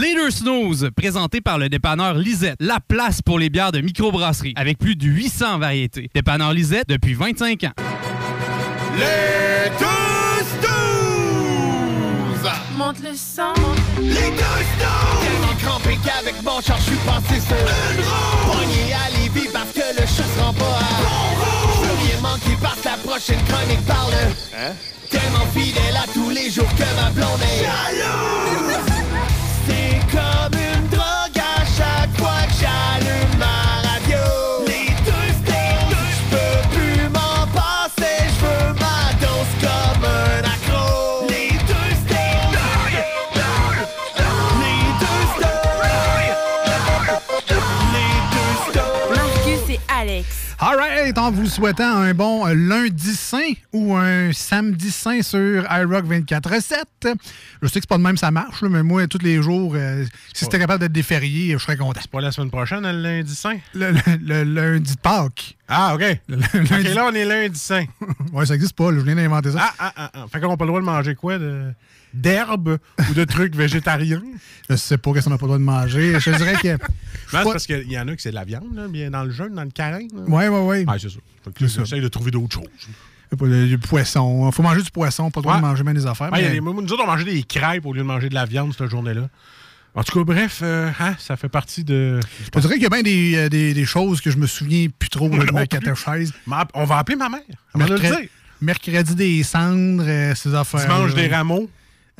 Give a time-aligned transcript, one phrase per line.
[0.00, 4.78] Leader Snooze, présenté par le dépanneur Lisette, la place pour les bières de microbrasserie, avec
[4.78, 6.10] plus de 800 variétés.
[6.14, 7.72] Dépanneur Lisette depuis 25 ans.
[8.96, 12.50] Les deux snooze!
[12.76, 13.54] Monte le sang.
[14.00, 15.22] Les deux snooze!
[15.22, 18.52] Tellement crampé qu'avec mon char, je suis passé sur Une roue!
[18.52, 21.84] Pogné à Lévis parce que le chat se rend pas à Bon roue!
[21.84, 24.12] Je veux rien manquer parce que la prochaine chronique parle
[24.56, 24.72] Hein?
[25.10, 28.91] Tellement fidèle à tous les jours que ma blonde est Jalouse!
[50.62, 50.82] Alex.
[50.82, 56.74] Alright, en vous souhaitant un bon lundi saint ou un samedi saint sur iRock 24-7.
[57.02, 59.72] Je sais que c'est pas de même ça marche, là, mais moi, tous les jours,
[59.76, 62.00] euh, si c'était capable d'être déférié, je serais content.
[62.10, 63.58] Pas la semaine prochaine, le lundi saint?
[63.74, 65.56] Le, le- le lundi de Pâques.
[65.68, 66.02] Ah, OK.
[66.28, 67.84] Le, OK, là, on est lundi saint.
[68.32, 69.58] Ouais, ça existe pas, là, je viens d'inventer ça.
[69.60, 70.24] Ah, ah, ah, ah.
[70.32, 71.38] Fait qu'on n'a pas le droit de manger quoi?
[71.38, 71.72] De...
[72.14, 72.78] D'herbe
[73.10, 74.22] ou de trucs végétariens?
[74.68, 76.18] Je sais pas qu'est-ce qu'on n'a pas le droit de manger.
[76.20, 76.68] Je dirais que.
[76.72, 76.78] Non,
[77.30, 79.24] c'est pas- parce qu'il y en a qui c'est de la viande, là, bien dans
[79.24, 80.08] le jeûne, dans le carême.
[80.14, 80.22] là.
[80.26, 80.84] Ouais, ouais, ouais.
[80.86, 81.18] Ah, c'est ça.
[81.58, 83.68] J'essaie de trouver d'autres choses.
[83.68, 84.50] Du poisson.
[84.52, 85.60] Faut manger du poisson, pas le droit Ouais.
[85.62, 86.28] de manger même des affaires.
[86.34, 88.28] Il y a mais- des- nous autres, on mangeait des crêpes au lieu de manger
[88.28, 89.28] de la viande cette journée-là.
[89.94, 92.18] En tout cas, bref, euh, hein, ça fait partie de.
[92.44, 94.46] Je te dirais qu'il y a bien des, euh, des, des choses que je me
[94.46, 96.32] souviens plus trop de ma catéchèse.
[96.74, 97.40] On va appeler ma mère.
[97.74, 98.30] On va le Mercredi, dire.
[98.62, 100.80] mercredi des cendres, euh, ces affaires.
[100.80, 101.68] Dimanche des rameaux?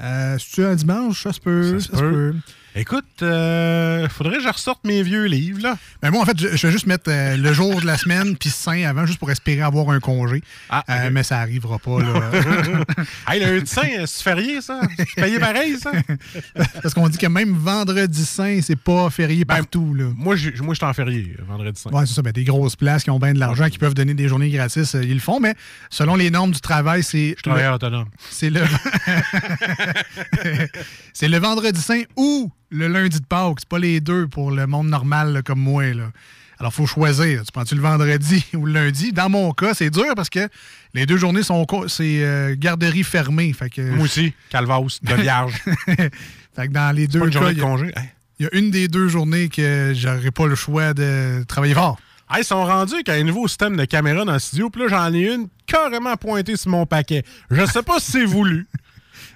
[0.00, 1.22] Euh, C'est-tu un dimanche?
[1.22, 1.78] Ça se peut.
[1.78, 2.34] Ça se Ça se peut.
[2.74, 5.76] Écoute, euh, faudrait que je ressorte mes vieux livres, là.
[6.00, 8.34] Ben moi, en fait, je, je vais juste mettre euh, le jour de la semaine
[8.36, 10.42] puis saint avant, juste pour espérer avoir un congé.
[10.70, 12.00] Ah, Euh, mais ça arrivera pas.
[12.00, 12.30] Là.
[13.28, 14.80] hey, le saint, c'est férié, ça?
[14.96, 15.92] C'est payé pareil, ça?
[16.82, 19.92] Parce qu'on dit que même vendredi saint, c'est pas férié Ben, partout.
[19.92, 20.06] Là.
[20.16, 21.90] Moi, je suis en férié, vendredi saint.
[21.90, 22.22] Ouais, c'est ça.
[22.22, 24.94] Ben, des grosses places qui ont bien de l'argent, qui peuvent donner des journées gratis,
[24.94, 25.40] euh, ils le font.
[25.40, 25.54] Mais
[25.90, 28.08] selon les normes du travail, c'est Je travaille autonome.
[28.30, 28.62] C'est le...
[31.12, 33.58] c'est le vendredi saint ou le lundi de Pâques.
[33.60, 35.92] C'est pas les deux pour le monde normal là, comme moi.
[35.92, 36.10] Là.
[36.58, 37.42] Alors, faut choisir.
[37.44, 39.12] Tu prends-tu le vendredi ou le lundi?
[39.12, 40.48] Dans mon cas, c'est dur parce que
[40.94, 43.52] les deux journées sont c'est euh, garderie fermée.
[43.52, 45.54] Fait que, Moi aussi, calvasse, de vierge.
[45.86, 47.86] fait que dans les deux Pas une journée de congé.
[47.96, 48.10] Hey.
[48.38, 51.98] il y a une des deux journées que j'aurais pas le choix de travailler fort.
[52.38, 55.12] Ils sont rendus avec un nouveau système de caméra dans le studio, puis là, j'en
[55.12, 57.24] ai une carrément pointée sur mon paquet.
[57.50, 58.66] Je sais pas si c'est voulu.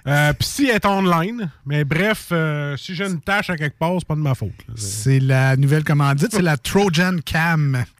[0.07, 3.77] Euh, Puis si elle est online, mais bref, euh, si j'ai une tâche à quelque
[3.77, 4.53] part, c'est pas de ma faute.
[4.67, 4.73] là.
[4.77, 7.83] C'est la nouvelle commandite, c'est la Trojan Cam.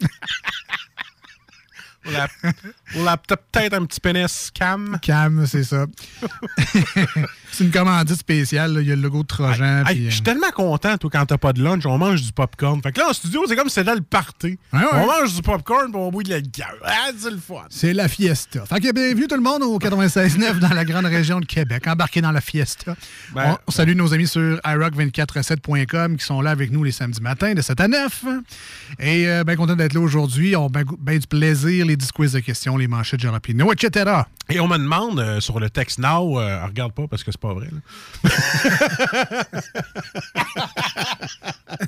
[2.09, 2.29] La-
[2.93, 4.97] peut-être un petit pénis cam.
[5.01, 5.85] Cam, c'est ça.
[7.51, 8.73] c'est une commandite spéciale.
[8.73, 8.81] là.
[8.81, 9.83] Il y a le logo de Trojan.
[9.85, 12.21] Hey, puis, je euh, suis tellement content, toi, quand t'as pas de lunch, on mange
[12.21, 12.81] du popcorn.
[12.81, 14.57] Fait que là, en studio, c'est comme si c'était le party.
[14.73, 14.87] Ouais, ouais.
[14.93, 16.79] On mange du popcorn puis on boit de la gueule.
[16.83, 17.65] Ah, c'est le fun.
[17.69, 18.65] C'est la fiesta.
[18.65, 21.87] Fait que bienvenue tout le monde au 96.9 dans la grande région de Québec.
[21.87, 22.95] Embarqué dans la fiesta.
[23.33, 27.21] Ben, on, on salue nos amis sur iRock247.com qui sont là avec nous les samedis
[27.21, 28.25] matins de 7 à 9.
[28.99, 30.55] Et euh, bien content d'être là aujourd'hui.
[30.55, 33.71] On a bien ben du plaisir, les 10 quiz de questions, les manchettes de Rapino,
[33.73, 34.21] etc.
[34.49, 37.39] Et on me demande euh, sur le texte Now, euh, regarde pas parce que c'est
[37.41, 37.67] pas vrai.
[37.71, 37.79] là.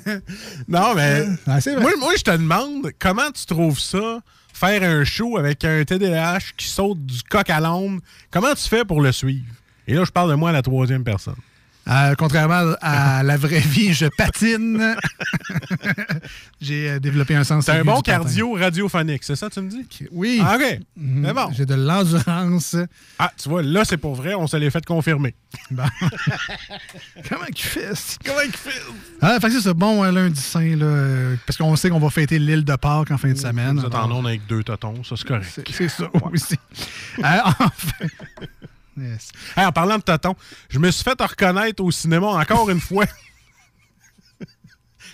[0.68, 1.80] non, mais Ah, vrai.
[1.80, 4.20] moi, moi, je te demande comment tu trouves ça,
[4.52, 8.00] faire un show avec un TDAH qui saute du coq à l'ombre.
[8.30, 9.46] Comment tu fais pour le suivre?
[9.86, 11.36] Et là, je parle de moi à la troisième personne.
[11.90, 14.94] Euh, contrairement à la vraie vie, je patine.
[16.60, 17.64] J'ai euh, développé un sens.
[17.64, 18.18] C'est un bon patin.
[18.18, 19.86] cardio radiophonique, c'est ça que tu me dis?
[20.12, 20.40] Oui.
[20.44, 20.78] Ah, OK.
[20.96, 21.20] Mhm.
[21.20, 21.50] Mais bon.
[21.52, 22.76] J'ai de l'endurance.
[23.18, 25.34] Ah, tu vois, là, c'est pour vrai, on se l'est fait confirmer.
[25.72, 25.84] Bon.
[27.28, 27.94] Comment qu'il fait?
[27.94, 28.16] ça?
[28.24, 28.70] Comment il fait?
[29.20, 29.74] Ah, fait que c'est.
[29.74, 33.18] Bon, euh, lundi saint, là, parce qu'on sait qu'on va fêter l'île de Pâques en
[33.18, 33.78] fin de semaine.
[33.78, 35.60] Vous êtes en alors, onde avec deux totons, ça, c'est correct.
[35.72, 36.56] C'est ça aussi.
[37.18, 38.06] Euh, enfin.
[38.98, 39.30] Yes.
[39.56, 40.34] Hey, en parlant de tonton,
[40.68, 43.06] je me suis fait reconnaître au cinéma encore une fois.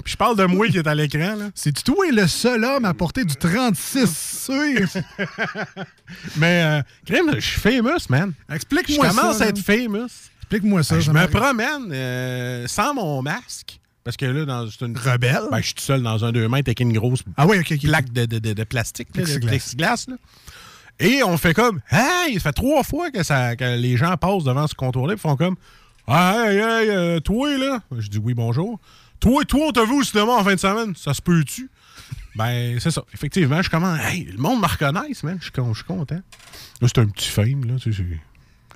[0.04, 1.50] Puis je parle de moi qui est à l'écran, là.
[1.54, 4.54] C'est toi le seul homme à porter du 36 sur?
[6.36, 8.32] Mais, euh, crème, je suis famous, man.
[8.48, 9.14] Je Explique-moi ça.
[9.20, 10.08] commence à être famous.
[10.42, 10.96] Explique-moi ça.
[10.96, 13.80] Ben, je me promène euh, sans mon masque.
[14.04, 14.96] Parce que là, dans c'est une.
[14.96, 15.48] Rebelle?
[15.50, 17.72] Ben, je suis tout seul dans un 2 mètres avec une grosse Ah oui, ok,
[17.72, 17.82] ok.
[17.88, 19.48] plaque de, de- de- de plastique, là, de Plexiglas.
[19.48, 20.04] plexiglas.
[20.08, 20.16] là.
[20.98, 24.44] Et on fait comme Hey, ça fait trois fois que, ça, que les gens passent
[24.44, 25.56] devant ce contour-là et font comme
[26.08, 27.80] Hey, hey, euh, toi, là.
[27.98, 28.78] Je dis oui, bonjour.
[29.18, 30.94] Toi, toi, on t'a vu au cinéma en fin de semaine.
[30.96, 31.68] Ça se peut-tu?
[32.36, 33.02] Ben, c'est ça.
[33.14, 33.98] Effectivement, je commence.
[34.04, 35.38] Hey, le monde me reconnaisse, man.
[35.40, 36.20] Je suis content.
[36.80, 37.74] Là, c'est un petit fame, là.
[37.80, 38.20] Tu sais, c'est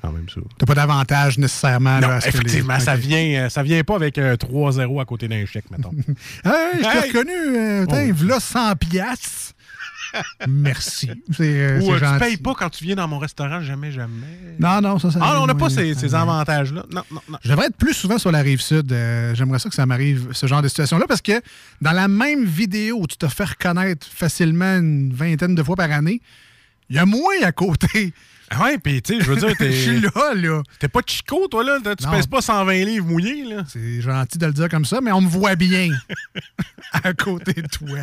[0.03, 0.41] quand même, ça.
[0.59, 2.01] T'as pas d'avantage nécessairement.
[2.01, 3.01] Non, là, les- effectivement, ça Ok.
[3.01, 5.93] vient, euh, ça vient pas avec un 3-0 à côté d'un chèque, mettons.
[6.45, 7.09] Hey, je t'ai Hey!
[7.13, 7.57] reconnu.
[7.59, 8.15] Euh, Oh.
[8.15, 9.53] v'là 100 piastres.
[10.49, 11.11] Merci.
[11.41, 14.27] Euh, Ou euh, tu payes pas quand tu viens dans mon restaurant, jamais, jamais.
[14.59, 16.85] Non, non, ça, ça Ah, non, on n'a pas ces, ces avantages-là.
[16.91, 17.39] Non, non, non.
[17.43, 18.93] Je devrais être plus souvent sur la rive sud.
[18.93, 21.41] Euh, J'aimerais ça que ça m'arrive, ce genre de situation-là, parce que
[21.81, 25.91] dans la même vidéo où tu te fais reconnaître facilement une vingtaine de fois par
[25.91, 26.21] année,
[26.89, 28.13] il y a moins à côté.
[28.53, 30.63] Ah Ouais, puis tu sais, je veux dire, Je suis t'es là, là.
[30.81, 31.79] t'es pas chico, toi, là?
[31.97, 33.63] Tu pèses pas 120 livres mouillés, là.
[33.69, 35.89] C'est gentil de le dire comme ça, mais on me voit bien
[36.93, 38.01] à côté de toi.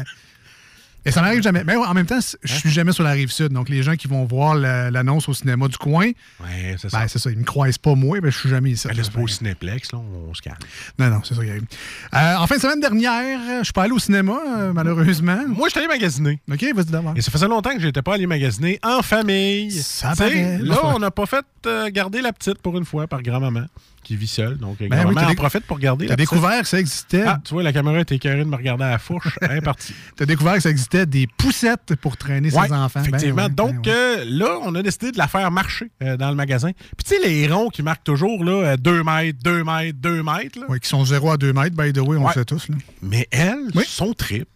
[1.08, 1.64] Et ça m'arrive jamais.
[1.64, 2.58] Mais en même temps, je Hein?
[2.60, 3.54] suis jamais sur la rive sud.
[3.54, 6.06] Donc, les gens qui vont voir la- l'annonce au cinéma du coin,
[6.42, 7.00] Ouais, c'est ça.
[7.00, 7.30] ben, ça.
[7.32, 8.88] Ils me croisent pas moi, ben, je suis jamais ici.
[8.88, 10.00] Ben, c'est pas au Cinéplex, là,
[10.30, 10.58] on se calme.
[11.00, 11.42] Non, non, c'est ça.
[11.42, 15.40] Euh, en fin de semaine dernière, je suis pas allé au cinéma, euh, malheureusement.
[15.48, 16.40] Moi, je suis allé magasiner.
[16.52, 17.14] OK, vas-y d'abord.
[17.16, 19.72] Et ça faisait longtemps que j'étais pas allé magasiner en famille.
[19.72, 20.14] Ça.
[20.18, 23.66] Là, on n'a pas fait euh, garder la petite pour une fois par grand-maman
[24.08, 24.58] qui vit seule.
[24.58, 27.24] Donc, Ben oui, en profite pour garder T'as découvert que ça existait.
[27.28, 29.38] Ah, tu vois, la caméra était écœurée de me regarder à la fourche.
[29.42, 29.94] Est partie.
[30.16, 33.02] T'as découvert que ça existait des poussettes pour traîner Ouais, ses enfants.
[33.02, 33.44] Ben Effectivement.
[33.46, 33.92] oui, ben Donc, oui.
[33.92, 36.72] euh, là, on a décidé de la faire marcher euh, dans le magasin.
[36.72, 40.60] Puis, tu sais, les ronds qui marquent toujours là, 2 mètres, 2 mètres, 2 mètres.
[40.70, 42.70] Ouais, qui sont 0 à 2 mètres, by the way, on le sait tous.
[42.70, 42.76] Là.
[43.02, 43.84] Mais elle, Oui.
[43.86, 44.48] son trip,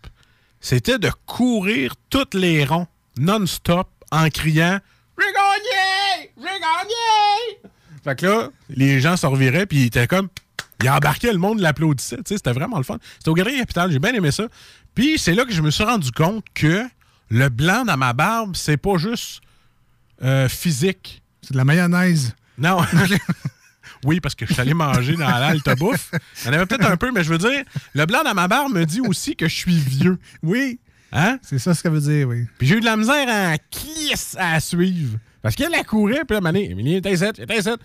[0.62, 2.88] c'était de courir toutes les ronds
[3.18, 4.80] non-stop en criant
[5.20, 6.32] J'ai gagné!
[6.38, 7.71] J'ai gagné!
[8.04, 10.28] Fait que là, les gens se reviraient, puis ils étaient comme.
[10.84, 12.18] Ils embarquaient, le monde l'applaudissait.
[12.26, 12.98] C'était vraiment le fun.
[13.20, 14.48] C'était au Galerie Capital, j'ai bien aimé ça.
[14.96, 16.84] Puis c'est là que je me suis rendu compte que
[17.30, 19.42] le blanc dans ma barbe, c'est pas juste
[20.24, 21.22] euh, physique.
[21.44, 22.34] C'est de la mayonnaise.
[22.58, 22.80] Non.
[24.06, 26.12] oui, parce que je suis allé manger dans l'halte bouffe.
[26.44, 27.64] Il y en avait peut-être un peu, mais je veux dire,
[27.94, 30.18] le blanc dans ma barbe me dit aussi que je suis vieux.
[30.42, 30.80] Oui,
[31.14, 31.40] Hein?
[31.42, 32.46] c'est ça ce que ça veut dire, oui.
[32.58, 35.18] Puis j'ai eu de la misère en clisse à suivre.
[35.42, 37.70] Parce qu'elle la courait, puis là, mané, Émilie était ici, elle était ici.
[37.70, 37.76] Là,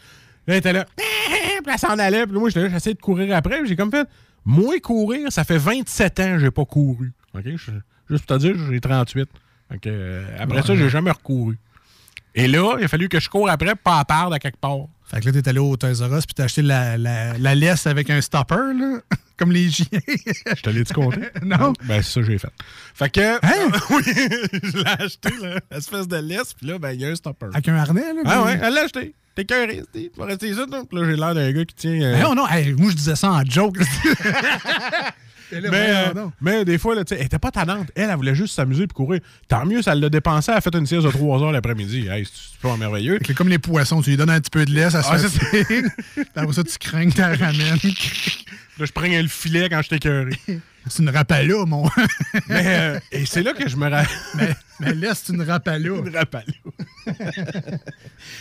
[0.46, 0.84] elle était là.
[0.96, 2.26] Puis elle s'en allait.
[2.26, 3.58] Puis moi, j'étais là, j'essayais de courir après.
[3.60, 4.06] puis J'ai comme fait,
[4.44, 7.12] moi, courir, ça fait 27 ans que j'ai pas couru.
[7.34, 7.42] OK?
[7.44, 7.56] Je-
[8.10, 9.28] juste pour te dire, j'ai 38.
[9.70, 11.58] Donc, euh, après ça, j'ai jamais recouru.
[12.34, 14.86] Et là, il a fallu que je cours après, pas à part de quelque part.
[15.08, 17.54] Fait que là, t'es allé au Toys R Us puis t'as acheté la, la, la
[17.54, 18.98] laisse avec un stopper, là,
[19.36, 19.86] comme les chiens.
[19.94, 21.28] Je te l'ai dit compter?
[21.44, 21.72] Non.
[21.84, 22.52] Ben, c'est ça que j'ai fait.
[22.94, 23.36] Fait que.
[23.36, 23.70] Hein?
[23.90, 24.02] oui,
[24.62, 27.46] je l'ai acheté, là, espèce de laisse, puis là, ben, il y a un stopper.
[27.52, 28.22] avec un harnais, là.
[28.24, 29.14] Ah ouais, elle l'a acheté.
[29.36, 30.82] T'es cœuré, tu vas rester ici, toi.
[30.88, 31.90] Puis là, j'ai l'air d'un gars qui tient.
[32.02, 33.76] euh, Ben non, non, hey, moi, je disais ça en joke.
[35.52, 37.88] Là, mais, euh, mais des fois, là, elle était pas tannante.
[37.94, 39.20] Elle, elle voulait juste s'amuser et courir.
[39.48, 40.50] Tant mieux, ça l'a dépensé.
[40.50, 42.08] Elle a fait une sieste de 3 heures l'après-midi.
[42.08, 43.18] Hey, c'est pas merveilleux.
[43.18, 45.18] Que comme les poissons, tu lui donnes un petit peu de laisse, à se Ah,
[45.18, 47.78] fait c'est après ça, tu crains que tu la ramènes.
[48.78, 50.32] Là, je prends le filet quand j'étais cœuré.
[50.88, 51.84] C'est une rapala, mon.
[52.48, 54.06] mais, euh, et c'est là que je me rappelle.
[54.36, 56.44] mais, mais laisse, c'est une rapala.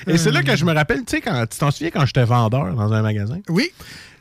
[0.05, 2.23] et c'est là que je me rappelle, tu sais, quand tu t'en souviens quand j'étais
[2.23, 3.71] vendeur dans un magasin, Oui.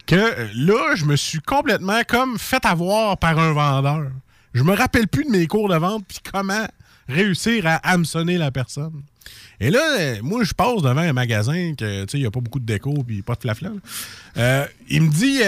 [0.06, 4.10] Que euh, là, je me suis complètement comme fait avoir par un vendeur.
[4.52, 6.66] Je me rappelle plus de mes cours de vente puis comment
[7.08, 9.02] réussir à hameçonner la personne.
[9.60, 12.30] Et là, euh, moi, je passe devant un magasin que, tu sais, il n'y a
[12.30, 13.70] pas beaucoup de déco puis pas de flafla.
[14.36, 15.40] Euh, il me dit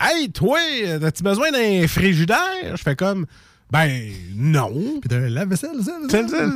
[0.00, 0.58] Hey, toi,
[1.02, 2.76] as-tu besoin d'un frigidaire?
[2.76, 3.26] Je fais comme
[3.72, 4.70] Ben, non.
[5.00, 5.92] Puis t'as la vaisselle, ça.
[6.06, 6.50] Tel, tel.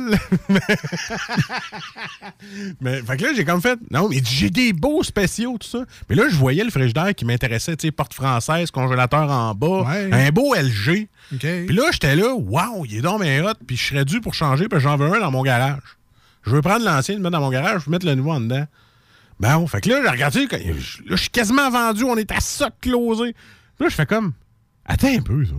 [2.79, 3.79] mais fait que là, j'ai comme fait.
[3.89, 5.83] Non, mais j'ai des beaux spéciaux, tout ça.
[6.09, 9.81] Mais là, je voyais le frigidaire qui m'intéressait, tu sais, porte française, congélateur en bas,
[9.89, 10.09] Ouais.
[10.11, 11.07] un beau LG.
[11.33, 11.39] OK.
[11.39, 14.33] Puis là, j'étais là, waouh, il est dans mes hot, puis je serais dû pour
[14.35, 15.81] changer, puis j'en veux un dans mon garage.
[16.45, 18.41] Je veux prendre l'ancien, le mettre dans mon garage, je veux mettre le nouveau en
[18.41, 18.65] dedans.
[19.39, 20.57] Bon, fait que là, j'ai regardé, là,
[21.09, 22.69] je suis quasiment vendu, on est à ça.
[22.79, 23.29] Puis là,
[23.79, 24.33] je fais comme,
[24.85, 25.57] attends un peu, toi.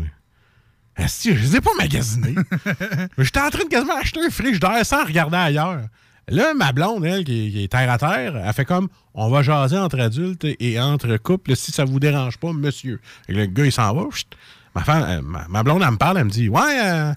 [0.99, 2.35] Asti, je les ai pas magasinés.
[3.19, 5.83] J'étais en train de quasiment acheter un frigidaire sans regarder ailleurs.
[6.31, 9.43] Là, ma blonde, elle, qui, qui est terre à terre, elle fait comme on va
[9.43, 13.01] jaser entre adultes et entre couples si ça vous dérange pas, monsieur.
[13.27, 14.11] Que le gars, il s'en va.
[14.11, 14.27] chut.
[14.75, 17.15] Ma, femme, ma, ma blonde, elle me parle, elle me dit Ouais, euh,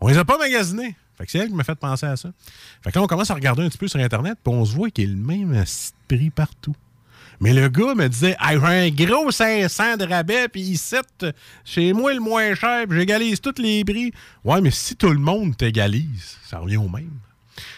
[0.00, 0.96] on les a pas magasinés.
[1.18, 2.30] Fait que c'est elle qui m'a fait penser à ça.
[2.82, 4.74] Fait que là, on commence à regarder un petit peu sur Internet, puis on se
[4.74, 5.64] voit qu'il y a le même
[6.08, 6.74] prix partout.
[7.44, 10.96] Mais le gars me disait Hey, j'ai un gros 500 de rabais, puis ici,
[11.62, 14.14] chez moi le moins cher, puis j'égalise tous les prix.
[14.42, 17.10] Ouais, mais si tout le monde t'égalise, ça revient au même.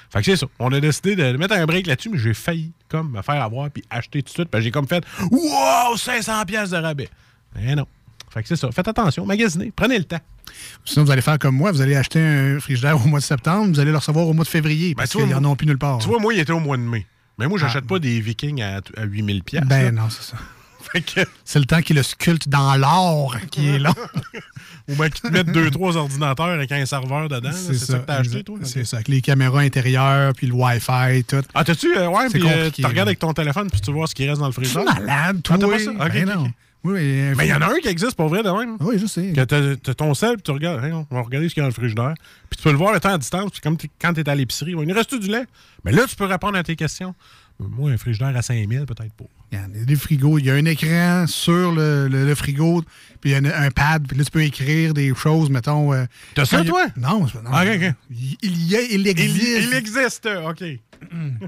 [0.08, 0.46] Fait que c'est ça.
[0.61, 3.68] On a décidé de mettre un break là-dessus, mais j'ai failli comme me faire avoir
[3.68, 4.49] puis acheter tout de suite.
[4.52, 7.08] Puis j'ai comme fait Wow, 500 pièces de rabais.
[7.56, 7.88] Mais non.
[8.30, 8.70] Fait que c'est ça.
[8.70, 10.20] Faites attention, magasinez, prenez le temps.
[10.85, 13.73] Sinon, vous allez faire comme moi, vous allez acheter un frigidaire au mois de septembre,
[13.73, 15.66] vous allez le recevoir au mois de février, parce tu vois, qu'ils n'en ont plus
[15.66, 15.99] nulle part.
[15.99, 17.04] Tu vois, moi, il était au mois de mai.
[17.38, 19.64] Mais moi, j'achète pas des Vikings à, à 8000 pièces.
[19.66, 20.37] ben non, c'est ça.
[20.95, 23.93] Que- C'est le temps qu'il le sculpte dans l'or qui est là.
[24.88, 27.50] ou bien qu'ils te mettent deux, trois ordinateurs avec un serveur dedans.
[27.52, 28.59] C'est ça, que t'as acheté, toi?
[28.62, 31.43] C'est ça, avec les caméras intérieures, puis le Wi-Fi, tout.
[31.55, 31.95] Ah, t'as-tu.
[31.99, 34.40] euh, ouais, puis euh, tu regardes avec ton téléphone, puis tu vois ce qui reste
[34.40, 34.85] dans le freezer?
[34.85, 35.57] malade, toi.
[35.57, 35.93] Ah, t'as pas ça?
[35.93, 36.52] Ben ok, non.
[36.93, 38.76] Oui, mais Mais il y en a un qui existe pour vrai de même.
[38.81, 39.33] Oui, je sais.
[39.33, 39.43] Que
[39.75, 41.69] t'as ton sel, puis tu regardes, Hey, on va regarder ce qu'il y a dans
[41.69, 42.14] le frigidaire.
[42.50, 44.28] Puis tu peux le voir le temps à distance, puis comme t'es- quand tu es
[44.28, 45.45] à l'épicerie, il reste du lait.
[45.85, 47.14] Mais là, tu peux répondre à tes questions.
[47.59, 49.25] Moi, un frigidaire à 5000, peut-être pas.
[49.52, 50.38] Il y a des frigos.
[50.38, 52.83] Il y a un écran sur le, le- le frigo,
[53.21, 55.95] puis il y a un, un pad, puis là, tu peux écrire des choses, mettons.
[55.95, 56.85] euh, T'as ça, il toi?
[56.99, 57.50] Non, c'est- non.
[57.52, 57.64] Ah.
[57.64, 57.95] Il,
[58.43, 60.64] il y a, il Il, existe il existe, OK.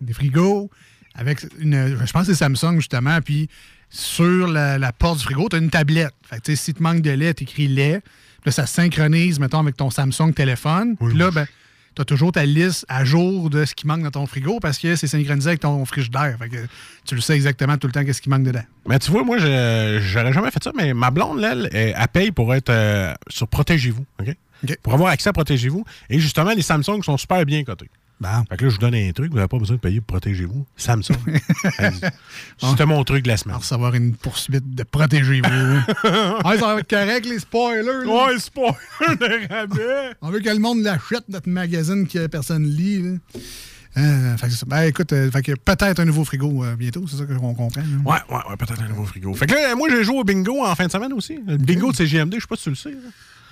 [0.00, 0.70] des frigos
[1.14, 1.98] avec une.
[2.06, 3.48] Je pense que c'est Samsung, justement, puis
[3.90, 6.14] sur la, la porte du frigo, tu as une tablette.
[6.28, 8.00] Fait que, si tu manques de lait, tu écris lait.
[8.44, 10.94] Là, ça synchronise, mettons, avec ton Samsung téléphone.
[11.00, 11.46] Oui, Puis là, ben,
[11.94, 14.78] tu as toujours ta liste à jour de ce qui manque dans ton frigo parce
[14.78, 16.36] que c'est synchronisé avec ton frigidaire.
[16.38, 16.56] Fait que
[17.04, 18.62] tu le sais exactement tout le temps qu'est-ce qui manque dedans.
[18.86, 21.94] Mais tu vois, moi, je- j'aurais jamais fait ça, mais ma blonde, là, elle, elle,
[21.98, 24.04] elle paye pour être euh, sur Protégez-vous.
[24.82, 25.84] Pour avoir accès à Protégez-vous.
[26.10, 27.90] Et justement, les Samsung sont super bien cotés.
[28.20, 28.28] Bon.
[28.50, 30.08] Fait que là, je vous donne un truc, vous n'avez pas besoin de payer pour
[30.18, 30.66] Protégez-vous.
[30.76, 31.14] Samsung.
[32.58, 33.52] C'était mon truc de la semaine.
[33.52, 35.48] Alors, recevoir une poursuite de protégez-vous.
[36.44, 37.82] ah, ça va être correct, les spoilers.
[37.82, 38.26] là.
[38.26, 38.74] Ouais, spoiler
[39.16, 40.14] de rabais!
[40.20, 43.02] On veut que le monde l'achète, notre magazine que personne lit.
[43.02, 43.40] là.
[43.96, 44.64] Euh, fait que.
[44.66, 47.80] Ben, écoute, euh, fait que peut-être un nouveau frigo euh, bientôt, c'est ça qu'on comprend.
[47.80, 47.86] là.
[48.04, 49.32] Ouais, ouais, ouais, peut-être un nouveau frigo.
[49.34, 51.38] Fait que là, moi, j'ai joué au bingo en fin de semaine aussi.
[51.46, 52.90] Le bingo de CGMD, je sais pas si tu le sais.
[52.90, 52.96] là.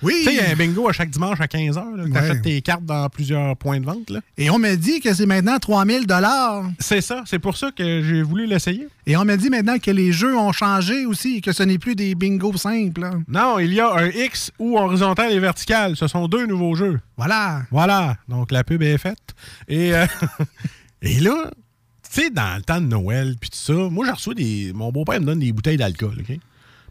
[0.03, 0.13] Oui!
[0.19, 2.05] Tu sais, il y a un bingo à chaque dimanche à 15h.
[2.05, 2.17] Tu Ouais.
[2.17, 4.09] achètes tes cartes dans plusieurs points de vente.
[4.09, 4.19] là.
[4.37, 6.65] Et on m'a dit que c'est maintenant 3000 dollars.
[6.79, 7.23] C'est ça.
[7.25, 8.87] C'est pour ça que j'ai voulu l'essayer.
[9.07, 11.95] Et on m'a dit maintenant que les jeux ont changé aussi, que ce n'est plus
[11.95, 13.01] des bingos simples.
[13.01, 13.11] là.
[13.27, 15.95] Non, il y a un X ou horizontal et vertical.
[15.95, 16.99] Ce sont deux nouveaux jeux.
[17.17, 17.63] Voilà.
[17.71, 18.17] Voilà.
[18.27, 19.33] Donc, la pub est faite.
[19.67, 20.05] Et, euh,
[21.01, 21.49] et là,
[22.13, 24.71] tu sais, dans le temps de Noël, puis tout ça, moi, je reçois des.
[24.73, 26.37] Mon beau-père me donne des bouteilles d'alcool, OK?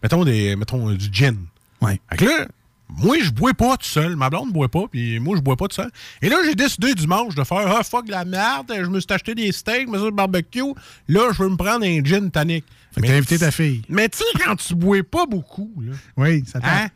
[0.02, 1.36] Mettons, des, mettons du gin.
[1.80, 2.00] Ouais.
[2.10, 2.46] Fait que là,
[2.88, 4.14] moi, je bois pas tout seul.
[4.16, 5.90] Ma blonde ne boit pas, puis moi, je bois pas tout seul.
[6.22, 9.34] Et là, j'ai décidé dimanche de faire Ah, fuck la merde, je me suis acheté
[9.34, 10.60] des steaks, mais ça, le barbecue.
[11.08, 12.64] Là, je veux me prendre un gin tonic.
[12.92, 13.82] Fait que t'as invité ta fille.
[13.88, 16.70] Mais tu sais, quand tu bois pas beaucoup, là, Oui, ça tente.
[16.70, 16.88] hein?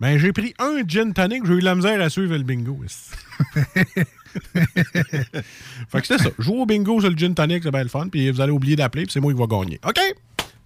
[0.00, 2.80] Ben, j'ai pris un gin tonic, j'ai eu de la misère à suivre le bingo.
[4.52, 6.30] fait que c'était ça.
[6.38, 8.76] Jouer au bingo sur le gin tonic, c'est bien le fun, puis vous allez oublier
[8.76, 9.78] d'appeler, puis c'est moi qui va gagner.
[9.86, 10.00] OK?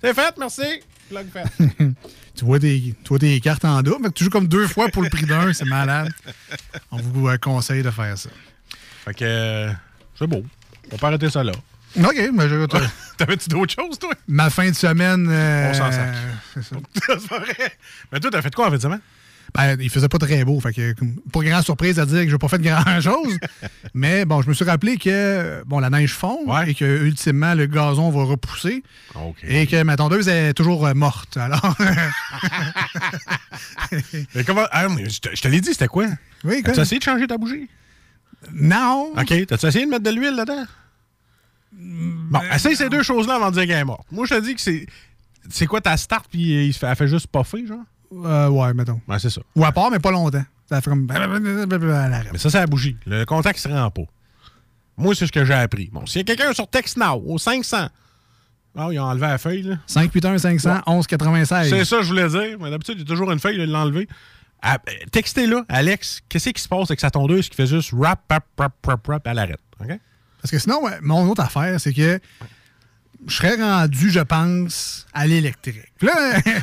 [0.03, 0.63] C'est fait, merci.
[1.09, 1.69] Plug fait.
[2.37, 4.03] Tu vois, des, tu vois des cartes en double.
[4.05, 6.13] Fait que tu joues comme deux fois pour le prix d'un, c'est malade.
[6.91, 8.29] On vous conseille de faire ça.
[9.07, 9.73] Fait que euh,
[10.19, 10.45] c'est beau.
[10.93, 11.53] On peut arrêter ça là.
[11.99, 12.67] OK, mais je,
[13.17, 14.11] T'avais-tu d'autres choses, toi?
[14.29, 15.27] ma fin de semaine.
[15.31, 16.15] euh, On s'en sac.
[16.53, 16.77] c'est ça.
[17.19, 17.73] c'est vrai.
[18.13, 19.01] Mais toi, t'as fait quoi en fin de semaine?
[19.57, 20.61] Ben, il faisait pas très beau.
[20.61, 20.95] Fait que,
[21.33, 23.39] pas grande surprise à dire que j'ai pas fait grand-chose.
[23.95, 26.71] mais bon, je me suis rappelé que bon, la neige fond Ouais.
[26.71, 28.83] et que ultimement le gazon va repousser
[29.43, 31.37] et que ma tondeuse est toujours euh, morte.
[31.37, 31.77] Alors,
[34.35, 34.67] Mais comment.
[34.71, 36.07] Ah, mais je te, je te l'ai dit, c'était quoi?
[36.45, 36.73] oui, quoi?
[36.75, 37.69] T'as essayé de changer ta bougie?
[38.53, 39.13] Non.
[39.17, 39.47] OK.
[39.47, 40.65] T'as-tu essayé de mettre de l'huile là-dedans?
[41.73, 44.07] Bon, essaye ces deux choses-là avant de dire qu'elle est morte.
[44.11, 44.87] Moi, je te dis que c'est.
[45.49, 47.79] C'est quoi ta start, puis il fait- elle fait juste puffer, genre?
[48.13, 49.01] Euh, ouais, mettons.
[49.09, 49.41] Ouais, c'est ça.
[49.55, 50.45] Ou à part, mais pas longtemps.
[50.69, 51.07] Ça fait comme.
[51.07, 52.97] Mais ça, c'est la bougie.
[53.07, 54.03] Le contact se rend pas.
[54.97, 55.91] Moi, c'est ce que j'ai appris.
[55.93, 57.89] Bon, s'il y a quelqu'un sur TextNow, au 500,
[58.79, 59.77] ah, ils ont enlevé la feuille, là.
[59.87, 61.71] 581 500 11 96.
[61.71, 62.59] C'est ça, je voulais dire.
[62.61, 64.09] Mais d'habitude, il y a toujours une feuille, il l'a enlevé.
[64.63, 68.21] Ah, euh, Textez-là, Alex, qu'est-ce qui se passe avec sa tondeuse qui fait juste rap,
[68.31, 69.61] rap, rap, rap, rap, elle arrête.
[69.81, 69.99] OK?
[70.41, 72.21] Parce que sinon, ouais, mon autre affaire, c'est que
[73.29, 75.77] je serais rendu, je pense, à l'électrique.
[76.01, 76.13] Là,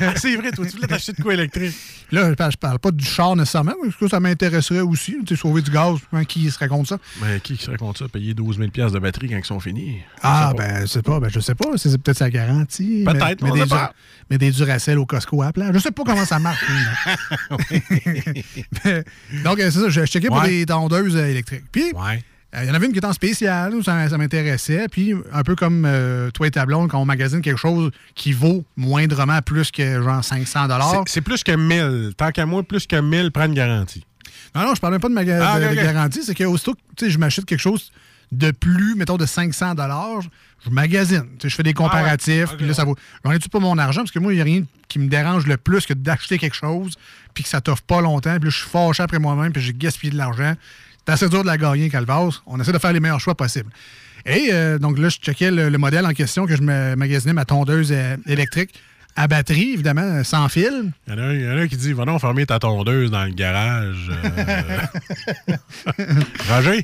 [0.02, 1.76] Ah, c'est vrai, toi, tu voulais t'acheter de quoi électrique?
[2.12, 5.18] là je, parle, pas du char nécessairement, parce que ça m'intéresserait aussi.
[5.26, 6.98] Tu sais, sauver du gaz, hein, qui se raconte ça?
[7.22, 8.08] Mais qui qui se raconte ça?
[8.08, 9.98] Payer 12 000 de batterie quand ils sont finis?
[10.22, 11.20] Ah, ben, je sais pas.
[11.20, 11.70] Ben, je sais pas.
[11.78, 13.04] C'est peut-être sa garantie.
[13.06, 13.94] Peut-être, mais, des sait pas.
[14.30, 15.72] mais des Duracell au Costco à plat.
[15.74, 16.64] Je sais pas comment ça marche.
[17.72, 18.44] mais-
[19.44, 19.90] Donc, euh, c'est ça.
[19.90, 20.50] Je, checkais pour Ouais.
[20.50, 21.66] des tondeuses euh, électriques.
[21.72, 22.24] Puis, Ouais.
[22.56, 24.88] Euh, Il y en avait une qui était en spécial, ça, ça m'intéressait.
[24.92, 28.32] Puis, un peu comme euh, toi et ta blonde, quand on magasine quelque chose qui
[28.34, 30.68] vaut moindrement plus que genre 500
[31.08, 32.14] C'est- plus que 1000.
[32.16, 34.06] Tant qu'à moi, plus que 1000, prends une garantie.
[34.56, 36.22] Non, non, je parle même pas de, maga- Ah, de- de garantie.
[36.24, 37.92] C'est qu'aussitôt que je m'achète quelque chose
[38.32, 39.74] de plus, mettons, de 500
[40.66, 41.24] je magasine.
[41.38, 42.46] Tu sais, je fais des comparatifs.
[42.48, 42.58] Ah ouais.
[42.58, 42.96] Puis là, ça vaut.
[43.26, 44.02] J'en ai-tu pas mon argent?
[44.02, 46.56] Parce que moi, il n'y a rien qui me dérange le plus que d'acheter quelque
[46.56, 46.96] chose,
[47.34, 48.36] puis que ça t'offre pas longtemps.
[48.38, 50.54] Puis là, je suis fâché après moi-même, puis j'ai gaspillé de l'argent.
[51.06, 52.42] C'est assez dur de la gagner, Calvas.
[52.46, 53.70] On essaie de faire les meilleurs choix possibles.
[54.26, 57.34] Et euh, donc là, je checkais le, le modèle en question que je me magasinais,
[57.34, 58.74] ma tondeuse euh, électrique,
[59.18, 60.92] à batterie, évidemment, sans fil.
[61.08, 62.46] Il y, en a un- il y en a un qui dit Va donc fermer
[62.46, 64.10] ta tondeuse dans le garage.
[64.12, 65.56] euh.
[66.50, 66.84] Roger?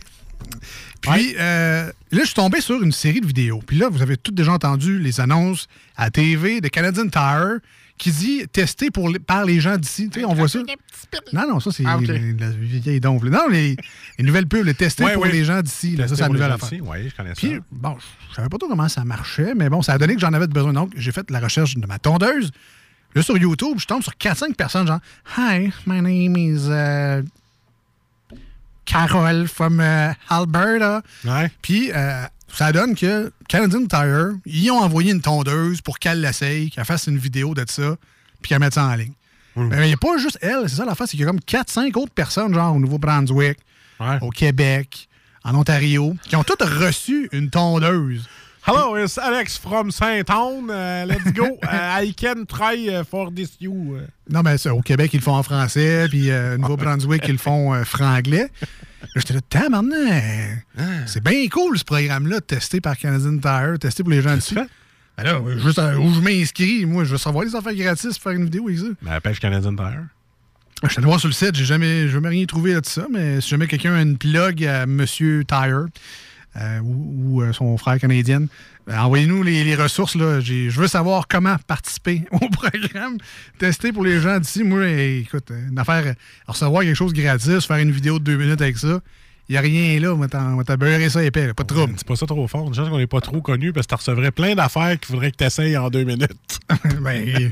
[1.02, 3.62] Puis euh, là, je suis tombé sur une série de vidéos.
[3.66, 7.60] Puis là, vous avez toutes déjà entendu les annonces à TV de Canadian Tire
[8.00, 10.10] qui dit testé pour par les gens d'ici.
[10.10, 10.60] Tu sais, on voit ça.
[11.34, 12.08] Non, non, ça, c'est Ah, ok.
[12.08, 13.30] les- la vieille donfle.
[13.30, 13.76] Non, les,
[14.18, 15.32] les nouvelles pubs, le testé Ouais, pour ouais.
[15.32, 15.96] les gens d'ici.
[15.96, 16.80] là, Ça, c'est la nouvelle affaire.
[16.82, 17.36] Oui, je connais ça.
[17.36, 17.96] Puis, bon,
[18.32, 20.48] je savais pas trop comment ça marchait, mais bon, ça a donné que j'en avais
[20.48, 20.74] besoin.
[20.74, 22.52] Donc, j'ai fait la recherche de ma tondeuse.
[23.16, 25.00] Là, sur YouTube, je tombe sur 4-5 personnes, genre,
[25.38, 27.24] Hi, my name is uh,
[28.86, 31.02] Carol from uh, Alberta.
[31.26, 31.52] Ouais.
[31.62, 36.70] Puis, euh, ça donne que Canadian Tire, ils ont envoyé une tondeuse pour qu'elle l'essaye,
[36.72, 37.96] qu'elle fasse une vidéo de ça,
[38.42, 39.14] puis qu'elle mette ça en ligne.
[39.56, 41.40] Mais il n'y a pas juste elle, c'est ça l'affaire, c'est qu'il y a comme
[41.42, 43.58] 4-5 autres personnes, genre au Nouveau-Brunswick,
[44.00, 44.18] Ouais.
[44.22, 45.10] au Québec,
[45.44, 48.26] en Ontario, qui ont toutes reçu une tondeuse.
[48.66, 50.70] Hello, it's Alex from Saint-Anne.
[50.70, 51.46] Uh, let's go.
[51.64, 53.98] Uh, I can try uh, for this you.
[54.30, 57.34] Non, mais ça, au Québec, ils le font en français, puis euh, au Nouveau-Brunswick, ils
[57.34, 58.50] le font euh, franglais.
[59.02, 60.12] Là, j'étais là, Tain, maintenant,
[61.06, 64.56] c'est bien cool ce programme-là, testé par Canadian Tire, testé pour les gens dessus.
[64.56, 68.32] Ben là, juste euh, où je m'inscris, moi, je veux savoir les affaires gratis pour
[68.32, 68.86] faire une vidéo avec ça.
[69.02, 70.04] Mais la pêche Canadian Tire.
[70.84, 73.06] Je suis allé voir sur le site, j'ai jamais, j'ai jamais rien trouvé de ça,
[73.12, 75.88] mais si jamais quelqu'un a une plug à Monsieur Tire
[76.56, 78.42] euh, ou, ou, euh, son frère canadien,
[78.88, 80.16] ben, envoyez-nous les, les ressources.
[80.16, 80.40] Là.
[80.40, 83.18] Je veux savoir comment participer au programme.
[83.60, 84.64] Tester pour les gens d'ici.
[84.64, 86.14] Moi, écoute, une affaire, euh,
[86.48, 89.00] recevoir quelque chose gratis, faire une vidéo de deux minutes avec ça,
[89.48, 90.14] il n'y a rien là.
[90.14, 90.18] On
[90.56, 91.94] va t'abeurrer ça épais, là, pas de trouble.
[91.98, 92.68] C'est pas ça trop fort.
[92.68, 95.32] Une chance qu'on n'est pas trop connu parce que tu recevrais plein d'affaires qu'il faudrait
[95.32, 96.60] que tu essayes en deux minutes.
[97.02, 97.52] ben,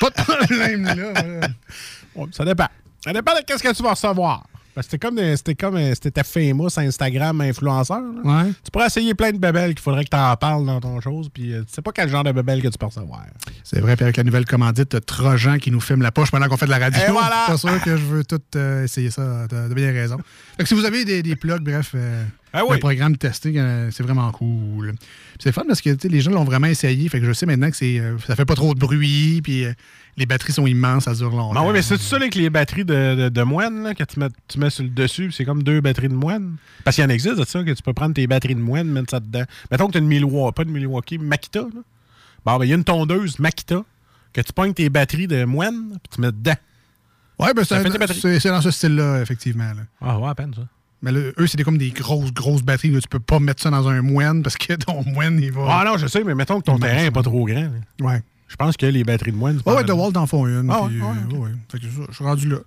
[0.00, 1.12] pas de problème là.
[2.14, 2.32] voilà.
[2.32, 2.68] Ça dépend.
[3.04, 4.46] Ça dépend de qu'est-ce que tu vas recevoir.
[4.80, 8.00] C'était comme, des- c'était comme euh, c'était ta famous Instagram influenceur.
[8.24, 8.50] Ouais.
[8.64, 11.28] Tu pourrais essayer plein de bébelles qu'il faudrait que tu en parles dans ton chose,
[11.32, 13.24] puis euh, tu sais pas quel genre de bébelles que tu peux recevoir.
[13.64, 16.56] C'est vrai, puis avec la nouvelle commandite, Trojan qui nous filme la poche pendant qu'on
[16.56, 17.00] fait de la radio.
[17.06, 17.44] Et voilà!
[17.48, 20.16] Pas sûr que je veux tout euh, essayer ça, de bien raison.
[20.56, 22.76] Fait que si vous avez des, des plugs, bref, euh, Ah oui.
[22.76, 24.94] un programme testé, euh, c'est vraiment cool.
[25.38, 27.76] C'est fun parce que les gens l'ont vraiment essayé, fait que je sais maintenant que
[27.76, 29.72] c'est, euh, ça fait pas trop de bruit, puis euh,
[30.18, 31.54] les batteries sont immenses, ça dure longtemps.
[31.54, 34.20] Ben oui, mais c'est ça avec les batteries de, de, de moine là, que tu
[34.20, 36.56] mets, tu mets sur le dessus, c'est comme deux batteries de moine?
[36.84, 38.86] Parce qu'il y en existe de ça, que tu peux prendre tes batteries de moine,
[38.88, 39.44] mettre ça dedans.
[39.70, 41.60] Mettons que tu as une Milwaukee, pas de Milwaukee, Makita.
[41.60, 41.80] Là.
[42.44, 43.82] Bon, ben il y a une tondeuse Makita
[44.34, 46.54] que tu pognes tes batteries de moine, puis tu mets dedans.
[47.38, 47.74] Ouais, ben, c'est,
[48.20, 49.64] c'est- c'est dans ce style-là, effectivement.
[49.72, 49.82] là.
[50.00, 50.62] Ah, ouais, à peine ça.
[51.02, 52.90] Mais là, eux, des- comme des grosses, grosses batteries.
[52.90, 53.00] Là.
[53.00, 55.62] Tu peux pas mettre ça dans un moine parce que ton moine, il va.
[55.68, 57.60] Ah non, je sais, mais mettons que ton terrain n'est pas trop grand.
[57.62, 57.70] là.
[58.06, 58.22] Ouais.
[58.48, 59.60] Je pense que les batteries de moine.
[59.64, 59.86] c'est Ouais, mal.
[59.86, 60.68] DeWalt en font une.
[60.70, 61.42] Ah ouais, puis, ouais, euh, ok.
[61.44, 61.50] ouais.
[61.70, 62.58] Fait que ça, je suis rendu là.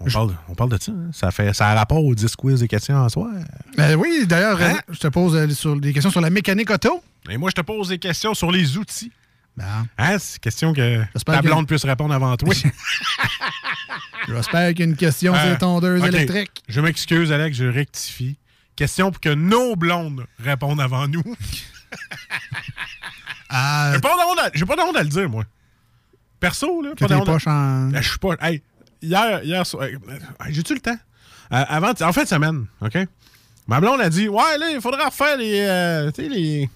[0.00, 0.92] On parle, on parle de ça.
[0.92, 1.10] hein.
[1.12, 3.30] Ça, fait, ça a rapport aux 10 quiz des questions en soi.
[3.76, 4.74] Ben oui, d'ailleurs, Hein?
[4.90, 7.02] je te pose euh, sur, des questions sur la mécanique auto.
[7.30, 9.10] Et moi, je te pose des questions sur les outils.
[9.56, 10.18] Ben, Hein?
[10.18, 12.52] C'est question que ta blonde puisse répondre avant toi.
[14.28, 15.54] j'espère qu'il y a une question Euh,
[15.98, 16.06] ok.
[16.06, 16.62] électriques.
[16.68, 18.36] Je m'excuse, Alex, je rectifie.
[18.76, 21.22] Question pour que nos blondes répondent avant nous.
[23.56, 25.44] Ah, J'ai pas de honte à- à le dire, moi.
[26.40, 27.90] Perso, là, que pas de tes honte à- poches en...
[27.94, 28.34] Je suis pas.
[28.40, 28.62] Hey,
[29.00, 29.86] hier, hier soir.
[30.48, 30.98] J'ai-tu le temps?
[31.52, 32.98] Euh, avant, en fin de semaine, OK?
[33.68, 35.60] Ma blonde a dit Ouais, là, il faudra refaire les.
[35.60, 36.68] euh, tu sais, les.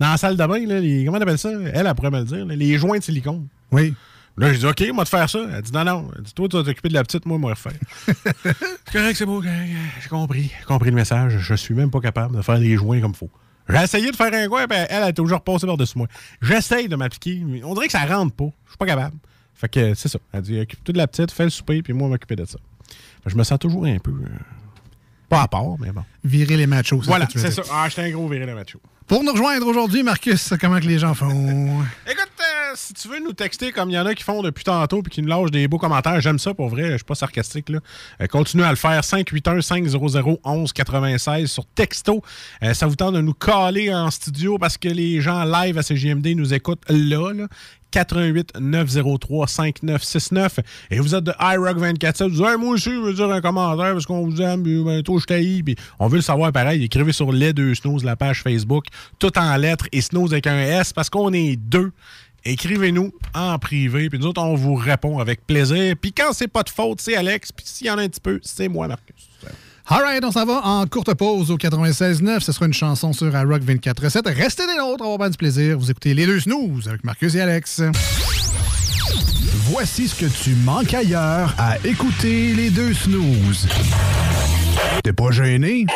[0.00, 1.04] Dans la salle de bain, là, les.
[1.04, 1.50] Comment on appelle ça?
[1.52, 3.46] Elle, elle pourrait me le dire, là, les joints de silicone.
[3.70, 3.94] Oui.
[4.36, 5.38] Là, j'ai dit, OK, moi, te faire ça.
[5.54, 6.10] Elle dit, non, non.
[6.16, 7.72] Elle dit, toi, tu vas t'occuper de la petite, moi, moi, refaire.
[8.04, 9.40] c'est correct, c'est beau.
[9.42, 10.50] J'ai compris.
[10.58, 11.38] J'ai compris le message.
[11.38, 13.30] Je suis même pas capable de faire les joints comme il faut.
[13.68, 16.06] J'ai essayé de faire un coin, puis elle, a toujours passé par-dessus moi.
[16.42, 18.50] J'essaye de m'appliquer, mais on dirait que ça rentre pas.
[18.64, 19.16] Je suis pas capable.
[19.54, 20.18] Fait que c'est ça.
[20.32, 22.58] Elle dit, occupe-toi de la petite, fais le souper, puis moi, m'occuper de ça.
[22.88, 24.10] Fait que je me sens toujours un peu.
[24.10, 24.28] euh,
[25.28, 26.02] pas à part, mais bon.
[26.24, 27.00] Virer les machos.
[27.02, 27.62] c'est Voilà, c'est ça.
[27.72, 28.80] Ah, j'étais un gros viré le macho.
[29.06, 31.28] Pour nous rejoindre aujourd'hui, Marcus, comment que les gens font?
[31.28, 34.64] Écoute, euh, si tu veux nous texter comme il y en a qui font depuis
[34.64, 37.14] tantôt puis qui nous lâchent des beaux commentaires, j'aime ça pour vrai, je suis pas
[37.14, 37.80] sarcastique là.
[38.22, 42.22] Euh, continue à le faire 581 500 1196 sur texto.
[42.62, 45.82] Euh, ça vous tente de nous caler en studio parce que les gens live à
[45.82, 47.30] CGMD nous écoutent là.
[47.94, 50.58] 88 903 5969
[50.90, 53.40] et vous êtes de iRock 24 vous dites Hey, moi aussi je veux dire un
[53.40, 56.50] commentaire parce qu'on vous aime puis ben, toi je t'haïs puis on veut le savoir
[56.50, 56.82] pareil.
[56.82, 58.86] Écrivez sur les deux snooze la page Facebook
[59.20, 61.92] tout en lettres et snooze avec un S parce qu'on est deux.
[62.44, 65.94] Écrivez-nous en privé puis nous autres on vous répond avec plaisir.
[66.00, 68.20] Puis quand c'est pas de faute c'est Alex puis s'il y en a un petit
[68.20, 69.28] peu c'est moi Marcus
[69.86, 72.40] All right, on s'en va en courte pause au 96.9.
[72.40, 74.34] Ce sera une chanson sur iRock 24.7.
[74.34, 75.78] Restez des nôtres, on va avoir du plaisir.
[75.78, 77.82] Vous écoutez Les Deux Snooze avec Marcus et Alex.
[79.66, 83.66] Voici ce que tu manques ailleurs à écouter les deux snooze.
[85.02, 85.86] T'es pas gêné?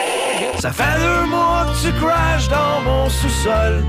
[0.59, 3.85] Ça fait deux mois que tu crashes dans mon sous-sol.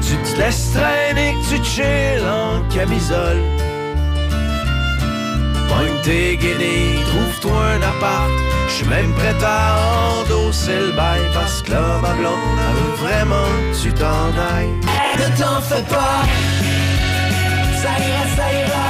[0.00, 3.38] Tu te laisses traîner, que tu chill en camisole.
[5.70, 8.30] Pogne tes guenilles, trouve-toi un appart.
[8.68, 9.76] J'suis même prêt à
[10.20, 12.34] endosser le bail parce que là, ma blonde,
[12.74, 14.74] veut vraiment que tu t'en ailles.
[15.18, 16.22] Ne t'en fais pas,
[17.82, 18.89] ça ira, ça ira.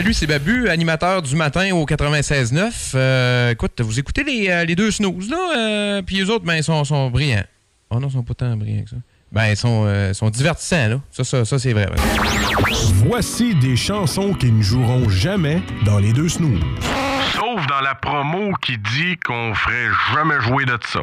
[0.00, 2.92] salut, c'est Babu, animateur du matin au 96.9.
[2.94, 6.64] Euh, écoute, vous écoutez les, euh, deux snooze, là, euh, puis les autres, ben, ils
[6.64, 7.44] sont, brillants.
[7.90, 8.96] Oh non, ils sont pas tant brillants que ça.
[9.30, 11.00] Ben, ils sont, euh, divertissants, là.
[11.10, 11.86] Ça, ça, ça c'est vrai.
[13.04, 16.62] Voici des chansons qui ne joueront jamais dans les deux snooze.
[17.34, 21.02] Sauf dans la promo qui dit qu'on ferait jamais jouer de ça.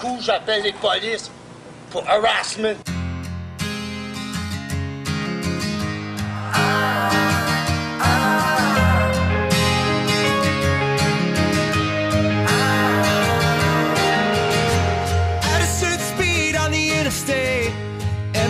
[0.00, 1.30] coup, j'appelle les polices
[1.90, 2.76] pour harassment.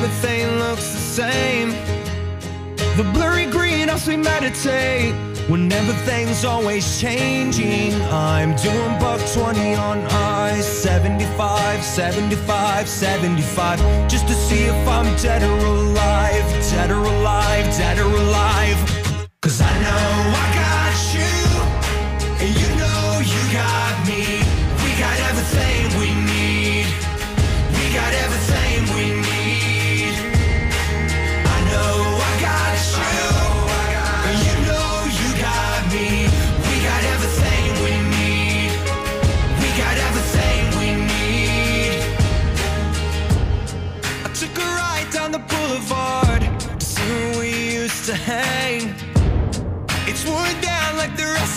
[0.07, 1.71] everything looks the same.
[2.97, 7.95] The blurry green as we meditate when everything's always changing.
[8.11, 15.43] I'm doing buck 20 on ice, 75, 75, 75, just to see if I'm dead
[15.43, 18.96] or alive, dead or alive, dead or alive.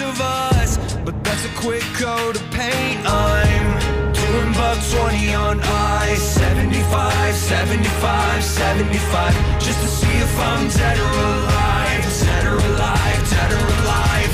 [0.09, 2.99] Of us, but that's a quick coat of paint.
[3.05, 10.97] I'm doing buck 20 on ice, 75, 75, 75, just to see if I'm dead
[10.97, 14.33] or alive, dead or alive, dead or alive.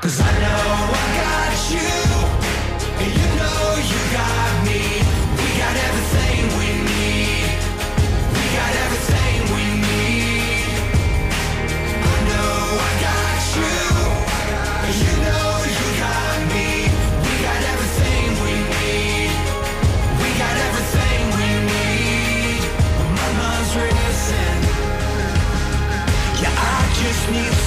[0.00, 0.63] Cause I know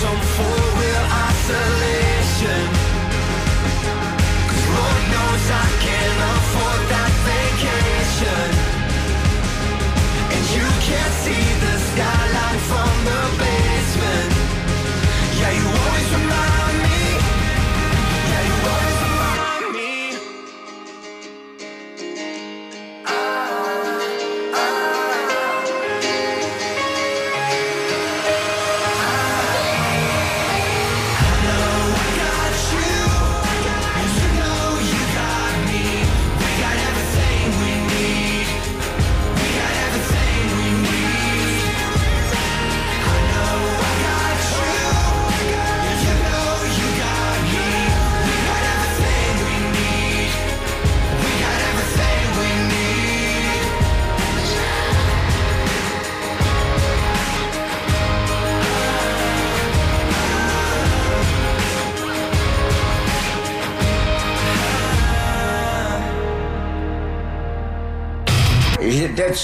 [0.08, 0.67] some fool.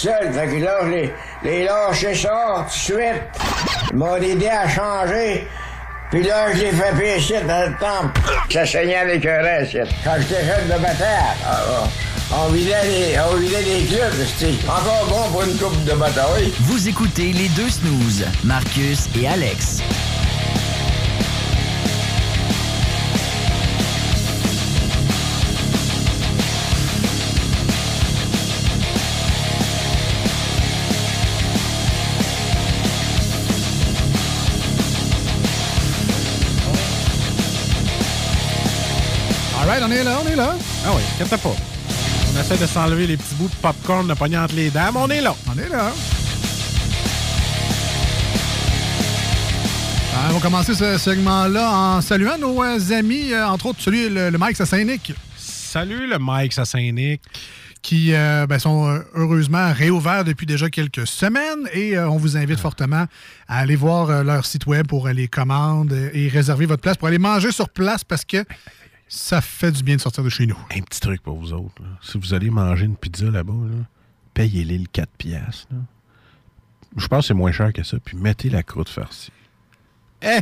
[0.03, 1.13] Seul, fait que là, je les,
[1.43, 3.23] les lâché ça tout de suite.
[3.91, 5.47] Ils m'ont aidé à changer.
[6.11, 8.21] Puis là, je les fait pécher dans le temple.
[8.51, 9.77] Ça saignait avec un reste.
[10.03, 11.07] Quand j'étais jeune de bataille,
[11.45, 11.59] ah,
[12.31, 15.93] ah, on vidait les, on vidait les clubs, c'était encore bon pour une coupe de
[15.93, 16.53] bataille.
[16.61, 19.81] Vous écoutez les deux snooze, Marcus et Alex.
[39.73, 40.55] Right, on est là, on est là.
[40.85, 41.49] Ah oui, inquiète pas.
[41.49, 44.99] On essaie de s'enlever les petits bouts de popcorn de pognon entre les dents, mais
[44.99, 45.35] on est là.
[45.47, 45.91] On est là.
[50.15, 54.09] Ah, on va commencer ce segment-là en saluant nos euh, amis, euh, entre autres celui,
[54.09, 55.13] le, le Mike Saint-Nic.
[55.37, 57.21] Salut le Mike Saint-Nic.
[57.81, 62.57] Qui euh, ben, sont heureusement réouverts depuis déjà quelques semaines et euh, on vous invite
[62.57, 63.07] fortement
[63.49, 67.17] à aller voir leur site web pour les commandes et réserver votre place pour aller
[67.17, 68.45] manger sur place parce que
[69.15, 70.57] ça fait du bien de sortir de chez nous.
[70.75, 71.81] Un petit truc pour vous autres.
[71.81, 71.87] là.
[72.01, 73.77] Si vous allez manger une pizza là-bas, là,
[74.33, 75.67] payez-les le 4 piastres.
[75.71, 75.77] là.
[76.97, 77.97] Je pense que c'est moins cher que ça.
[78.03, 79.31] Puis mettez la croûte farcie.
[80.21, 80.39] Eh!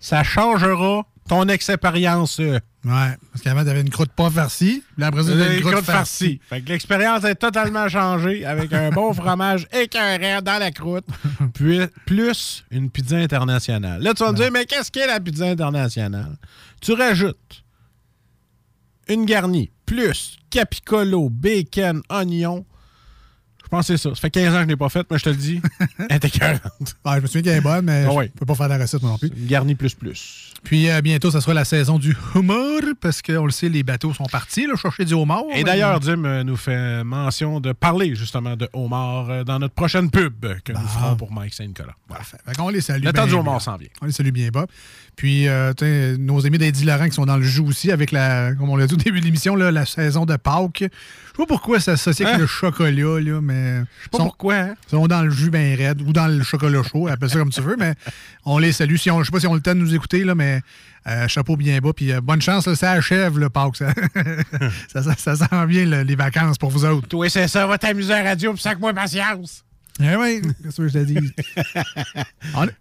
[0.00, 2.40] Ça changera ton expérience.
[2.40, 2.58] euh.
[2.84, 4.82] Ouais, parce qu'avant, t'avais une croûte pas farcie.
[4.96, 6.40] Puis après t'avais une croûte, farcie.
[6.48, 11.06] Fait que l'expérience est totalement changée avec un bon fromage écœurant dans la croûte,
[11.54, 14.02] puis plus une pizza internationale.
[14.02, 16.36] Là, tu vas me dire, mais qu'est-ce qu'est la pizza internationale?
[16.80, 17.61] Tu rajoutes
[19.08, 22.64] une garnie, plus capicolo, bacon, oignon.
[23.72, 24.14] Je pense que c'est ça.
[24.14, 25.62] Ça fait 15 ans que je n'ai pas fait, mais je te le dis,
[26.10, 26.60] elle écœurante.
[27.06, 28.26] Ouais, je me souviens qu'elle est bonne, mais Ah oui.
[28.26, 29.30] je peux pas faire la recette non plus.
[29.34, 30.52] Une garnie plus plus.
[30.62, 34.12] Puis euh, bientôt, ça sera la saison du homard, parce qu'on le sait, les bateaux
[34.12, 35.44] sont partis, là, chercher du homard.
[35.54, 39.74] Et d'ailleurs, Dim euh, nous fait mention de parler justement de homard euh, dans notre
[39.74, 41.94] prochaine pub que nous ferons pour Mike Saint-Nicolas.
[42.44, 43.04] Fait qu'on les salue.
[43.04, 43.88] Le temps du homard s'en vient.
[44.02, 44.66] On les salue bien bas.
[45.16, 45.72] Puis, euh,
[46.18, 48.86] nos amis d'Eddie Laurent qui sont dans le jeu aussi, avec la, comme on l'a
[48.86, 50.84] dit au début de l'émission, la saison de Pâques.
[51.32, 52.42] Je sais pas pourquoi ça s'associe avec Hein?
[52.42, 53.78] le chocolat, là, mais.
[53.80, 54.74] Je sais pas pourquoi, hein?
[54.86, 57.50] Ils sont dans le jus bien raide ou dans le chocolat chaud, appelle ça comme
[57.50, 57.94] tu veux, mais
[58.44, 58.96] on les salue.
[58.96, 60.60] Si on, je sais pas si on a le temps de nous écouter, là, mais
[61.06, 61.92] euh, chapeau bien bas.
[61.94, 63.76] Puis euh, bonne chance, là, ça achève le Pâques.
[63.76, 63.92] Ça,
[64.92, 67.08] ça, ça, ça sent bien le- les vacances pour vous autres.
[67.08, 69.64] Toi, c'est ça, va t'amuser à la radio, puis sac-moi patience.
[70.00, 71.18] Eh oui, qu'est-ce que je te dis?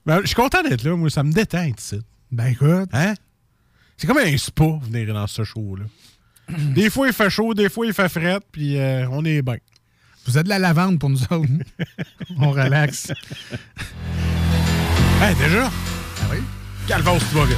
[0.05, 1.99] Ben, je suis content d'être là, moi, ça me détend ici.
[2.31, 2.89] Ben écoute.
[2.93, 3.13] Hein?
[3.97, 5.85] C'est comme un spa, venir dans ce show-là.
[6.75, 9.57] des fois, il fait chaud, des fois, il fait fret, puis euh, on est bien.
[10.25, 11.47] Vous êtes de la lavande pour nous autres.
[12.39, 13.11] on relaxe.
[15.21, 15.69] Hey, déjà?
[16.21, 16.37] Ah oui?
[16.87, 17.57] Calvos, tu vas vite.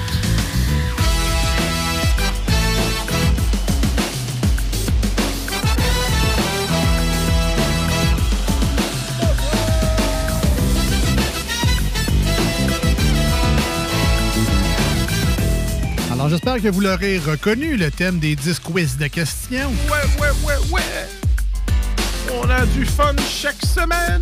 [16.24, 19.70] Alors j'espère que vous l'aurez reconnu, le thème des 10 quiz de questions.
[19.92, 20.82] Ouais, ouais, ouais, ouais.
[22.42, 24.22] On a du fun chaque semaine.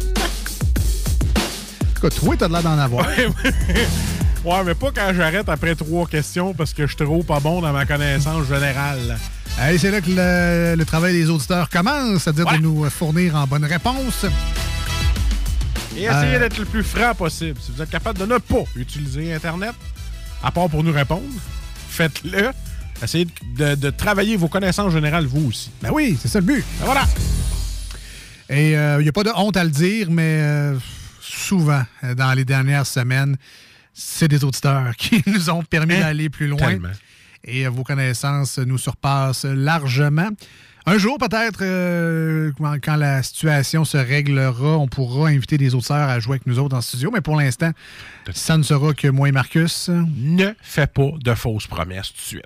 [1.80, 3.06] En tout cas, toi, t'as de l'air d'en avoir.
[3.08, 3.54] Ouais, ouais.
[4.44, 7.62] Ouais, mais pas quand j'arrête après trois questions parce que je suis trop pas bon
[7.62, 9.20] dans ma connaissance générale.
[9.60, 13.46] Hey, c'est là que le, le travail des auditeurs commence, c'est-à-dire de nous fournir en
[13.46, 14.26] bonne réponse.
[15.96, 16.40] Et essayez Euh.
[16.40, 17.60] d'être le plus franc possible.
[17.62, 19.76] Si vous êtes capable de ne pas utiliser Internet,
[20.42, 21.22] à part pour nous répondre,
[21.92, 22.52] faites-le.
[23.04, 23.28] Essayez
[23.58, 25.72] de, de travailler vos connaissances générales, vous aussi.
[25.82, 26.64] Ben oui, c'est ça le but.
[26.80, 27.08] Ben voilà.
[28.50, 30.78] Et il n'y a pas de honte à le dire, mais euh,
[31.22, 33.38] souvent, euh, dans les dernières semaines,
[33.94, 36.00] c'est des auditeurs qui nous ont permis Hein?
[36.02, 36.58] d'aller plus loin.
[36.60, 36.92] Tellement.
[37.44, 40.30] Et euh, vos connaissances nous surpassent largement.
[40.86, 42.52] Un jour, peut-être, euh,
[42.84, 46.76] quand, la situation se réglera, on pourra inviter des auditeurs à jouer avec nous autres
[46.76, 47.12] en studio.
[47.14, 47.72] Mais pour l'instant,
[48.34, 49.90] ça ne sera que moi et Marcus.
[49.90, 52.46] Ne fais pas de fausses promesses tout de suite.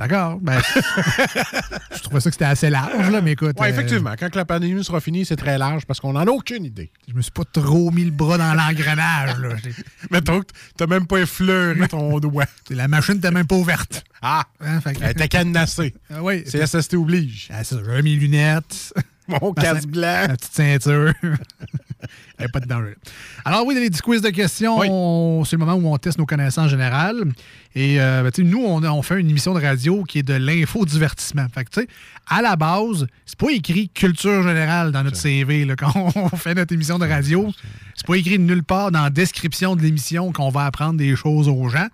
[0.00, 0.38] D'accord.
[0.40, 0.58] Ben,
[1.94, 3.54] je trouvais ça que c'était assez large, là, mais écoute.
[3.60, 4.14] Oui, euh, effectivement.
[4.18, 6.90] Quand la pandémie sera finie, c'est très large parce qu'on n'en a aucune idée.
[7.06, 9.38] je me suis pas trop mis le bras dans l'engrenage.
[9.38, 9.50] là.
[10.10, 10.46] Mettons que
[10.76, 12.46] t'as même pas effleuré ton doigt.
[12.70, 14.02] La machine n'était même pas ouverte.
[14.22, 14.44] Ah!
[14.60, 15.94] Hein, fait que- Elle était cadenassée.
[16.10, 16.44] Ah oui.
[16.94, 17.48] Oblige.
[17.52, 18.94] Ah, J'avais mes lunettes.
[19.40, 20.26] Mon casque blanc.
[20.28, 21.12] Ma petite ceinture.
[21.22, 22.94] Il n'y a pas de danger.
[23.44, 24.86] Alors oui, dans les 10 quiz de questions, Oui.
[25.46, 27.24] c'est le moment où on teste nos connaissances générales.
[27.74, 31.46] Et euh, ben, nous, on, fait une émission de radio qui est de l'infodivertissement.
[31.52, 31.88] Fait que, tu sais,
[32.26, 36.54] à la base, c'est pas écrit culture générale dans notre CV là, quand on fait
[36.54, 37.50] notre émission de radio.
[37.94, 41.48] C'est pas écrit nulle part dans la description de l'émission qu'on va apprendre des choses
[41.48, 41.88] aux gens.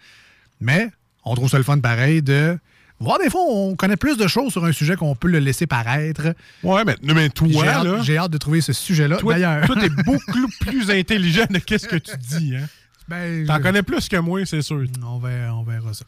[0.60, 0.90] Mais
[1.24, 2.58] on trouve ça le fun pareil de
[3.00, 5.66] voir des fois, on connaît plus de choses sur un sujet qu'on peut le laisser
[5.66, 6.34] paraître.
[6.62, 9.16] Ouais, mais, mais toi, J'ai hâte, là, j'ai hâte de trouver ce sujet-là.
[9.18, 12.56] toi, D'ailleurs, toi, t'es beaucoup plus intelligent de qu'est-ce que tu dis.
[12.56, 12.66] Hein?
[13.08, 14.84] ben, T'en je- connais plus que moi, c'est sûr.
[15.04, 16.04] on, verra, on verra ça.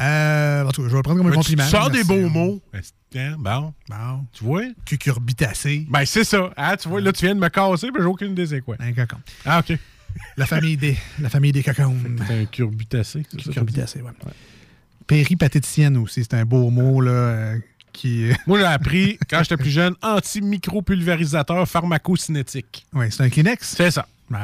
[0.00, 1.64] Euh, en tout cas, je vais le prendre comme un Mais tu compliment.
[1.68, 2.62] sors des beaux mots.
[3.14, 4.24] Hein, Bon, Bon.
[4.32, 4.62] tu vois?
[4.86, 5.86] Cucurbitacé.
[5.90, 6.50] Ben, c'est ça.
[6.56, 8.76] Hein, tu vois, là, tu viens de me casser, puis j'ai aucune idée c'est quoi.
[8.80, 9.18] Un cocon.
[9.44, 9.76] Ah, OK.
[10.38, 11.94] La famille des, la famille des cocons.
[12.26, 13.22] C'est un curbitacé.
[13.30, 13.44] c'est ça?
[13.48, 14.10] Cucurbitacé, ouais.
[15.06, 17.58] Péripatéticienne aussi, c'est un beau mot, là, euh,
[17.92, 18.30] qui...
[18.46, 22.86] Moi, j'ai appris, quand j'étais plus jeune, antimicropulvérisateur pharmacocinétique.
[22.94, 23.74] oui, c'est un Kleenex?
[23.76, 24.06] C'est ça.
[24.30, 24.38] Ouais.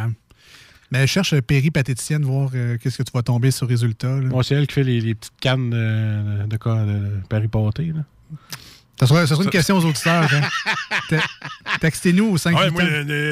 [0.91, 4.09] Mais cherche euh, péripatéticienne, voir euh, qu'est-ce que tu vas tomber sur résultat.
[4.09, 4.29] là.
[4.29, 7.93] Moi, c'est elle qui fait les, les petites cannes de, de, quoi, de, de péripâté,
[7.95, 8.05] là.
[9.01, 10.29] Ça sera, ça sera une question aux auditeurs.
[10.35, 10.41] hein.
[11.09, 12.83] Te- Textez-nous au 5 Ouais, moi,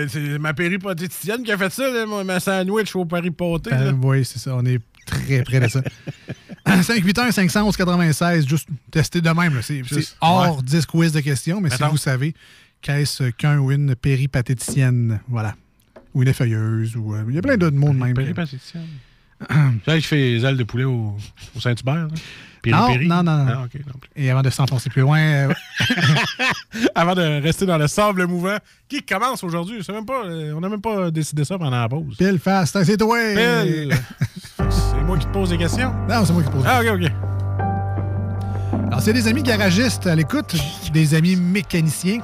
[0.08, 3.70] c'est ma péripatéticienne qui a fait ça, là, ma sandwich au péripâté.
[3.70, 3.80] là.
[3.86, 4.54] Euh, oui, c'est ça.
[4.54, 5.82] On est très près de ça.
[6.66, 9.60] 581 511 96, juste tester de même.
[9.62, 9.82] C'est
[10.20, 12.34] hors 10 quiz de questions, mais si vous savez
[12.82, 15.54] qu'est-ce qu'un ou une péripatéticienne, voilà.
[16.14, 18.14] Ou une effeuilleuse, ou euh, il y a plein d'autres mots de même.
[18.14, 18.86] Péripatéticienne.
[19.84, 21.16] qui fait les ailes de poulet au,
[21.56, 22.08] au Saint-Hubert?
[22.66, 23.46] Non, non, non, non.
[23.48, 24.10] Ah, non plus.
[24.16, 25.52] Et avant de s'enfoncer plus loin, euh,
[26.94, 28.56] Avant de rester dans le sable mouvant,
[28.88, 29.82] qui commence aujourd'hui?
[29.84, 32.16] C'est même pas, euh, on n'a même pas décidé ça pendant la pause.
[32.16, 33.18] pile fast, c'est toi.
[33.34, 33.94] Pile.
[34.68, 35.92] c'est moi qui te pose des questions.
[36.08, 36.64] Non, c'est moi qui pose.
[36.66, 37.12] Ah, ok, ok.
[38.88, 40.56] Alors, c'est des amis garagistes à l'écoute,
[40.92, 42.20] des amis mécaniciens.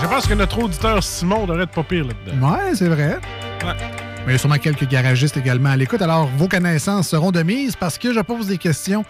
[0.00, 2.52] Je pense que notre auditeur Simon devrait être pas pire là-dedans.
[2.52, 3.18] Ouais, c'est vrai.
[3.64, 4.09] Ouais.
[4.26, 6.02] Mais il y a sûrement quelques garagistes également à l'écoute.
[6.02, 9.04] Alors, vos connaissances seront de mise parce que je pose des questions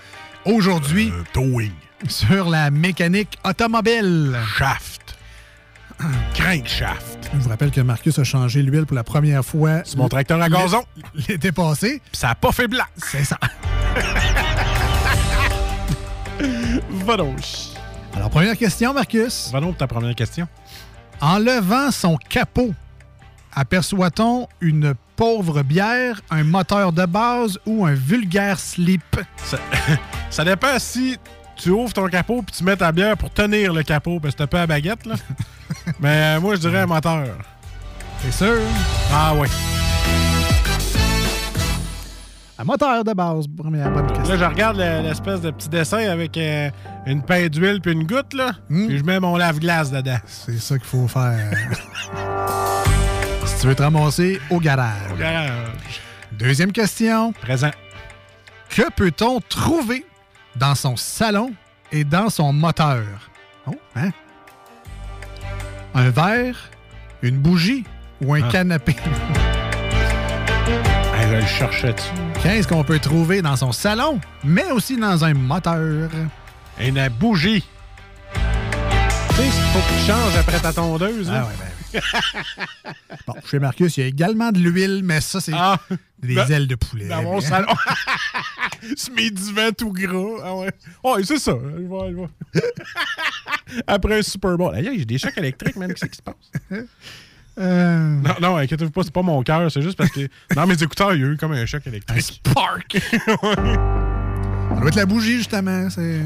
[0.44, 1.72] aujourd'hui Euh, towing.
[2.08, 4.36] sur la mécanique automobile.
[4.56, 5.16] Shaft.
[6.34, 7.30] Crankshaft.
[7.34, 10.40] Je vous rappelle que Marcus a changé l'huile pour la première fois C'est mon tracteur
[10.40, 10.82] à gazon.
[11.28, 12.00] l'été passé.
[12.11, 12.84] Pis ça a pas fait blanc.
[12.96, 13.38] C'est ça.
[17.04, 17.36] Va donc.
[18.14, 19.50] Alors, première question, Marcus.
[19.52, 20.48] Va donc pour ta première question.
[21.20, 22.72] En levant son capot,
[23.55, 29.03] aperçoit-on une pauvre bière, un moteur de base ou un vulgaire slip?
[29.36, 29.59] Ça,
[30.30, 31.16] ça dépend si
[31.57, 34.38] tu ouvres ton capot puis tu mets ta bière pour tenir le capot parce que
[34.38, 35.14] t'as pas la baguette, là.
[36.01, 37.26] Mais euh, moi, je dirais un moteur.
[38.22, 38.57] C'est sûr?
[39.12, 39.48] Ah ouais.
[42.59, 44.28] Un moteur de base, première bonne question.
[44.34, 46.68] Là, je regarde le- l'espèce de petit dessin avec euh,
[47.07, 48.51] une paille d'huile puis une goutte, là.
[48.68, 50.18] Puis je mets mon lave-glace dedans.
[50.26, 51.38] C'est ça qu'il faut faire.
[53.61, 55.12] tu veux te ramasser au garage?
[55.12, 55.50] Au garage.
[56.32, 57.32] Deuxième question.
[57.32, 57.70] Présent.
[58.70, 60.06] Que peut-on trouver
[60.56, 61.52] dans son salon
[61.92, 63.02] et dans son moteur?
[63.66, 64.11] Oh, hein?
[65.94, 66.56] Un verre,
[67.22, 67.84] une bougie
[68.22, 68.48] ou un Ah.
[68.50, 68.96] canapé?
[71.22, 72.08] Je le cherchais dessus.
[72.42, 76.08] Qu'est-ce qu'on peut trouver dans son salon, mais aussi dans un moteur?
[76.80, 77.64] Une bougie.
[78.32, 78.38] Tu
[79.36, 81.28] sais, il faut que tu changes après ta tondeuse.
[81.30, 81.42] Ah là.
[81.44, 81.66] ouais, ben
[83.26, 85.78] Bon, chez Marcus, il y a également de l'huile, mais ça, c'est Ah.
[86.22, 87.09] des Ben, ailes de poulet.
[87.09, 87.68] Dans mon salon.
[88.97, 90.41] C'est mes divans tout gras.
[90.45, 90.70] Ah ouais.
[91.03, 91.53] Oh, c'est ça.
[91.53, 92.62] Je vais, je vais.
[93.86, 94.74] Après un Super Bowl.
[94.74, 95.93] Aïe, j'ai des chocs électriques, même.
[95.93, 96.84] Qu'est-ce qui se passe?
[97.59, 99.70] Euh, Non, non, inquiétez-vous pas, c'est pas mon cœur.
[99.70, 102.22] C'est juste parce que dans mes écouteurs, il y a eu comme un choc électrique.
[102.22, 102.99] Spark!
[103.16, 105.91] Ça doit être la bougie, justement.
[105.91, 106.20] C'est...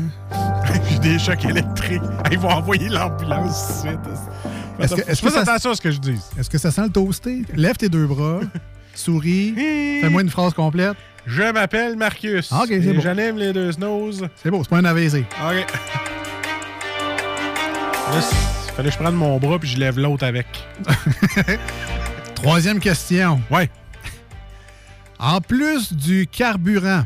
[0.91, 2.03] J'ai des chocs électriques.
[2.31, 4.01] Ils vont envoyer l'ambulance tout de suite.
[4.81, 6.19] Est-ce que- est-ce que ça- attention à ce que je dis.
[6.39, 7.43] Est-ce que ça sent le toasté?
[7.55, 8.41] Lève tes deux bras,
[8.95, 9.55] souris,
[10.01, 10.97] fais-moi une phrase complète.
[11.27, 12.51] Je m'appelle Marcus.
[12.53, 13.01] Ah, ok, c'est bon.
[13.01, 14.13] J'anime les deux snows.
[14.43, 15.21] C'est beau, c'est pas un AVC.
[15.21, 15.67] OK.
[18.13, 20.47] Il fallait que je prenne mon bras puis je lève l'autre avec.
[22.35, 23.41] Troisième question.
[23.51, 23.71] Ouais.
[25.19, 27.05] En plus du carburant,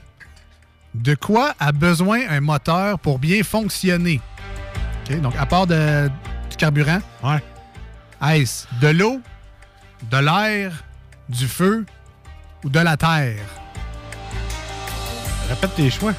[0.95, 4.21] de quoi a besoin un moteur pour bien fonctionner?
[5.09, 6.09] OK, donc, à part de-
[6.51, 7.39] du carburant, Ouais.
[8.23, 9.21] Est-ce de l'eau,
[10.11, 10.73] de l'air,
[11.29, 11.85] du feu
[12.65, 13.45] ou de la terre?
[15.49, 16.13] Répète tes choix.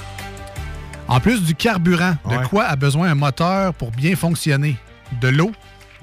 [1.08, 4.78] En plus du carburant, de quoi a besoin un moteur pour bien fonctionner?
[5.22, 5.52] De l'eau,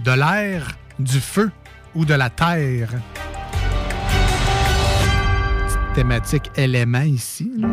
[0.01, 0.67] de l'air,
[0.99, 1.51] du feu
[1.95, 2.89] ou de la terre?
[5.67, 7.51] Petite thématique élément ici.
[7.57, 7.69] là.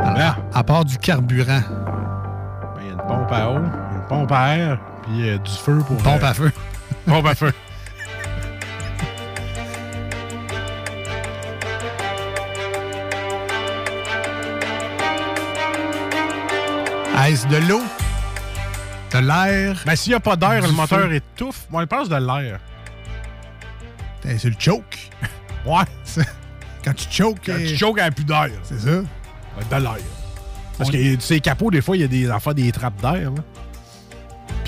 [0.00, 1.60] Alors, à part du carburant,
[2.76, 5.50] Ben, Il y a une pompe à eau, une pompe à air, puis euh, du
[5.52, 5.96] feu pour.
[5.98, 6.52] pompe euh, à feu.
[7.06, 7.52] Pompe à feu.
[17.26, 17.80] Est-ce de l'eau,
[19.12, 19.80] de l'air?
[19.86, 21.14] Ben, s'il n'y a pas d'air, le moteur feu.
[21.14, 21.66] étouffe.
[21.70, 22.58] Moi, je pense de l'air.
[24.22, 25.10] C'est le choke.
[25.64, 25.84] Ouais.
[26.84, 28.48] Quand tu choques, Quand euh, tu choques, il n'y a plus d'air.
[28.64, 28.90] c'est ça.
[28.90, 29.94] De l'air.
[30.76, 32.72] Parce On- que tu sais, les capots, des fois, il y a des enfants des
[32.72, 33.30] trappes d'air.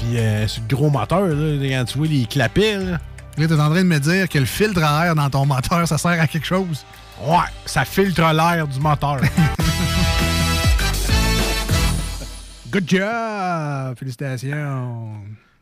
[0.04, 2.98] Puis euh, le gros moteur, là, quand tu vois les clapets, là,
[3.36, 5.88] Là, t'es en train de me dire que le filtre à air dans ton moteur,
[5.88, 6.84] ça sert à quelque chose?
[7.26, 7.36] ouais,
[7.66, 9.20] ça filtre l'air du moteur.
[12.70, 13.96] Good job!
[13.98, 15.14] Félicitations!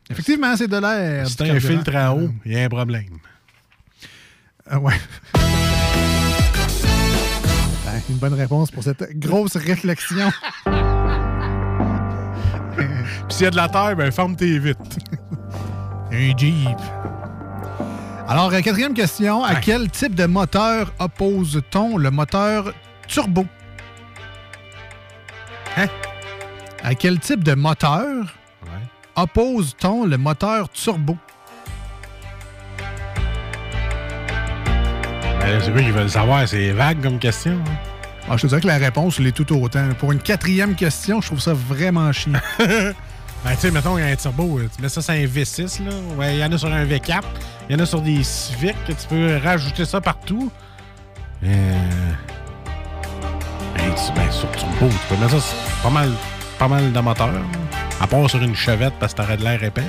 [0.07, 1.25] Effectivement, c'est de l'air.
[1.35, 3.17] t'as un filtre à eau, il y a un problème.
[4.69, 4.93] Ah ouais.
[7.85, 10.31] Ben, une bonne réponse pour cette grosse réflexion.
[12.75, 12.85] Puis
[13.29, 14.81] s'il y a de la terre, ben ferme tes vitres.
[16.11, 16.77] Un Jeep.
[18.27, 19.43] Alors, euh, quatrième question.
[19.43, 19.59] À Ouais.
[19.61, 22.71] quel type de moteur oppose-t-on le moteur
[23.07, 23.45] turbo?
[25.77, 25.87] Hein?
[26.83, 28.25] À quel type de moteur
[28.63, 28.69] Ouais.
[29.15, 31.17] oppose-t-on le moteur turbo?
[35.39, 36.47] Ben, c'est quoi qu'ils veulent savoir?
[36.47, 37.53] C'est vague comme question.
[37.67, 37.92] hein?
[38.33, 39.89] Ah, je te dirais que la réponse l'est tout autant.
[39.99, 42.33] Pour une quatrième question, je trouve ça vraiment chiant.
[43.45, 45.83] Ben, tu sais, mettons, il y a un turbo, tu mets ça sur un V6,
[45.83, 45.91] là.
[46.17, 47.21] Ouais, il y en a sur un V4,
[47.69, 50.49] il y en a sur des Civic, que tu peux rajouter ça partout.
[51.43, 51.73] Euh...
[53.75, 56.11] Ben, tu- ben, sur turbo, tu peux mettre ça sur pas mal,
[56.57, 57.33] pas mal de moteurs.
[57.99, 59.83] À part sur une chevette parce que t'aurais de l'air épais.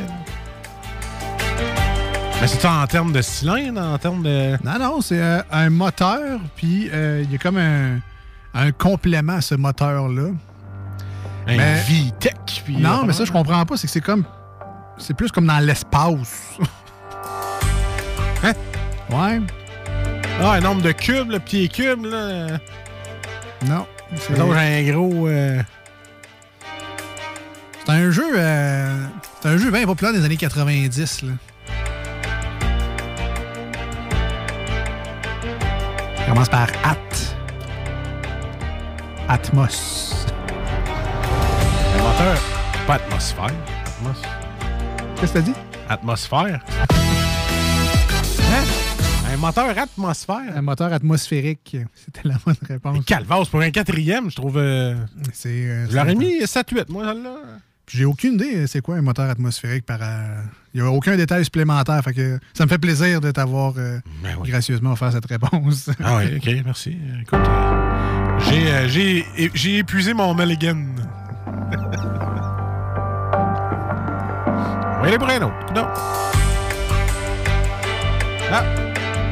[2.41, 4.59] Mais c'est ça en termes de cylindre, en termes de.
[4.65, 8.01] Non, non, c'est euh, un moteur, puis euh, il y a comme un,
[8.55, 10.29] un complément à ce moteur-là.
[11.47, 12.63] Un Mais- VTEC.
[12.65, 13.77] puis, non, euh, mais ça, je comprends pas.
[13.77, 14.25] C'est que c'est comme.
[14.97, 16.59] C'est plus comme dans l'espace.
[18.47, 18.53] Hein?
[19.09, 19.41] Ouais.
[20.43, 22.59] Ah, un nombre de cubes, le petit cube, là.
[23.67, 23.87] Non.
[24.17, 25.27] C'est un gros.
[25.29, 25.63] euh,
[27.87, 28.33] c'est un jeu.
[28.37, 29.07] euh,
[29.41, 31.23] c'est un jeu bien populaire des années 90.
[31.23, 31.33] Là.
[36.19, 37.34] Ça commence par At.
[39.29, 40.27] Atmos.
[41.97, 42.39] Un moteur,
[42.87, 43.51] pas atmosphère.
[43.87, 44.23] Atmos-
[45.21, 45.55] Qu'est-ce que t'as dit?
[45.89, 46.61] Atmosphère.
[48.41, 48.65] Hein?
[49.33, 50.57] Un moteur atmosphère.
[50.57, 51.77] Un moteur atmosphérique.
[51.95, 53.05] C'était la bonne réponse.
[53.07, 54.59] Calvas, pour un quatrième, je trouve.
[54.59, 54.95] euh,
[55.33, 55.49] C'est.
[55.49, 57.37] euh, je l'aurais c'est- mis 7-8, moi, celle-là.
[57.89, 59.99] J'ai aucune idée euh, c'est quoi un moteur atmosphérique par.
[60.03, 60.41] euh,
[60.75, 62.03] Il n'y a aucun détail supplémentaire.
[62.03, 63.99] Fait que ça me fait plaisir de t'avoir euh,
[64.45, 65.87] gracieusement offert cette réponse.
[65.89, 66.97] Ben Ah oui, ok, merci.
[67.23, 68.39] Écoute, euh,
[68.89, 70.77] j'ai, euh, j'ai, épuisé mon mulligan.
[74.97, 75.55] On va aller pour un autre.
[75.75, 75.87] Non.
[78.51, 78.65] Ah!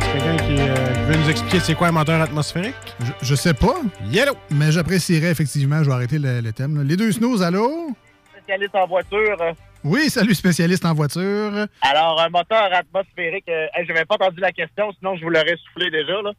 [0.01, 2.75] C'est quelqu'un qui, euh, qui veut nous expliquer c'est quoi un moteur atmosphérique?
[3.01, 3.77] Je, je sais pas.
[4.11, 4.35] Yellow!
[4.51, 6.77] Mais j'apprécierais effectivement, je vais arrêter le, le thème.
[6.77, 6.85] là.
[6.85, 7.97] Les deux snooze, allô?
[8.43, 9.37] Spécialiste en voiture.
[9.41, 9.53] euh,
[9.85, 11.67] Oui, salut spécialiste en voiture.
[11.83, 15.31] Alors, un moteur atmosphérique, euh, hey, je n'avais pas entendu la question, sinon je vous
[15.31, 16.21] l'aurais soufflé déjà.
[16.23, 16.33] Là.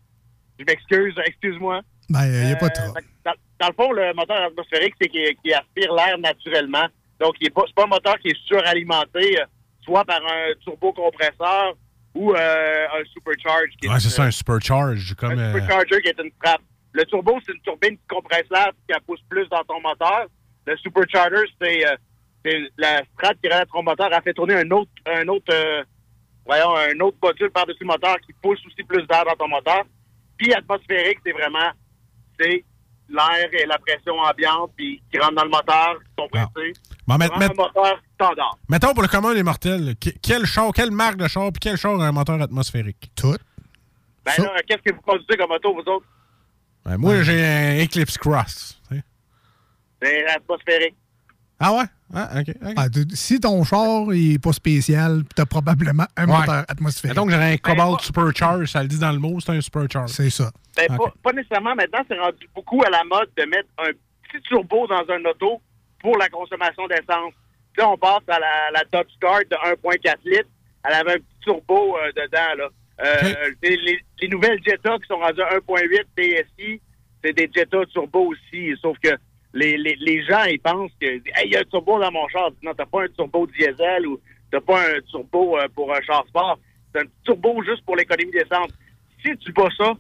[0.60, 1.82] Je m'excuse, excuse-moi.
[2.10, 2.94] Ben, il n'y a pas de Euh, trop.
[3.26, 6.88] dans, dans le fond, le moteur atmosphérique, c'est qu'il aspire l'air naturellement.
[7.20, 9.46] Donc, il n'est pas, c'est pas un moteur qui est suralimenté, euh,
[9.84, 11.74] soit par un turbocompresseur
[12.16, 13.70] ou euh, un supercharge.
[13.80, 15.16] Qui est Ouais, c'est ça, euh, un supercharge.
[15.16, 16.62] Comme, un euh, supercharger qui est une frappe.
[16.92, 20.28] Le turbo, c'est une turbine qui compresse l'air et qui pousse plus dans ton moteur.
[20.66, 21.96] Le supercharger, c'est euh,
[22.46, 24.10] c'est la strate qui relève ton moteur.
[24.12, 25.84] Elle fait tourner un autre, un autre, euh,
[26.46, 29.84] voyons, un autre module par-dessus le moteur qui pousse aussi plus d'air dans ton moteur.
[30.38, 31.72] Puis atmosphérique, c'est vraiment,
[32.40, 32.64] c'est
[33.10, 36.74] l'air et la pression ambiante puis qui rentre dans le moteur, qui sont pressés.
[37.08, 38.58] Bon, met- un moteur standard.
[38.70, 42.00] mettons pour le commun des mortels, quel char, quelle marque de char, puis quel char
[42.00, 43.12] a un moteur atmosphérique?
[43.16, 43.38] Tout.
[44.26, 46.06] Ben là, qu'est-ce que vous conduisez comme auto, vous autres?
[46.86, 48.82] Ben, moi, j'ai un Eclipse Cross.
[50.36, 50.96] Atmosphérique.
[51.60, 51.84] Ah ouais?
[52.14, 52.30] Ah.
[52.76, 56.38] Ah, si ton char n'est pas spécial, tu as probablement un Ouais.
[56.40, 57.18] moteur atmosphérique.
[57.18, 60.12] Que j'aurais un Cobalt Supercharge, ça le dit dans le mot, c'est un Supercharge.
[60.12, 60.52] C'est ça.
[60.76, 61.74] Ben, pas, pas nécessairement.
[61.76, 63.92] Maintenant, c'est rendu beaucoup à la mode de mettre un
[64.32, 65.62] petit turbo dans un auto
[66.02, 67.34] pour la consommation d'essence.
[67.78, 70.50] Là, on passe à la, la Dodge Dart de 1.4 litres.
[70.86, 72.56] Elle avait un petit turbo euh, dedans.
[72.58, 72.70] Là.
[73.06, 73.34] Euh,
[73.64, 76.82] les, les- les nouvelles Jetta qui sont rendues à 1.8 TSI,
[77.24, 78.74] c'est des Jetta turbo aussi.
[78.82, 79.10] Sauf que
[79.54, 82.28] les, les, les gens, ils pensent que Hey, il y a un turbo dans mon
[82.30, 82.50] char.
[82.62, 84.20] Non, t'as pas un turbo diesel ou
[84.52, 86.60] t'as pas un turbo euh, pour un char sport.
[86.94, 88.70] C'est un turbo juste pour l'économie d'essence.
[89.24, 89.94] Si tu bats ça,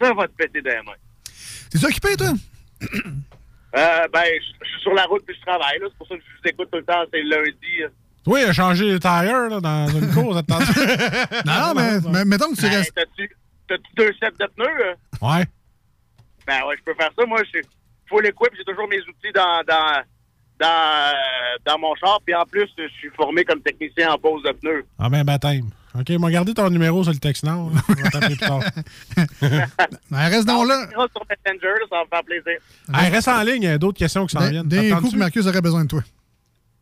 [0.00, 0.98] ça va te péter dans mains.
[1.70, 2.28] T'es occupé, toi?
[3.76, 4.24] Euh, ben,
[4.62, 5.78] je suis sur la route puis je travaille.
[5.78, 5.86] là.
[5.90, 7.04] C'est pour ça que je vous écoute tout le temps.
[7.12, 7.82] C'est lundi.
[7.82, 7.88] euh.
[8.26, 10.42] Oui, il a changé les tires là, dans une course.
[11.44, 12.94] Non, non, mais, mais mettons que tu Ben, restes.
[12.94, 13.30] t'as-tu,
[13.96, 14.66] deux sets de pneus?
[14.86, 14.94] euh?
[15.22, 15.44] Ouais.
[16.46, 17.26] Ben ouais, je peux faire ça.
[17.26, 17.60] Moi, je suis
[18.08, 18.50] full equip.
[18.56, 20.02] J'ai toujours mes outils dans, dans,
[20.60, 21.14] dans,
[21.64, 22.18] dans mon char.
[22.24, 24.84] Puis en plus, je suis formé comme technicien en pose de pneus.
[24.98, 25.70] Ah ben, baptême.
[25.98, 27.70] OK, m'a gardé ton numéro sur le texte Nord.
[28.12, 28.60] t'appeler plus tard.
[30.10, 30.86] Ben, reste donc là.
[30.96, 32.58] On sur Messenger, ça va me faire plaisir.
[32.94, 34.68] Hey, reste en ligne, il y a d'autres questions qui s'en viennent.
[34.68, 35.12] D'un coup, T'attends-tu?
[35.14, 36.00] que Marcus aurait besoin de toi.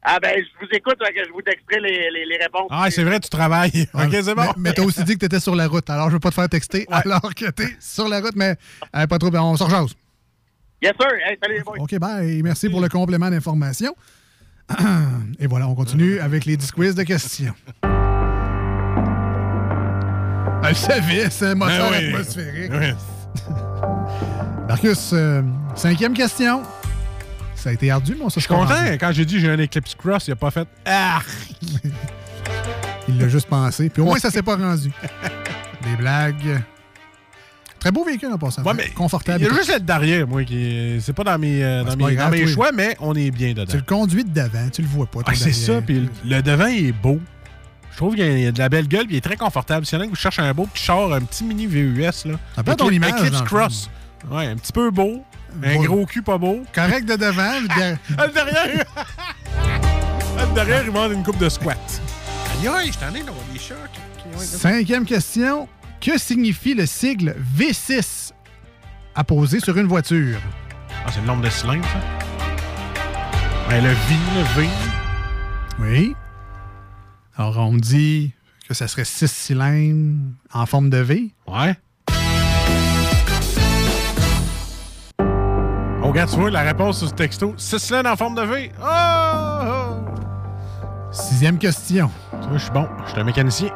[0.09, 2.69] Ah ben, je vous écoute, que je vous texterai les, les, les réponses.
[2.71, 3.89] Ah, c'est vrai, tu travailles.
[3.95, 4.43] OK, c'est bon.
[4.43, 6.35] Mais, mais t'as aussi dit que t'étais sur la route, alors je veux pas te
[6.37, 8.55] faire texter alors que t'es sur la route, mais
[8.95, 9.95] euh, pas trop, ben, on se rejase.
[10.83, 11.09] Yes, sir.
[11.27, 11.77] Hey, salut les boys.
[11.79, 12.43] OK, bye.
[12.43, 13.95] Merci pour le complément d'information.
[15.39, 17.55] Et voilà, on continue avec les 10 quiz de questions.
[20.65, 22.07] Elle savait, c'est un moteur Ben oui.
[22.13, 22.73] atmosphérique.
[22.73, 22.93] Oui.
[24.69, 25.43] Marcus, euh,
[25.77, 26.63] cinquième question.
[27.55, 28.75] Ça a été ardu, mais on se Je suis content.
[28.99, 31.21] Quand j'ai dit j'ai un Eclipse Cross, il a pas fait Ah!
[33.09, 33.89] Il l'a juste pensé.
[33.89, 34.91] Puis au moins, ça s'est pas rendu.
[35.85, 36.61] Des blagues.
[37.87, 38.65] Très beau véhicule en passant.
[38.65, 39.39] Ouais, mais Confortable.
[39.45, 41.97] Il y a juste être derrière, moi, qui c'est pas dans mes, euh, dans c'est
[41.97, 42.53] mes, pas grave, dans mes toi.
[42.53, 43.71] choix, mais on est bien dedans.
[43.71, 45.21] Tu le conduis de devant, tu le vois pas.
[45.25, 47.21] Ah, c'est ça, puis le, le devant il est beau.
[47.93, 49.87] Je trouve qu'il y a de la belle gueule, puis il est très confortable.
[49.87, 52.01] S'il y en a qui vous cherchent un beau petit char, un petit mini VUS,
[52.25, 52.63] là.
[52.65, 53.89] Peut être ton image, Eclipse le Cross.
[54.33, 55.23] Ouais, un petit peu beau.
[55.63, 56.65] Un gros cul pas beau.
[56.75, 57.53] Correct de devant.
[57.61, 57.69] le
[58.19, 58.85] Ah, le derrière!
[60.39, 61.79] Le derrière, il demande une coupe de squat.
[62.61, 63.77] Aïe, aïe, je t'en ai d'avoir des chocs.
[64.39, 65.69] Cinquième question.
[66.01, 68.33] Que signifie le sigle V6
[69.15, 70.39] apposé sur une voiture?
[71.05, 71.99] Ah, c'est le nombre de cylindres, ça?
[73.69, 74.69] Ouais, le V, le V.
[75.81, 76.15] Oui.
[77.37, 78.33] Alors, on dit
[78.69, 80.19] que ça serait six cylindres
[80.53, 81.31] en forme de V.
[81.47, 81.75] Ouais.
[86.03, 87.55] Oh, regarde, tu vois la réponse sur ce texto.
[87.57, 88.71] 6 cylindres en forme de V.
[88.81, 89.97] Oh!
[91.11, 92.11] Sixième question.
[92.43, 92.89] Tu vois, je suis bon.
[93.07, 93.71] Je suis un mécanicien.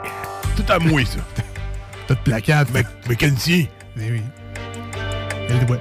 [0.54, 1.18] Tout à moi, ça.
[2.11, 2.68] T'as de placade.
[3.08, 3.66] mécanicien.
[3.96, 4.20] Eh oui.
[5.48, 5.78] Elle doit.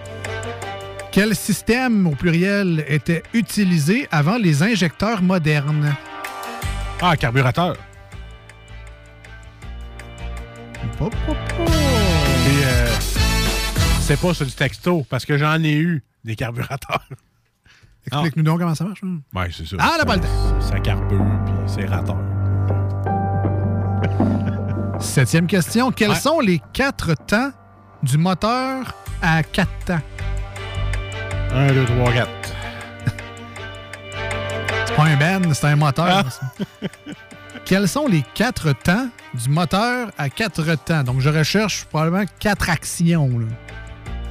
[1.11, 5.95] Quel système au pluriel était utilisé avant les injecteurs modernes?
[7.01, 7.75] Ah, carburateur.
[11.01, 12.87] Euh,
[14.01, 17.09] c'est pas sur le texto, parce que j'en ai eu des carburateurs.
[18.05, 19.01] Explique-nous donc comment ça marche.
[19.03, 19.21] hein?
[19.33, 19.77] Ouais, c'est ça.
[19.79, 20.21] Ah, la balle
[20.61, 22.17] Ça carbure, puis c'est rateur.
[24.99, 25.91] Septième question.
[25.91, 26.15] Quels Ouais.
[26.15, 27.51] sont les quatre temps
[28.03, 30.01] du moteur à quatre temps?
[31.53, 32.29] 1, 2, 3, 4.
[34.85, 36.23] C'est pas un band, c'est un moteur.
[36.81, 36.85] Ah.
[37.65, 41.03] Quels sont les quatre temps du moteur à quatre temps?
[41.03, 43.45] Donc, je recherche probablement quatre actions, là.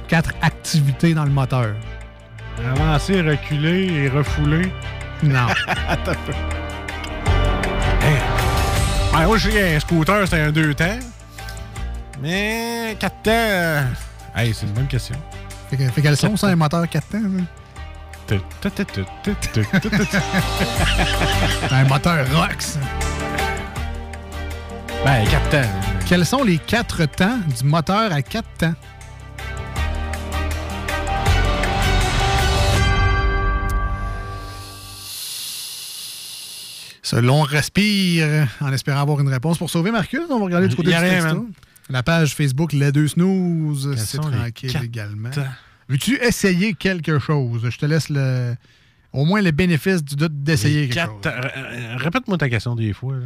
[0.07, 1.73] quatre activités dans le moteur.
[2.75, 4.71] Avancer, reculer et refouler.
[5.23, 5.47] Non.
[9.13, 10.99] Ouais, moi, j'ai un scooter, c'était un deux temps.
[12.21, 13.31] Mais quatre temps.
[13.31, 13.83] Euh,
[14.35, 15.15] hey, c'est une bonne question.
[15.69, 17.17] Fait, quels sont ça, un moteur quatre temps?
[17.17, 17.45] Hein?
[21.71, 22.77] un moteur ROX.
[25.03, 25.69] Ben, quatre temps.
[26.05, 28.73] Quels sont les quatre temps du moteur à quatre temps?
[37.09, 39.57] Selon respire, en espérant avoir une réponse.
[39.57, 41.47] Pour sauver Marcus, on va regarder du côté du texto.
[41.89, 45.31] La page Facebook Les Deux Snooze, c'est les tranquille également.
[45.87, 47.67] Veux-tu essayer quelque chose?
[47.67, 48.53] Je te laisse le,
[49.11, 50.93] au moins le bénéfice du doute d'essayer quelque
[51.23, 51.41] quatre chose.
[51.41, 53.15] R- euh, Répète-moi ta question des fois.
[53.15, 53.25] là.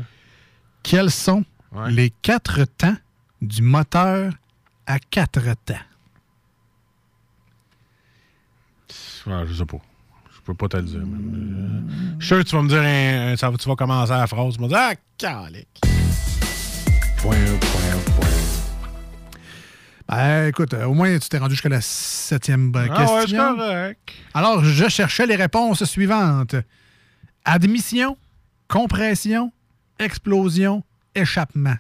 [0.82, 1.92] Quels sont Ouais.
[1.92, 2.96] les quatre temps
[3.42, 4.32] du moteur
[4.86, 5.74] à quatre temps?
[9.28, 9.78] Ouais, je sais pas.
[10.44, 11.00] Je peux pas te le dire.
[11.00, 12.16] man.
[12.20, 14.12] Je suis sûr que tu vas me dire, un- un- ça, va- tu vas commencer
[14.12, 14.54] la phrase.
[14.56, 15.80] Tu vas me dire, ah, calique.
[17.18, 18.30] Point, point, point.
[20.08, 23.20] Ben, écoute, euh, au moins, tu t'es rendu jusqu'à la septième euh, Ah ouais, c'est
[23.28, 23.56] question.
[23.56, 24.12] correct.
[24.34, 26.56] Alors, je cherchais les réponses suivantes.
[27.46, 28.18] Admission,
[28.68, 29.52] compression,
[30.00, 30.84] explosion,
[31.16, 31.76] échappement.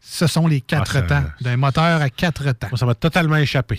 [0.00, 2.68] Ce sont les quatre Ah, temps d'un moteur à quatre temps.
[2.70, 3.78] Moi, ça m'a totalement échappé.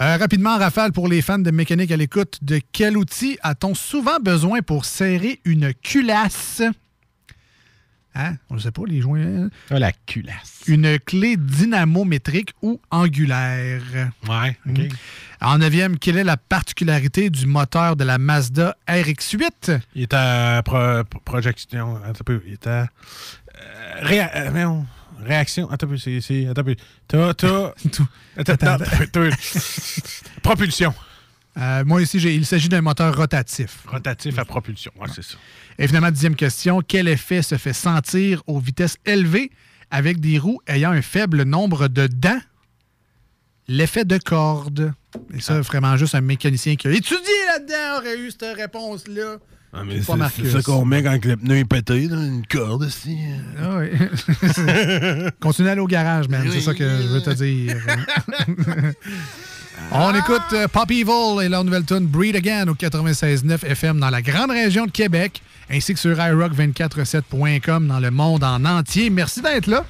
[0.00, 4.18] Euh, rapidement, Rafale, pour les fans de mécanique à l'écoute, de quel outil a-t-on souvent
[4.18, 6.62] besoin pour serrer une culasse?
[8.16, 8.36] Hein?
[8.50, 9.48] On ne sait pas, les joints.
[9.70, 10.62] Ah, la culasse.
[10.68, 13.82] Une clé dynamométrique ou angulaire.
[14.28, 14.78] Ouais, OK.
[14.78, 14.88] Mm.
[15.40, 19.80] En neuvième, quelle est la particularité du moteur de la Mazda RX-8?
[19.96, 21.96] Il est à pro- pro- projection.
[21.96, 22.40] Attends un peu.
[22.46, 22.88] Il est à.
[24.02, 24.80] euh, euh,
[25.20, 25.70] réaction.
[25.70, 25.88] Attends.
[25.98, 26.46] C'est.
[26.46, 26.64] Attends.
[27.06, 27.34] T'as.
[27.34, 27.66] T'as.
[28.36, 29.28] Attends, Attends, attends, attends,
[30.42, 30.94] Propulsion.
[31.56, 33.84] Euh, moi ici, il s'agit d'un moteur rotatif.
[33.86, 34.90] Rotatif à propulsion.
[34.98, 35.36] Ouais, c'est ça.
[35.78, 39.50] Et finalement, dixième question, quel effet se fait sentir aux vitesses élevées
[39.90, 42.40] avec des roues ayant un faible nombre de dents?
[43.68, 44.92] L'effet de corde.
[45.32, 49.38] Et ça, vraiment juste un mécanicien qui a étudié là-dedans aurait eu cette réponse-là.
[49.76, 53.18] Ah, mais c'est ça qu'on met quand le pneu est pété, là, une corde aussi.
[53.60, 53.88] Ah oui.
[55.40, 56.46] Continue à aller au garage, man.
[56.50, 57.76] C'est ça que je veux te dire.
[59.90, 64.10] On écoute euh, Pop Evil et leur nouvelle tune Breed Again au 96.9 FM dans
[64.10, 69.10] la grande région de Québec, ainsi que sur iRock247.com dans le monde en entier.
[69.10, 69.84] Merci d'être là.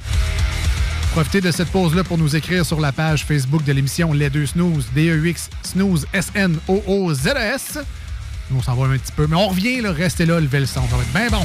[1.12, 4.46] Profitez de cette pause-là pour nous écrire sur la page Facebook de l'émission Les Deux
[4.46, 7.78] Snooze, D-E-X, Snooze, S-N-O-O-Z-E-S.
[8.56, 10.82] On s'en va un petit peu, mais on revient, là, restez là, levez le son,
[10.88, 11.44] ça va être bien bon.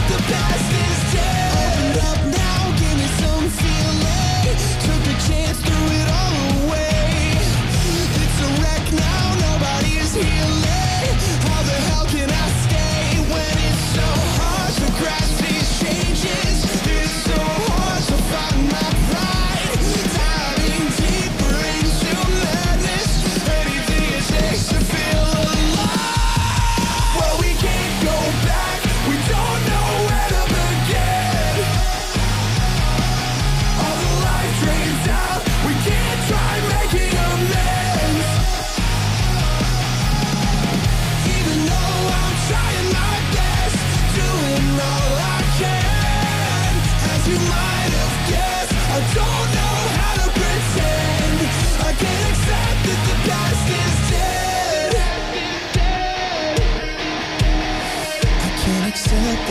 [0.00, 0.81] the past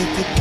[0.01, 0.40] it could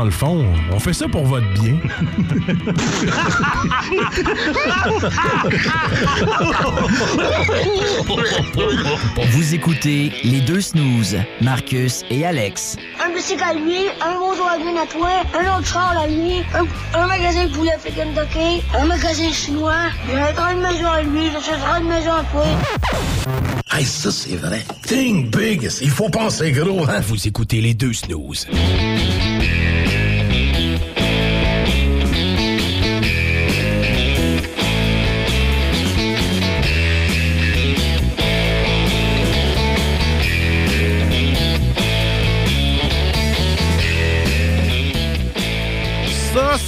[0.00, 1.76] Dans le fond, on fait ça pour votre bien.
[9.30, 12.78] Vous écoutez les deux snooze, Marcus et Alex.
[13.04, 16.64] Un bicycle à lui, un Volkswagen à toi, un autre char à lui, un,
[16.98, 19.74] un magasin de poulet fait Kentucky, un magasin chinois,
[20.10, 22.46] un une maison à lui, je chercherai une maison à toi.
[23.70, 24.64] Hey, ça, c'est vrai.
[24.82, 25.70] Think big.
[25.80, 27.00] Il faut penser gros, hein?
[27.06, 28.48] Vous écoutez les deux snooze.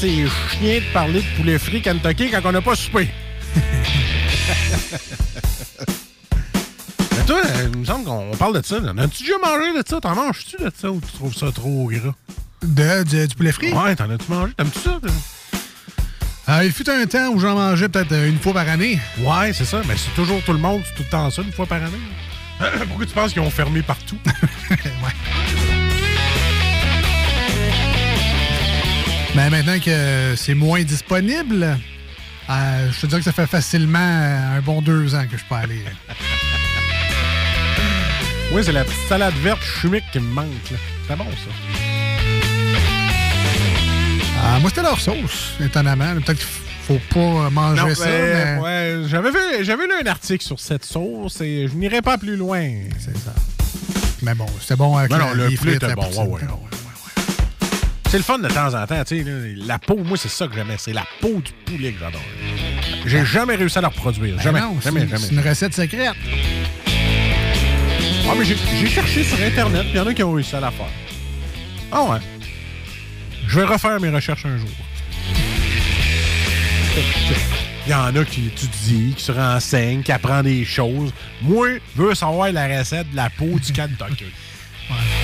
[0.02, 3.08] C'est chien de parler de poulet frit Kentucky quand on n'a pas soupé.
[7.12, 8.78] Mais toi, euh, il me semble qu'on parle de ça.
[8.78, 10.00] As-tu déjà mangé de ça?
[10.00, 12.14] T'en manges-tu de ça ou tu trouves ça trop gras?
[12.64, 13.72] De, du- du poulet frit?
[13.72, 14.52] Ouais, t'en as-tu mangé?
[14.56, 14.98] T'aimes-tu ça?
[16.48, 18.98] Euh, il fut un temps où j'en mangeais peut-être euh, une fois par année.
[19.20, 19.82] Ouais, c'est ça.
[19.86, 22.00] Mais c'est toujours tout le monde, c'est tout le temps ça, une fois par année.
[22.88, 24.18] Pourquoi tu penses qu'ils ont fermé partout?
[29.34, 31.78] Mais maintenant que c'est moins disponible,
[32.50, 35.42] euh, je te dirais que ça fait facilement euh, un bon deux ans que je
[35.48, 35.82] peux aller.
[38.52, 40.46] Oui, c'est la petite salade verte chimique qui me manque.
[41.08, 41.50] C'est bon, ça.
[44.44, 46.12] Ah, moi, c'était leur sauce, étonnamment.
[46.16, 46.46] Peut-être qu'il
[46.82, 48.04] faut pas manger Non, ça.
[48.06, 52.02] mais, mais- ouais, j'avais vu, j'avais lu un article sur cette sauce et je n'irai
[52.02, 52.68] pas plus loin.
[52.98, 53.32] C'est ça.
[54.20, 56.26] Mais bon, c'était bon avec Non, non, le frites, était bon.
[56.26, 56.40] ouais.
[58.12, 59.54] C'est le fun de temps en temps, tu sais.
[59.66, 60.76] La peau, moi, c'est ça que j'aimais.
[60.76, 62.20] C'est la peau du poulet que j'adore.
[63.06, 64.36] J'ai jamais réussi à la reproduire.
[64.36, 65.16] Ben Jamais, non, jamais, jamais.
[65.16, 66.12] C'est une recette secrète.
[68.28, 70.70] Ah, mais j'ai cherché sur Internet, il y en a qui ont réussi à la
[70.70, 70.90] faire.
[71.90, 72.18] Ah ouais.
[73.48, 74.68] Je vais refaire mes recherches un jour.
[77.86, 81.14] Il y en a qui étudient, qui se renseignent, qui apprennent des choses.
[81.40, 84.26] Moi, je veux savoir la recette de la peau du Kentucky.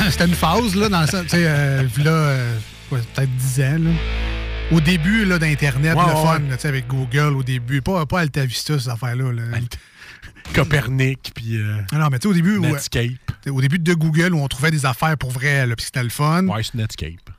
[0.10, 2.58] C'était une phase, là, dans le sens, tu sais, euh, là, euh,
[2.88, 3.90] peut-être 10 ans, là.
[4.72, 7.82] Au début, là, d'Internet, le fun, là, tu sais, avec Google, au début.
[7.82, 9.32] Pas, pas Alta Vista, ces affaires-là.
[9.32, 9.42] là.
[10.54, 12.58] Copernic, puis euh, Ah non, mais tu sais, au début...
[12.60, 13.10] Netscape.
[13.48, 16.08] au début de Google, où on trouvait des affaires pour vrai, là, puis c'était le
[16.08, 16.46] fun.
[16.46, 17.30] Ouais, c'est Netscape.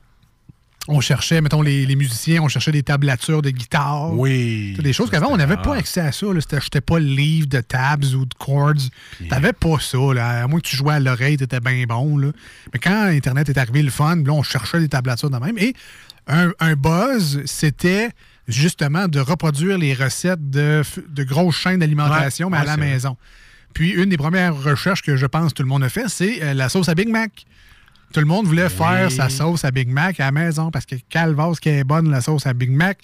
[0.88, 4.14] On cherchait, mettons, les, les musiciens, on cherchait des tablatures de guitare.
[4.14, 4.76] Oui.
[4.82, 6.26] Des choses qu'avant, on n'avait pas accès à ça.
[6.60, 8.90] J'étais pas le livre de tabs ou de chords.
[9.30, 9.98] T'avais pas ça.
[10.14, 10.44] Là.
[10.44, 12.18] À moins que tu jouais à l'oreille, t'étais bien bon.
[12.18, 12.30] Là.
[12.74, 15.58] Mais quand Internet est arrivé, le fun, là, on cherchait des tablatures de même.
[15.60, 15.76] Et
[16.28, 18.10] un, un buzz, c'était
[18.48, 22.76] justement de reproduire les recettes de, de grosses chaînes d'alimentation, Ouais, mais ouais, à la
[22.82, 22.92] vrai.
[22.92, 23.18] maison.
[23.76, 26.42] Puis une des premières recherches que je pense que tout le monde a fait, c'est
[26.42, 27.46] euh, la sauce à Big Mac.
[28.14, 30.96] Tout le monde voulait faire sa sauce à Big Mac à la maison parce que
[31.10, 32.98] calvasse qui est bonne la sauce à Big Mac.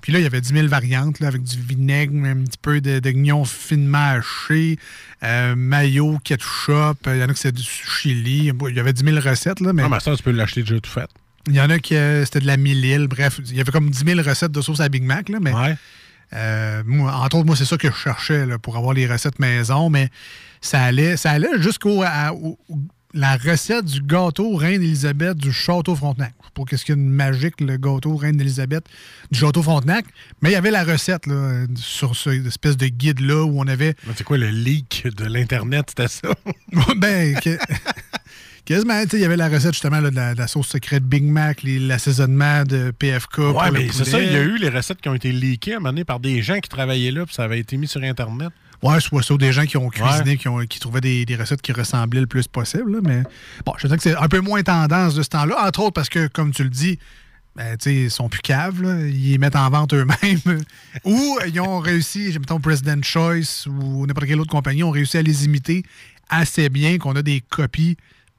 [0.00, 2.80] Puis là, il y avait 10 000 variantes là, avec du vinaigre, un petit peu
[2.80, 4.78] de- d'oignon finement haché,
[5.22, 7.06] euh, mayo, ketchup.
[7.06, 8.50] Il y en a qui c'est du chili.
[8.68, 9.60] Il y avait 10 000 recettes.
[9.60, 11.08] Là, mais Ah, mais ça, tu peux l'acheter déjà tout fait.
[11.48, 13.90] il y en a qui euh, c'était de la mille Bref, il y avait comme
[13.90, 15.28] 10 000 recettes de sauce à Big Mac.
[15.28, 15.52] Là, mais
[16.32, 19.38] euh, moi, entre autres, moi, c'est ça que je cherchais là, pour avoir les recettes
[19.38, 19.90] maison.
[19.90, 20.08] Mais
[20.62, 22.02] ça allait, ça allait jusqu'au
[23.12, 26.34] la recette du gâteau Reine-Élisabeth du Château Frontenac.
[26.54, 28.84] Pas qu'est-ce qu'il y a de magique, le gâteau Reine-Élisabeth
[29.30, 30.04] du Château Frontenac.
[30.42, 33.94] Mais il y avait la recette là, sur cette espèce de guide-là où on avait.
[34.16, 35.86] C'est quoi le leak de l'Internet?
[35.88, 36.28] C'était ça?
[36.96, 37.58] ben, que-
[38.64, 41.24] quasiment, il y avait la recette justement là, de, la, de la sauce secrète Big
[41.24, 43.36] Mac, l'assaisonnement de PFK.
[43.36, 45.74] pour Ouais, mais c'est ça, il y a eu les recettes qui ont été leakées
[45.74, 47.88] à un moment donné par des gens qui travaillaient là, puis ça avait été mis
[47.88, 48.50] sur Internet.
[48.82, 50.36] Ouais, soit ça, des gens qui ont cuisiné, Ouais.
[50.36, 52.92] qui, ont, qui trouvaient des, des recettes qui ressemblaient le plus possible.
[52.92, 53.22] là, mais
[53.66, 56.08] bon, je sais que c'est un peu moins tendance de ce temps-là, entre autres parce
[56.08, 56.98] que, comme tu le dis,
[57.56, 59.00] ben, ils sont plus caves, là.
[59.06, 60.62] ils les mettent en vente eux-mêmes.
[61.04, 65.22] Ou ils ont réussi, mettons President Choice ou n'importe quelle autre compagnie, ont réussi à
[65.22, 65.82] les imiter
[66.28, 67.96] assez bien qu'on a des copies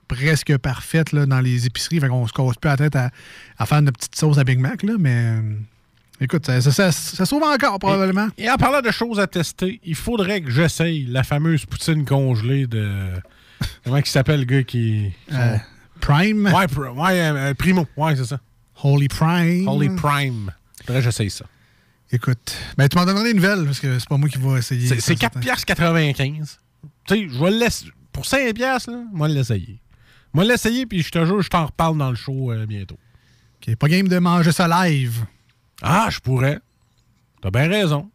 [0.07, 1.99] presque parfaites là, dans les épiceries.
[1.99, 3.11] Fait qu'on se casse plus la tête à,
[3.57, 4.81] à faire notre petite sauce à Big Mac.
[4.83, 5.35] Là, mais
[6.21, 8.27] écoute, ça, ça, ça, ça sauve encore probablement.
[8.37, 12.67] Et en parlant de choses à tester, il faudrait que j'essaye la fameuse poutine congelée
[12.67, 13.09] de.
[13.83, 15.11] Comment il s'appelle le gars qui.
[15.33, 15.57] Euh,
[15.99, 16.45] Prime?
[16.47, 17.85] Ouais, pr- ouais euh, Primo.
[17.97, 18.39] Ouais, c'est ça.
[18.83, 19.67] Holy Prime.
[19.67, 20.51] Holy Prime.
[20.85, 21.45] Faudrait que j'essaye ça.
[22.11, 24.87] Écoute, ben, tu m'en donneras des nouvelles parce que c'est pas moi qui vais essayer.
[24.87, 26.59] C'est- C'est ça, 4 piastres 95.
[27.07, 27.85] Tu sais, je vais le laisser.
[28.11, 29.79] Pour 5 piastres, là, moi l'essayer.
[30.33, 32.97] Moi l'essayer, puis je te jure, je t'en reparle dans le show euh, bientôt.
[33.65, 35.23] OK, pas game de manger ça live.
[35.81, 36.59] Ah, je pourrais.
[37.41, 38.09] T'as bien raison.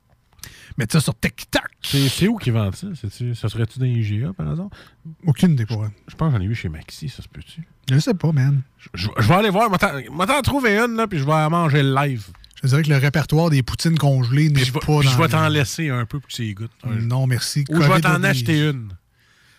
[0.79, 1.63] Mets ça sur TikTok.
[1.83, 2.89] C'est où qu'ils vendent ça?
[3.35, 4.77] Ça serait-tu dans IGA, par exemple?
[5.25, 5.87] Aucune idée pour.
[6.07, 7.67] Je pense que j'en ai vu chez Maxi, ça se peut-tu?
[7.91, 8.61] Je sais pas, man.
[8.95, 9.71] Je, vais aller voir.
[9.71, 12.27] Moi, t'en trouver une, là, puis je vais manger live.
[12.63, 15.49] Je dirais que le répertoire des poutines congelées n'est pas puis je dans vais t'en
[15.49, 16.71] le- laisser un peu pour que tu y goûtes.
[16.85, 17.65] Non, merci.
[17.71, 18.93] Ou je vais t'en acheter une.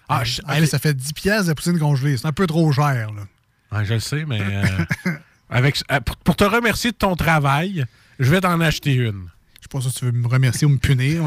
[0.09, 2.17] Ah, ça fait 10 pièces de poutine congelée.
[2.17, 3.83] C'est un peu trop cher, là.
[3.83, 4.63] Je le sais, mais euh,
[5.49, 7.85] avec, euh, pour, te remercier de ton travail,
[8.19, 9.29] je vais t'en acheter une.
[9.57, 11.23] Je sais pas si tu veux me remercier ou me punir.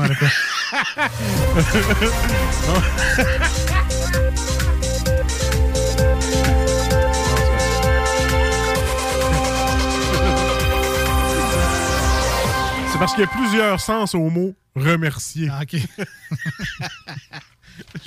[12.91, 15.49] C'est parce qu'il y a plusieurs sens au mot remercier.
[15.51, 15.77] Ah, OK.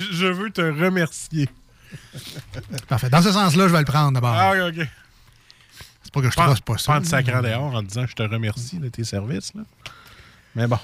[0.00, 1.48] je veux te remercier.
[2.88, 3.10] Parfait.
[3.10, 4.34] Dans ce sens-là, je vais le prendre d'abord.
[4.34, 4.86] Ah, ok,
[6.14, 7.00] pas que je trosse pas ça.
[7.00, 9.52] de sacrant dehors en disant je te remercie de tes services.
[9.54, 9.62] Là.
[10.54, 10.78] Mais bon.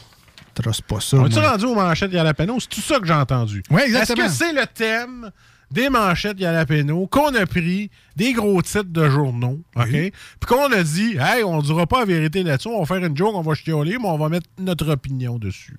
[0.57, 1.17] Je trosse pas ça.
[1.17, 2.59] On est-tu rendu aux manchettes Yalapeno?
[2.61, 3.63] C'est tout ça que j'ai entendu.
[3.71, 4.27] Oui, exactement.
[4.27, 5.31] Est-ce que c'est le thème
[5.71, 9.87] des manchettes Yalapeno qu'on a pris des gros titres de journaux, OK?
[9.91, 10.13] Puis
[10.47, 13.35] qu'on a dit, hey, on dira pas la vérité là-dessus, on va faire une joke,
[13.35, 15.79] on va chialer, mais on va mettre notre opinion dessus.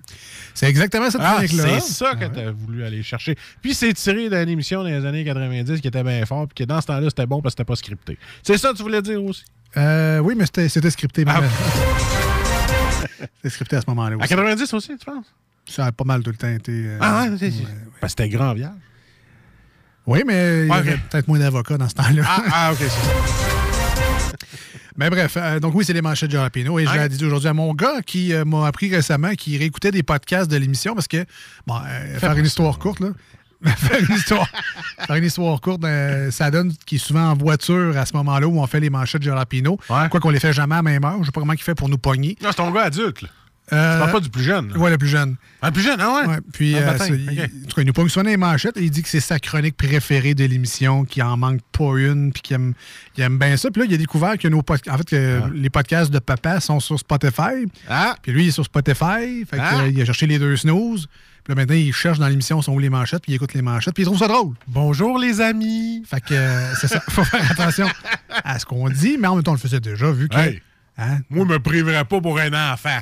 [0.54, 1.80] C'est exactement cette Ah, chronique-là.
[1.80, 3.36] c'est ça que tu as voulu aller chercher.
[3.60, 6.68] Puis c'est tiré d'une émission dans les années 90 qui était bien fort, puis que
[6.68, 8.18] dans ce temps-là, c'était bon parce que c'était pas scripté.
[8.42, 9.44] C'est ça que tu voulais dire aussi?
[9.76, 11.24] Euh, oui, mais c'était scripté.
[11.26, 11.40] Ah.
[13.36, 14.28] C'était scripté à ce moment-là À aussi.
[14.28, 15.26] 90 aussi, tu penses?
[15.66, 16.72] Ça a pas mal tout le temps été...
[16.72, 17.52] euh, Ah, ouais, c'est-
[18.00, 18.74] Parce que c'était grand vierge.
[20.06, 22.22] Oui, mais il y Ouais, avait peut-être moins d'avocats dans ce temps-là.
[22.26, 24.36] Ah, ah, ok, c'est ça.
[24.96, 26.78] Mais bref, euh, donc oui, c'est les manchettes de Jalapeno.
[26.78, 26.98] Et je Ouais.
[26.98, 30.50] l'ai dit aujourd'hui à mon gars qui euh, m'a appris récemment qu'il réécoutait des podcasts
[30.50, 31.24] de l'émission parce que,
[31.66, 33.08] bon, euh, faire une histoire courte, là.
[33.76, 34.46] faire, une histoire,
[35.06, 35.82] faire une histoire courte,
[36.30, 39.22] ça donne qu'il est souvent en voiture à ce moment-là où on fait les manchettes
[39.22, 39.78] de Jalapeno.
[39.86, 41.18] Quoi qu'on les fait jamais à la même heure.
[41.20, 42.36] Je sais pas comment il fait pour nous pogner.
[42.42, 43.28] Non, c'est ton gars adulte, là.
[43.72, 44.76] Euh, Tu parles pas du plus jeune.
[44.76, 45.36] Ouais, le plus jeune.
[45.62, 46.36] Ah, le plus jeune, ah ouais?
[46.52, 49.08] puis, Ah, euh, il- en tout cas, il nous les manchettes et il dit que
[49.08, 52.74] c'est sa chronique préférée de l'émission, qu'il en manque pas une, puis qu'il aime,
[53.16, 53.70] il aime bien ça.
[53.70, 56.80] Puis là, il a découvert que nos en fait, que les podcasts de papa sont
[56.80, 57.66] sur Spotify.
[57.88, 58.14] Ah.
[58.22, 59.44] Puis lui, il est sur Spotify.
[59.48, 59.86] Fait que, Ah.
[59.88, 61.06] il a cherché les deux snooze.
[61.44, 63.62] Puis là, maintenant, il cherche dans l'émission sont où les manchettes, puis il écoute les
[63.62, 64.54] manchettes, puis il trouve ça drôle.
[64.68, 66.04] Bonjour, les amis.
[66.08, 67.00] Fait que euh, c'est ça.
[67.08, 67.88] Faut faire attention
[68.44, 70.36] à ce qu'on dit, mais en même temps, on le faisait déjà, vu que.
[70.36, 70.62] Hey.
[70.98, 71.18] Hein?
[71.30, 72.98] Moi, je me priverais pas pour un enfant.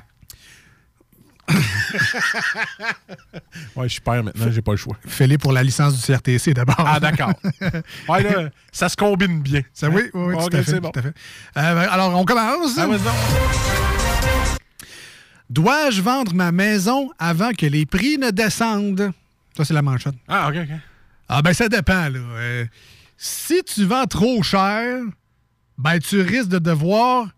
[3.76, 4.96] ouais, je suis père maintenant, j'ai pas le choix.
[5.06, 6.76] Fais-les pour la licence du CRTC d'abord.
[6.78, 7.32] Ah, d'accord.
[8.08, 9.62] Ouais, là, ça se combine bien.
[9.72, 10.70] Ça, oui, oui, oui, Ok, tout à fait.
[10.70, 10.90] c'est bon.
[10.90, 11.14] tout à fait.
[11.56, 12.78] Euh, alors, on commence.
[12.78, 12.86] Ah.
[15.48, 19.12] Dois-je vendre ma maison avant que les prix ne descendent?
[19.56, 20.14] Ça, c'est la manchette.
[20.28, 20.68] Ah, OK, OK.
[21.28, 22.18] Ah, ben, ça dépend, là.
[22.18, 22.66] Euh,
[23.16, 25.00] si tu vends trop cher,
[25.78, 27.28] ben, tu risques de devoir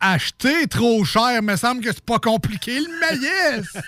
[0.00, 1.42] acheter trop cher.
[1.42, 3.66] Me semble que c'est pas compliqué, le maïs.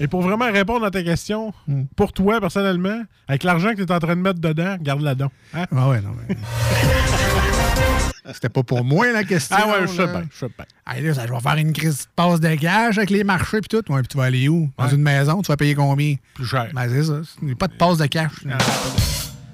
[0.00, 1.52] Et pour vraiment répondre à ta question,
[1.96, 5.32] pour toi, personnellement, avec l'argent que tu es en train de mettre dedans, garde-la donc.
[5.54, 5.66] Hein?
[5.74, 6.36] Ah ouais, non, mais...
[8.32, 9.56] C'était pas pour moi, la question.
[9.58, 10.66] Ah ouais, je sais bien, je sais bien.
[10.86, 13.60] Hey, là, ça, je vais faire une crise de passe de cash avec les marchés
[13.60, 13.90] puis tout.
[13.92, 14.70] Ouais, puis tu vas aller où?
[14.78, 14.94] Dans Ouais.
[14.94, 16.14] une maison, tu vas payer combien?
[16.34, 16.68] Plus cher.
[16.74, 17.20] Ben, c'est ça.
[17.40, 18.44] Il n'y a pas de passe de cash.
[18.44, 18.58] là.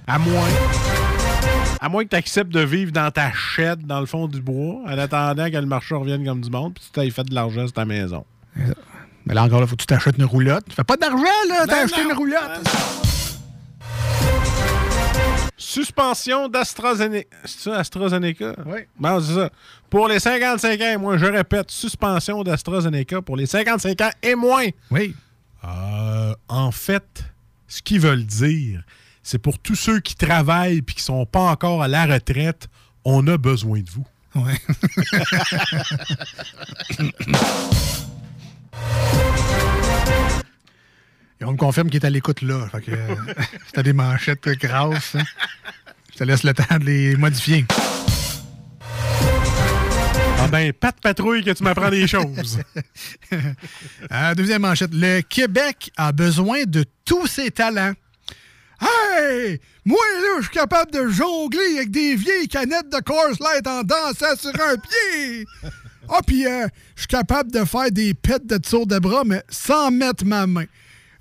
[0.09, 0.48] À moins.
[1.85, 4.81] À moins que tu acceptes de vivre dans ta chaîne dans le fond du bois,
[4.86, 7.66] en attendant que le marché revienne comme du monde, puis tu t'ailles fait de l'argent
[7.66, 8.24] sur ta maison.
[9.27, 10.65] Mais là, encore, là, faut que tu t'achètes une roulotte.
[10.66, 11.66] Tu fais pas d'argent, là.
[11.66, 12.12] T'as acheté non.
[12.12, 12.69] une roulotte.
[15.59, 17.28] Suspension d'AstraZeneca.
[17.44, 18.55] C'est ça, AstraZeneca?
[18.65, 18.78] Oui.
[18.98, 19.51] Bon, c'est ça.
[19.90, 24.35] Pour les 55 ans et moins, je répète, suspension d'AstraZeneca pour les 55 ans et
[24.35, 24.69] moins.
[24.90, 25.15] Oui.
[25.62, 27.24] Euh, en fait,
[27.69, 28.85] ce qu'ils veulent dire,
[29.24, 32.68] c'est pour tous ceux qui travaillent et qui sont pas encore à la retraite,
[33.05, 34.06] on a besoin de vous.
[34.36, 34.60] Ouais.
[41.40, 42.68] Et on me confirme qu'il est à l'écoute là.
[42.70, 43.14] Fait que euh,
[43.66, 45.24] si t'as des manchettes grasses, hein,
[46.12, 47.64] je te laisse le temps de les modifier.
[50.38, 52.60] Ah ben, pas de patrouille que tu m'apprends des choses.
[54.12, 54.90] Euh, deuxième manchette.
[54.92, 57.94] Le Québec a besoin de tous ses talents.
[58.80, 59.60] Hey!
[59.84, 63.82] Moi, là, je suis capable de jongler avec des vieilles canettes de Coors Light en
[63.82, 65.44] dansant sur un pied.
[66.06, 69.42] Ah, puis euh, je suis capable de faire des pets de tour de bras, mais
[69.48, 70.66] sans mettre ma main.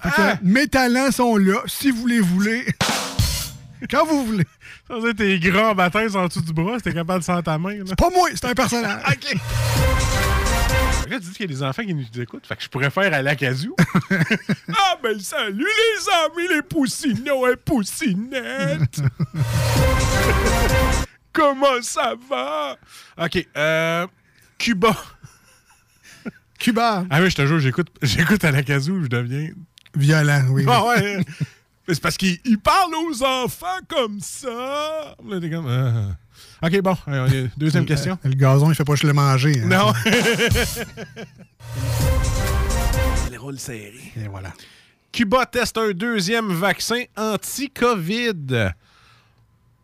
[0.02, 0.40] Fait que, Ah!
[0.44, 2.66] mes talents sont là, si vous les voulez.
[3.90, 4.46] Quand vous voulez.
[4.90, 7.58] Ça veut dire tes grands baptêmes en dessous du bras, c'était capable de sentir ta
[7.58, 7.78] main.
[7.78, 7.96] Là.
[7.96, 9.02] Pas moi, c'est un personnage.
[9.08, 9.38] OK.
[11.10, 12.90] Là, tu dis qu'il y a des enfants qui nous écoutent, fait que je pourrais
[12.90, 13.76] faire à l'acazou.
[14.12, 19.02] ah, ben salut les amis, les poussinots et poussinettes!
[21.34, 22.78] Comment ça va?
[23.18, 24.08] OK, euh.
[24.58, 24.96] Cuba.
[26.60, 27.06] Cuba.
[27.10, 29.50] Ah oui, je te jure, j'écoute, j'écoute à l'acazou, je deviens.
[29.96, 30.64] Violent, oui.
[30.68, 31.24] Ah ouais!
[31.88, 35.16] C'est parce qu'il il parle aux enfants comme ça!
[35.28, 35.68] Là, t'es comme.
[35.68, 36.16] ah.
[36.64, 38.18] OK, bon, euh, deuxième question.
[38.24, 39.62] Le gazon, il fait pas je le manger.
[39.64, 39.68] hein.
[39.68, 39.92] Non.
[43.30, 44.14] Les rôles serrés.
[44.16, 44.54] Et voilà.
[45.12, 48.72] Cuba teste un deuxième vaccin anti-COVID.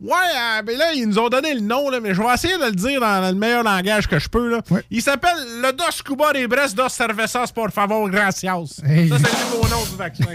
[0.01, 2.57] Ouais, euh, ben là, ils nous ont donné le nom, là, mais je vais essayer
[2.57, 4.49] de le dire dans, le meilleur langage que je peux.
[4.49, 4.61] Là.
[4.89, 8.79] Il s'appelle le Dos Cuba de Brest dos Cervezas por favor, gracias.
[8.85, 9.09] Hey.
[9.09, 10.33] Ça, c'est le nouveau nom du vaccin.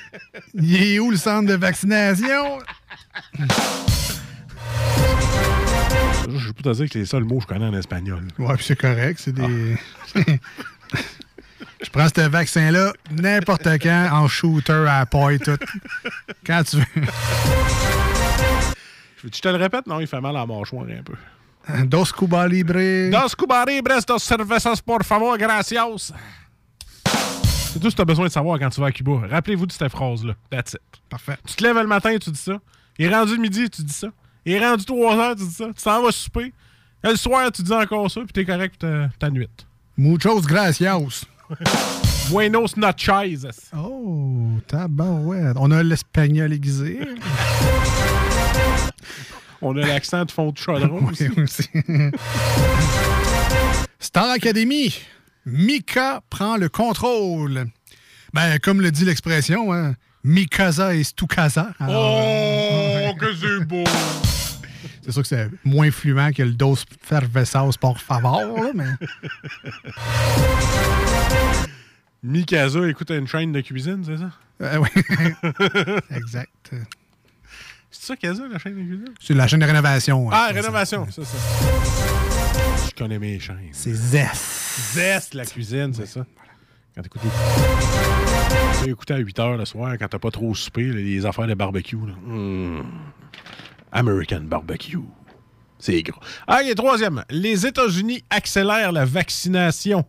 [0.54, 2.58] Il est où le centre de vaccination?
[6.28, 8.22] je peux te dire que c'est les seuls mots que je connais en espagnol.
[8.38, 9.20] Ouais, puis c'est correct.
[9.22, 9.76] C'est des.
[11.82, 15.58] Je prends ce vaccin-là n'importe quand en shooter à la paille, tout.
[16.44, 16.84] Quand tu veux.
[19.22, 21.14] Je te le répète, non, il fait mal à la mâchoire un peu.
[21.84, 23.10] Dos Cuba Libre.
[23.10, 26.12] Dos Cuba Libres dos Cervezas por favor, gracias.
[27.72, 29.22] C'est tout ce que tu as besoin de savoir quand tu vas à Cuba.
[29.30, 30.34] Rappelez-vous de cette phrase-là.
[30.50, 30.80] That's it.
[31.10, 31.36] Parfait.
[31.46, 32.58] Tu te lèves le matin, tu dis ça.
[32.98, 34.08] Il est rendu midi, tu dis ça.
[34.48, 35.66] Il est rendu 3 heures, tu dis ça.
[35.76, 36.52] Tu t'en vas souper.
[37.02, 39.48] Et le soir, tu dis encore ça, puis t'es correct pour ta, ta nuit.
[39.96, 41.26] Muchos gracias.
[42.30, 43.10] Buenos noches.
[43.76, 45.56] Oh, tabarouette.
[45.56, 47.00] On a l'espagnol aiguisé.
[49.60, 51.28] On a l'accent de fond de chaudron aussi.
[51.36, 51.68] Oui, aussi.
[53.98, 54.96] Star Academy.
[55.44, 57.66] Mika prend le contrôle.
[58.32, 61.72] Ben, comme le dit l'expression, hein, Mikasa est tu casa.
[61.88, 62.85] Oh!
[65.06, 68.90] C'est sûr que c'est moins fluent que le dos fervesas por favor, là, mais.
[72.24, 74.32] Mikasa écoute une chaîne de cuisine, c'est ça?
[74.62, 74.88] Euh, oui.
[76.10, 76.72] exact.
[77.88, 79.14] C'est ça, Casa, la chaîne de cuisine?
[79.20, 80.28] C'est la chaîne de rénovation.
[80.32, 81.38] Ah, rénovation, ça, ça.
[82.88, 83.68] Je connais mes chaînes.
[83.70, 84.42] C'est Zest.
[84.94, 86.26] Zest, la cuisine, c'est ça.
[86.96, 87.28] Quand t'écoutes des...
[89.12, 91.96] À 8 h le soir, quand t'as pas trop soupé, les affaires de barbecue.
[91.96, 92.14] Là.
[93.96, 94.98] American barbecue.
[95.78, 96.20] C'est gros.
[96.46, 97.24] Ah, et troisième.
[97.30, 100.04] Les États-Unis accélèrent la vaccination.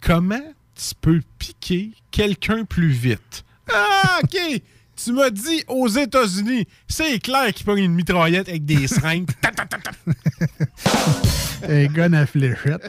[0.00, 3.44] Comment tu peux piquer quelqu'un plus vite?
[3.70, 4.36] Ah, OK!
[4.96, 6.66] tu m'as dit aux États-Unis.
[6.88, 9.28] C'est clair qu'ils pognent une mitraillette avec des seringues.
[11.68, 12.88] Un gun à fléchette.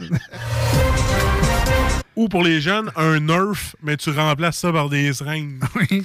[2.16, 5.62] Ou pour les jeunes, un Nerf, mais tu remplaces ça par des seringues.
[5.74, 6.04] Oui.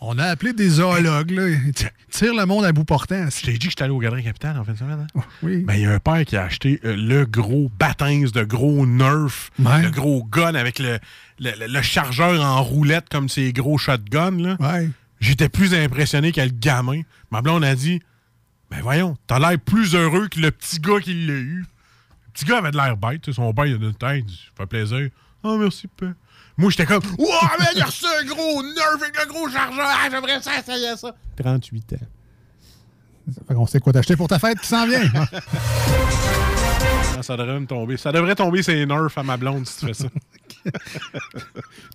[0.00, 1.48] On a appelé des zoologues, là.
[1.48, 3.28] Ils t- tirent le monde à bout portant.
[3.30, 5.06] Je t'ai dit que j'étais allé au Galerie Capital en fin de semaine.
[5.16, 5.20] hein?
[5.42, 5.64] Oui.
[5.64, 8.86] Ben, il y a un père qui a acheté euh, le gros bâtins de gros
[8.86, 9.82] Nerf, Ouais.
[9.82, 10.98] le gros gun avec le,
[11.40, 14.38] le- le- le chargeur en roulette comme ces gros shotguns.
[14.42, 14.56] Là.
[14.60, 14.90] Ouais.
[15.20, 17.00] J'étais plus impressionné que le gamin.
[17.30, 18.00] Ma blonde a dit
[18.70, 21.60] Ben voyons, t'as l'air plus heureux que le petit gars qui l'a eu.
[22.26, 23.32] Le petit gars avait de l'air bête.
[23.32, 24.28] Son père, il a une tête.
[24.28, 25.08] Ça fait plaisir.
[25.42, 26.12] Oh, merci, père.
[26.58, 27.28] Moi, j'étais comme Wow,
[27.60, 29.86] mais il a reçu un gros Nerf avec le gros chargeur.
[29.88, 31.14] Ah, J'aimerais ça essayer ça.
[31.36, 31.96] 38 ans.
[33.48, 35.02] Fait qu'on sait quoi t'acheter pour ta fête qui s'en vient.
[37.18, 37.96] Ah, ça devrait me tomber.
[37.96, 40.04] Ça devrait tomber ses nerfs à ma blonde si tu fais ça.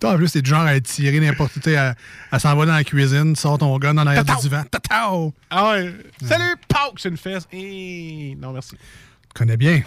[0.00, 1.60] Toi, en plus, t'es du genre à être tiré n'importe où.
[1.60, 1.94] tu sais, Elle,
[2.32, 4.62] elle s'en va dans la cuisine, tu sors ton gun dans l'arrière du divan.
[4.70, 5.32] Tatao!
[5.50, 5.94] Ah ouais.
[6.26, 7.46] Salut, Pauk, c'est une fesse.
[7.52, 8.70] Non, merci.
[8.76, 9.82] Tu connais bien.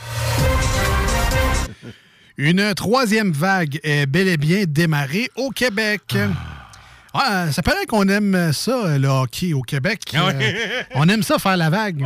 [2.38, 6.18] Une troisième vague est bel et bien démarrée au Québec.
[7.14, 10.02] Ah, ça paraît qu'on aime ça, le hockey au Québec.
[10.16, 10.30] Ah.
[10.34, 12.04] Euh, on aime ça faire la vague.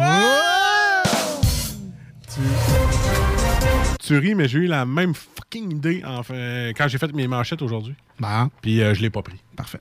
[4.05, 7.61] Tu ris, mais j'ai eu la même fucking idée enfin, quand j'ai fait mes manchettes
[7.63, 7.95] aujourd'hui.
[8.19, 9.39] Bon, Puis euh, je l'ai pas pris.
[9.55, 9.79] parfait.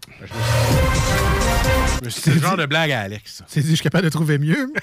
[2.01, 3.43] Je me suis- C'est le genre de blague à Alex.
[3.47, 4.73] C'est dit, je suis capable de trouver mieux.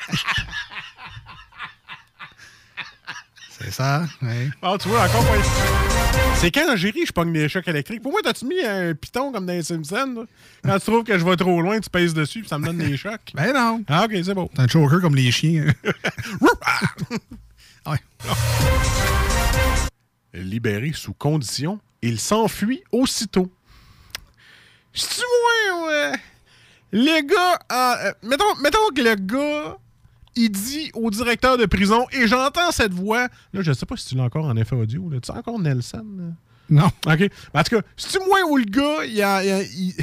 [3.57, 4.52] C'est ça, oui.
[4.61, 5.23] Ah, tu vois, encore.
[6.36, 8.02] C'est quand j'ai ri, je pogne des chocs électriques?
[8.02, 10.14] Pour moi, t'as-tu mis un piton comme dans les Simpsons?
[10.14, 10.23] là?
[10.64, 12.80] Quand tu trouves que je vais trop loin, tu pèses dessus puis ça me donne
[12.80, 13.32] des chocs.
[13.34, 13.82] Ben non.
[13.88, 14.52] Ah, ok, c'est beau.
[14.53, 15.65] T'as un choker comme les chiens.
[17.88, 17.98] ouais.
[20.34, 21.80] libéré sous condition.
[22.02, 23.49] Il s'enfuit aussitôt.
[24.94, 25.22] C'est-tu
[25.69, 26.11] moi, ouais?
[26.91, 29.77] Le gars, euh, mettons, mettons que le gars,
[30.36, 33.28] il dit au directeur de prison, et j'entends cette voix.
[33.53, 35.10] Là, je sais pas si tu l'as encore en effet audio.
[35.10, 35.20] là.
[35.20, 36.06] Tu as encore Nelson?
[36.18, 36.24] là?
[36.70, 36.86] Non.
[36.88, 37.20] OK.
[37.20, 39.44] Mais en tout cas, c'est-tu moi ou le gars, il a.
[39.44, 39.94] il a- il-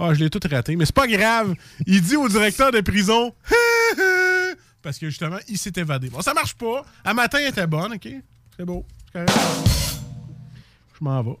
[0.00, 1.54] Ah, je l'ai tout raté, mais c'est pas grave.
[1.86, 3.34] Il dit au directeur de prison.
[4.82, 6.08] Parce que justement, il s'est évadé.
[6.08, 6.84] Bon, ça marche pas.
[7.04, 8.08] À matin, elle était bonne, OK?
[8.56, 8.86] C'est beau.
[9.14, 9.20] Je
[11.00, 11.36] m'en vais.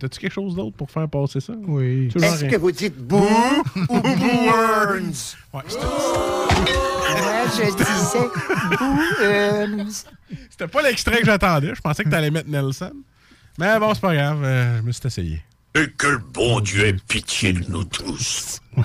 [0.00, 1.52] T'as-tu quelque chose d'autre pour faire passer ça?
[1.66, 2.08] Oui.
[2.16, 3.18] Est-ce que vous dites boo
[3.88, 5.36] ou boo-earns?
[5.52, 5.62] Ouais,
[7.18, 8.28] Moi, je disais
[8.78, 10.04] boo-earns.
[10.50, 11.74] C'était pas l'extrait que j'attendais.
[11.74, 12.92] Je pensais que t'allais mettre Nelson.
[13.58, 14.42] Mais bon, c'est pas grave.
[14.44, 15.42] euh, je me suis essayé.
[15.74, 18.60] Et que le bon Dieu ait pitié de nous tous.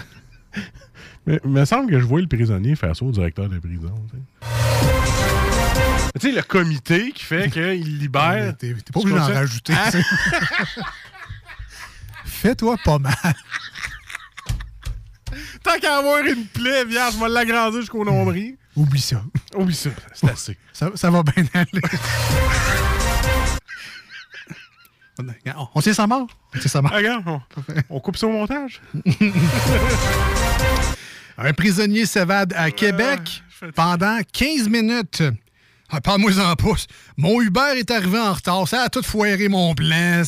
[1.27, 3.93] Mais il me semble que je vois le prisonnier faire ça au directeur de prison.
[6.19, 6.31] Tu sais.
[6.31, 8.55] Le comité qui fait qu'il libère.
[8.59, 9.73] T'es pas obligé d'en rajouter.
[9.73, 10.01] Hein?
[12.25, 13.13] Fais-toi pas mal.
[15.63, 18.55] Tant qu'à avoir une plaie, viens, je vais l'agrandir jusqu'au nombril.
[18.75, 19.23] Oublie ça.
[19.55, 20.57] Oublie ça, c'est assez.
[20.73, 21.81] Ça, ça va bien aller.
[25.17, 26.27] On- On tient sa mort?
[26.55, 26.91] On tient sa mort.
[26.93, 27.39] Ah, regarde, on,
[27.89, 28.81] on coupe ça au montage.
[31.37, 33.43] Un prisonnier s'évade à Québec
[33.75, 35.23] pendant 15 minutes.
[35.89, 36.87] Ah, Parle-moi en pouce.
[37.17, 38.67] Mon Uber est arrivé en retard.
[38.67, 40.23] Ça a tout foiré mon plan.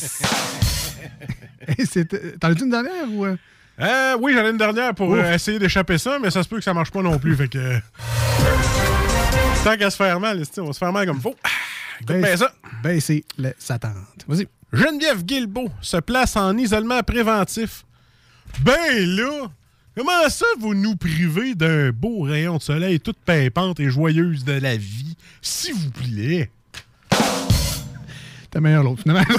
[2.40, 3.26] T'en as-tu une dernière ou.
[3.80, 4.16] Euh?
[4.20, 5.18] Oui, j'en ai une dernière pour Ouf.
[5.18, 7.36] euh, essayer d'échapper ça, mais ça se peut que ça marche pas non plus.
[7.36, 7.58] fait que.
[7.58, 7.78] euh,
[9.64, 11.34] Tant qu'à se faire mal, on va se faire mal comme faut.
[11.44, 11.48] Ah,
[12.00, 12.52] Écoute bien ça.
[12.82, 14.06] Baisser le s'attendre.
[14.26, 14.48] Vas-y.
[14.72, 17.84] Geneviève Guilbeault se place en isolement préventif.
[18.60, 19.48] Ben là,
[19.96, 24.52] comment ça vous nous privez d'un beau rayon de soleil toute pimpante et joyeuse de
[24.52, 26.50] la vie, s'il vous plaît?
[28.50, 29.24] T'es meilleur l'autre, finalement.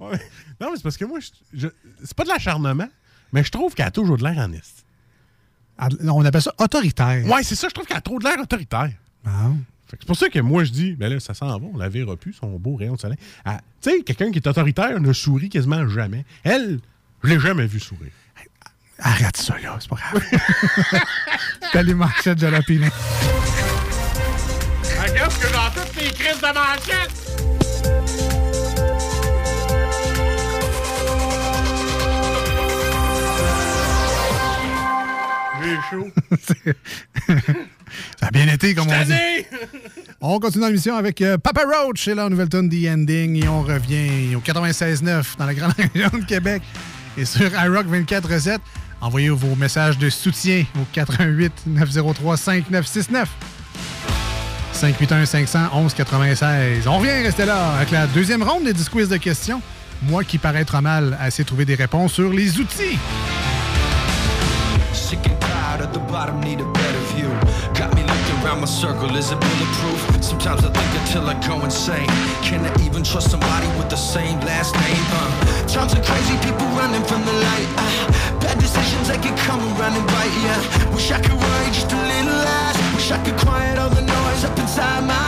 [0.00, 0.20] Ouais.
[0.60, 1.68] Non, mais c'est parce que moi, je, je-
[2.04, 2.86] c'est pas de l'acharnement,
[3.34, 4.84] mais je trouve qu'elle a toujours de l'air en est.
[6.08, 7.26] On appelle ça autoritaire.
[7.26, 8.92] Ouais, c'est ça, je trouve qu'elle a trop de l'air autoritaire.
[9.26, 9.50] Ah.
[9.90, 12.16] C'est pour ça que moi, je dis, ben là, ça s'en va, on la verra
[12.16, 13.18] plus, son beau rayon de soleil.
[13.44, 16.24] Ah, tu sais, quelqu'un qui est autoritaire ne sourit quasiment jamais.
[16.44, 16.78] Elle,
[17.24, 18.12] je l'ai jamais vu sourire.
[19.00, 19.76] Arrête ça, là.
[19.80, 20.22] C'est pas grave.
[21.72, 22.86] T'as les manchettes de jalapeno.
[25.02, 27.23] Regarde ce que dans toutes les crises de manchette!
[35.90, 36.08] Chaud.
[38.20, 39.12] Ça a bien été, comme on dit.
[40.20, 43.44] On continue l'émission avec euh, Papa Roach et la nouvelle tune The Ending.
[43.44, 46.62] Et on revient au 96.9 dans la grande région de Québec
[47.18, 48.58] et sur iRock 24.7.
[49.02, 53.28] Envoyez vos messages de soutien au 88 903 5969.
[54.72, 56.86] 581 511 96.
[56.86, 59.60] On revient rester là avec la deuxième ronde des 10 quiz de questions.
[60.02, 62.98] Moi qui paraîtra mal à essayer de trouver des réponses sur les outils.
[66.14, 67.30] Bottom, need a better view.
[67.74, 70.00] Got me looking around my circle, is it bulletproof?
[70.22, 72.06] Sometimes I think until I go insane.
[72.46, 75.04] Can I even trust somebody with the same last name?
[75.18, 77.68] Uh, times are crazy, people running from the light.
[77.86, 80.54] Uh, bad decisions that can come around and bite ya.
[80.94, 82.76] Wish I could worry just a little less.
[82.94, 85.23] Wish I could quiet all the noise up inside my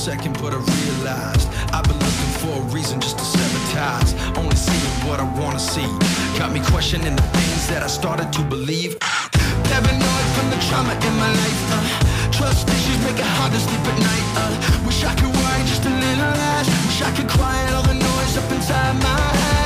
[0.00, 1.46] second, but I realized
[1.76, 4.14] I've been looking for a reason just to sabotage.
[4.38, 5.84] Only seeing what I wanna see.
[6.38, 8.98] Got me questioning the things that I started to believe.
[9.68, 11.62] Paranoid from the trauma in my life.
[11.76, 14.26] Uh, trust issues make it hard to sleep at night.
[14.40, 16.66] Uh, wish I could worry just a little less.
[16.86, 19.59] Wish I could quiet all the noise up inside my head.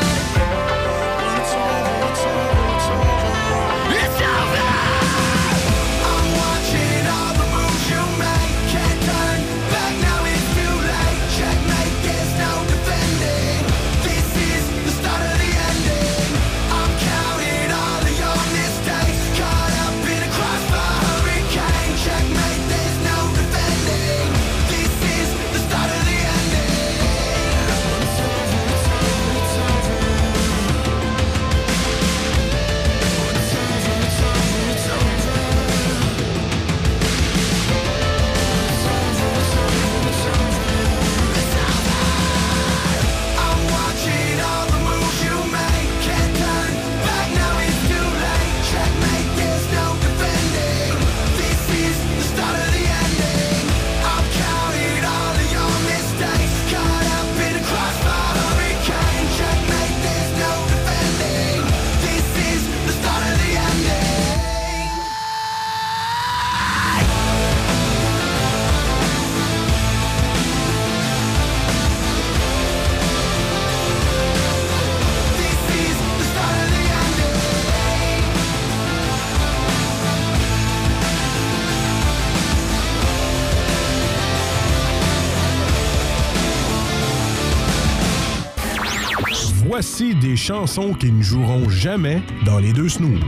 [90.45, 93.19] chansons qui ne joueront jamais dans les deux snooze.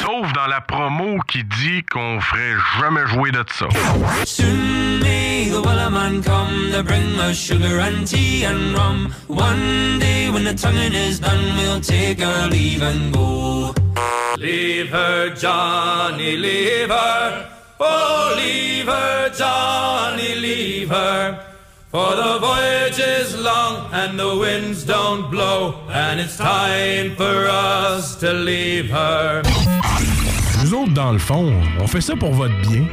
[0.00, 3.68] Sauf dans la promo qui dit qu'on ferait jamais jouer de ça.
[4.24, 9.14] Soon may the well man come to bring us sugar and tea and rum.
[9.28, 13.72] One day when the tonguing is done, we'll take our leave and go.
[14.36, 17.48] Leave her, Johnny, leave her.
[17.78, 21.49] Oh, leave her, Johnny, leave her.
[21.90, 28.14] For the voyage is long and the winds don't blow, and it's time for us
[28.20, 29.42] to leave her.
[30.62, 32.84] Nous autres, dans le fond, on fait ça pour votre bien.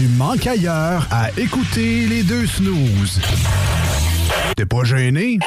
[0.05, 3.19] tu manques ailleurs à écouter les deux snooze.
[4.55, 5.39] T'es pas gêné?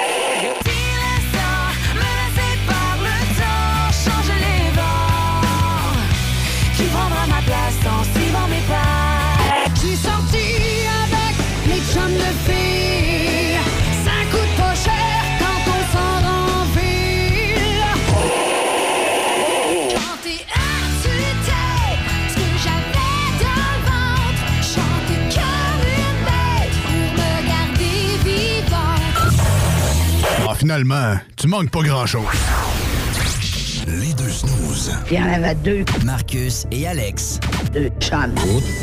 [30.59, 32.27] Finalement, tu manques pas grand-chose.
[33.87, 34.93] Les deux snooze.
[35.09, 35.85] Il y en avait deux.
[36.05, 37.39] Marcus et Alex.
[37.73, 38.35] Deux chums.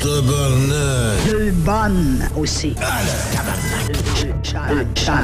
[0.01, 2.75] Deux bonnes aussi.
[4.21, 4.61] Deux chums.
[4.69, 5.15] Deux chums.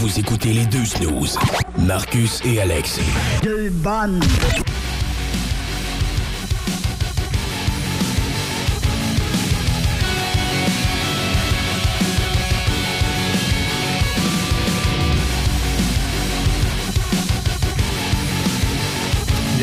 [0.00, 1.38] Vous écoutez les deux snooze.
[1.78, 2.98] Marcus et Alex.
[3.44, 4.20] Deux bonnes.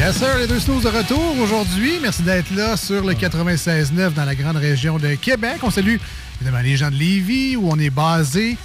[0.03, 1.97] Yes, sir, les deux snooze de retour aujourd'hui.
[2.01, 5.59] Merci d'être là sur le 96.9 dans la grande région de Québec.
[5.61, 5.95] On salue
[6.41, 8.57] évidemment les gens de Lévis où on est basé.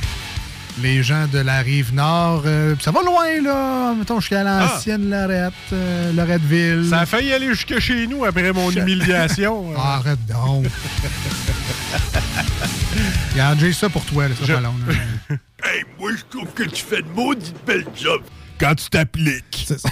[0.83, 3.95] Les gens de la rive nord, euh, ça va loin, là.
[3.97, 6.87] Mettons jusqu'à l'ancienne Lorette, euh, Loretteville.
[6.91, 9.67] Ça a failli aller jusque chez nous après mon humiliation.
[9.77, 10.67] Ah, arrête donc.
[13.33, 14.75] Regarde, j'ai ça pour toi, là, Je- pas long.
[14.89, 15.37] là.
[15.65, 18.23] Hey, moi, je trouve que tu fais de maudite belle job.
[18.59, 19.65] Quand tu t'appliques.
[19.67, 19.89] C'est ça.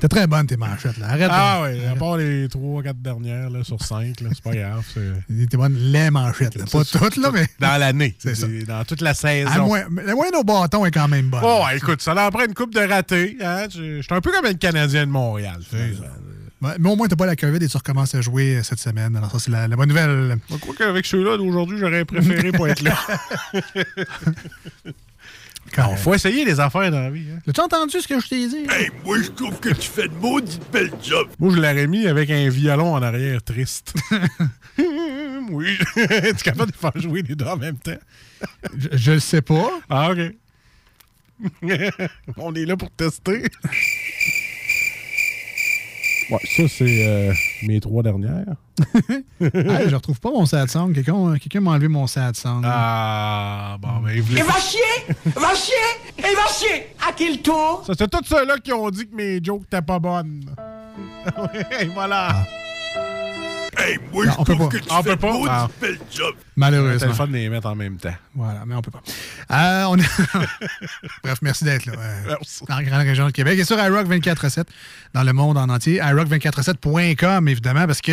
[0.00, 1.10] T'es très bonne, tes manchettes, là.
[1.10, 1.28] Arrête.
[1.30, 4.82] Ah oui, à part les 3-4 dernières là, sur 5, c'est pas grave.
[5.28, 6.64] T'es bonne, les manchettes, là.
[6.70, 7.46] Pas toutes, là, mais.
[7.60, 8.14] Dans l'année.
[8.18, 8.46] C'est ça.
[8.66, 9.50] Dans toute la saison.
[9.50, 11.42] À moins, la moyenne au bâton est quand même bonne.
[11.44, 13.36] Oh, écoute, ça en prend une coupe de ratés.
[13.42, 13.66] Hein?
[13.70, 15.60] Je suis un peu comme un Canadien de Montréal.
[16.78, 19.14] mais au moins, t'as pas la COVID et tu recommences à jouer euh, cette semaine.
[19.16, 20.38] Alors, ça, c'est la, la bonne nouvelle.
[20.50, 22.96] Je crois qu'avec ceux-là d'aujourd'hui, j'aurais préféré pas être là.
[25.76, 27.26] Il faut essayer les affaires dans la vie.
[27.32, 27.40] Hein?
[27.48, 28.66] As-tu entendu ce que je t'ai dit?
[28.70, 31.28] Hey, moi, je trouve que tu fais de maudite belle job.
[31.38, 33.94] Moi, je l'aurais mis avec un violon en arrière triste.
[35.50, 35.78] oui.
[35.94, 37.98] tu es capable de faire jouer les deux en même temps?
[38.76, 39.70] Je, je le sais pas.
[39.88, 40.18] Ah, OK.
[42.36, 43.44] On est là pour tester.
[46.30, 47.32] Ouais, ça, c'est euh,
[47.62, 48.56] mes trois dernières.
[49.40, 50.92] Hey, je retrouve pas mon sad song.
[50.92, 52.62] Quelqu'un quelqu'un m'a enlevé mon sad song.
[52.64, 55.74] Ah, bon, ben, vous Et va chier Va chier
[56.18, 57.82] Et va chier À qui le tour?
[57.86, 60.44] Ça, c'est tous ceux-là qui ont dit que mes jokes étaient pas bonnes.
[61.94, 62.44] Voilà.
[63.76, 64.68] Hey, moi, Non, je on peut pas.
[64.68, 65.34] que tu On fais peut pas?
[65.48, 65.68] Ah.
[66.12, 66.34] job.
[66.36, 67.08] C'est Malheureusement.
[67.08, 68.14] le fun de les mettre en même temps.
[68.34, 69.02] Voilà, mais on peut pas.
[69.50, 69.96] Euh, on.
[71.24, 71.92] Bref, merci d'être là.
[71.98, 72.64] euh, Merci.
[72.68, 74.64] dans la grande région de Québec et sur iRock 24-7
[75.12, 76.00] dans le monde en entier.
[76.00, 78.12] iRock247.com, évidemment, parce que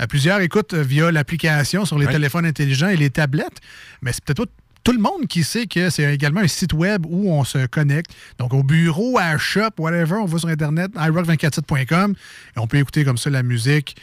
[0.00, 3.60] euh, plusieurs écoutent euh, via l'application sur les téléphones intelligents et les tablettes,
[4.00, 4.52] mais c'est peut-être pas
[4.84, 8.10] tout le monde qui sait que c'est également un site web où on se connecte.
[8.40, 12.14] Donc, au bureau, à la shop, whatever, on va sur Internet, iRock247.com,
[12.56, 13.94] et on peut écouter comme ça la musique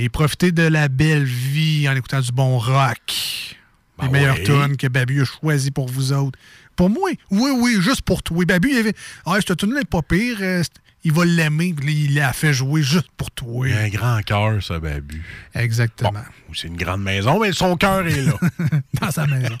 [0.00, 3.56] et profiter de la belle vie en écoutant du bon rock.
[4.00, 4.44] Les Ben meilleures ouais.
[4.44, 6.38] tunes que Babu a choisi pour vous autres.
[6.76, 8.44] Pour moi, oui, oui, juste pour toi.
[8.44, 8.94] Babu, il avait.
[9.26, 10.38] Ah, cette tune-là n'est pas pire.
[10.40, 10.62] euh,
[11.04, 11.74] il va l'aimer.
[11.82, 13.68] Il l'a fait jouer juste pour toi.
[13.68, 15.20] Il a un grand cœur, ça, Babu.
[15.54, 16.22] Exactement.
[16.48, 18.34] Ou C'est une grande maison, mais son cœur est là.
[19.00, 19.56] Dans sa maison.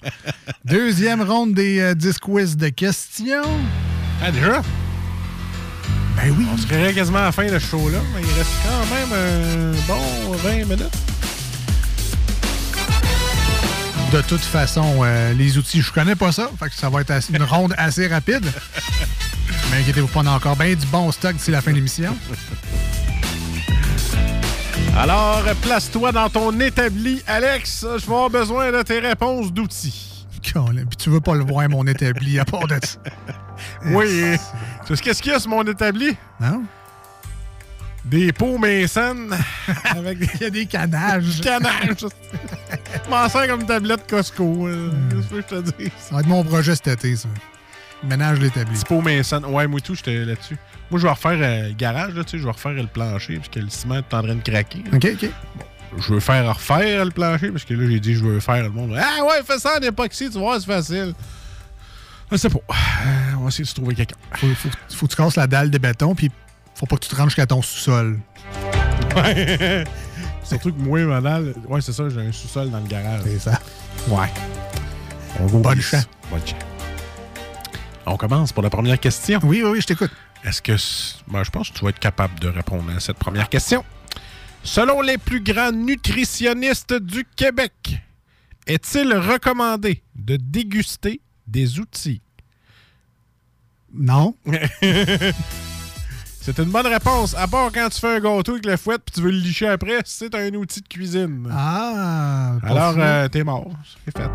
[0.64, 3.42] Deuxième ronde des euh, 10 quiz de questions.
[4.22, 4.62] ah, déjà?
[6.22, 6.46] Ben oui.
[6.52, 9.86] On serait quasiment à la fin de ce show-là, mais il reste quand même un
[9.86, 10.98] bon 20 minutes.
[14.12, 16.50] De toute façon, euh, les outils, je connais pas ça.
[16.58, 18.44] Fait que ça va être assez- une ronde assez rapide.
[19.70, 22.16] Mais inquiétez-vous pas, on a encore bien du bon stock d'ici la fin de l'émission.
[24.96, 27.82] Alors, place-toi dans ton établi, Alex.
[27.82, 30.26] Je vais avoir besoin de tes réponses d'outils.
[30.42, 32.98] Puis tu veux pas le voir, mon établi, à part de ça.
[33.84, 34.36] Oui.
[34.88, 36.16] Tu sais qu'est-ce qu'il y a sur mon établi?
[36.40, 36.64] Non?
[38.04, 39.28] Des pots Mason
[39.84, 41.40] avec des Il y a des canages.
[41.42, 42.06] canages.
[43.04, 44.66] Je m'en sers comme tablette Costco.
[44.66, 45.90] euh, Qu'est-ce que je te dis?
[45.98, 47.28] Ça va être mon projet cet été, ça.
[48.02, 48.72] Ménage l'établi.
[48.74, 49.42] Petit pot Mason.
[49.44, 50.56] Ouais, moi tout, j'étais là-dessus.
[50.90, 53.36] Moi, je vais refaire euh, le garage, là, tu sais, je vais refaire le plancher
[53.36, 54.82] parce que le ciment est en train de craquer.
[54.94, 55.30] OK, OK.
[55.98, 58.70] Je veux faire refaire le plancher parce que là, j'ai dit je veux faire le
[58.70, 58.96] monde.
[58.98, 61.12] Ah ouais, fais ça en époxy, tu vois, c'est facile.
[62.30, 62.58] Je sais pas.
[62.58, 64.16] Euh, on va essayer de trouver quelqu'un.
[64.34, 66.30] Faut, faut, faut que tu casses la dalle de béton, puis
[66.74, 68.18] faut pas que tu te rentres jusqu'à ton sous-sol.
[69.16, 69.84] Ouais.
[70.44, 73.22] Surtout que moi, ma dalle, ouais, c'est ça, j'ai un sous-sol dans le garage.
[73.24, 73.58] C'est ça.
[74.08, 74.28] Ouais.
[75.40, 76.08] On Bonne chance.
[76.30, 76.54] Bonne chance.
[78.06, 79.40] On commence pour la première question.
[79.42, 80.10] Oui, oui, oui, je t'écoute.
[80.44, 80.72] Est-ce que.
[81.30, 83.84] ben, je pense que tu vas être capable de répondre à cette première question.
[84.62, 87.98] Selon les plus grands nutritionnistes du Québec,
[88.66, 92.20] est-il recommandé de déguster des outils?
[93.92, 94.34] Non?
[96.40, 97.34] C'est une bonne réponse.
[97.34, 99.68] À part quand tu fais un gâteau avec le fouet puis tu veux le licher
[99.68, 101.46] après, c'est un outil de cuisine.
[101.52, 102.54] Ah!
[102.62, 103.70] Alors, euh, t'es mort.
[104.06, 104.30] C'est fait.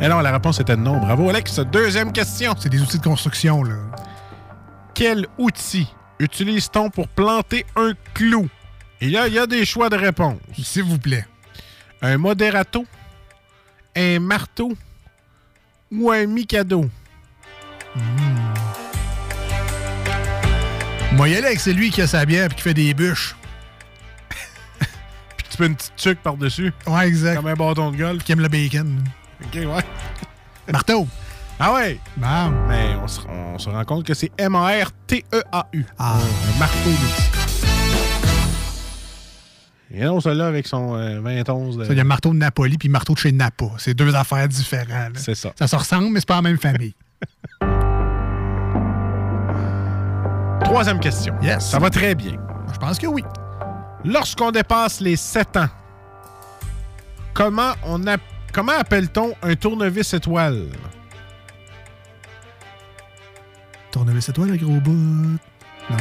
[0.04, 0.98] Et non, la réponse était non.
[0.98, 1.60] Bravo, Alex.
[1.60, 2.56] Deuxième question.
[2.58, 3.76] C'est des outils de construction, là.
[4.94, 5.86] Quel outil
[6.18, 8.48] utilise-t-on pour planter un clou?
[9.00, 10.40] Et là, il y a des choix de réponse.
[10.60, 11.24] S'il vous plaît.
[12.02, 12.84] Un moderato,
[13.94, 14.72] un marteau
[15.90, 16.88] ou un Mikado?
[21.12, 23.36] Moi, y aller avec celui qui a sa bière et qui fait des bûches.
[25.36, 26.72] Puis tu mets une petite tuque par-dessus.
[26.86, 27.36] Ouais, exact.
[27.36, 28.22] Comme un bâton de golf.
[28.22, 29.02] Qui aime le bacon.
[29.42, 29.84] OK, ouais.
[30.72, 31.08] Marteau.
[31.58, 31.98] Ah ouais?
[32.18, 32.50] Bon.
[32.68, 35.84] Mais on se, on se rend compte que c'est M-A-R-T-E-A-U.
[35.98, 36.18] Ah.
[36.18, 36.90] Un marteau
[39.96, 42.78] de Et non, celui-là avec son euh, 20 Ça, Il y a marteau de Napoli
[42.78, 43.66] puis marteau de chez Napa.
[43.78, 45.16] C'est deux affaires différentes.
[45.16, 45.52] C'est ça.
[45.58, 46.94] Ça se ressemble, mais c'est pas la même famille.
[50.64, 51.34] Troisième question.
[51.42, 51.70] Yes.
[51.70, 52.36] Ça va très bien.
[52.72, 53.22] Je pense que oui.
[54.04, 55.68] Lorsqu'on dépasse les 7 ans,
[57.34, 58.16] comment, on a,
[58.52, 60.66] comment appelle-t-on un tournevis étoile?
[63.90, 65.38] Tournevis étoile, le gros bout.
[65.90, 65.96] Non.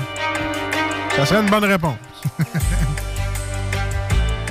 [1.16, 1.98] Ça serait une bonne réponse.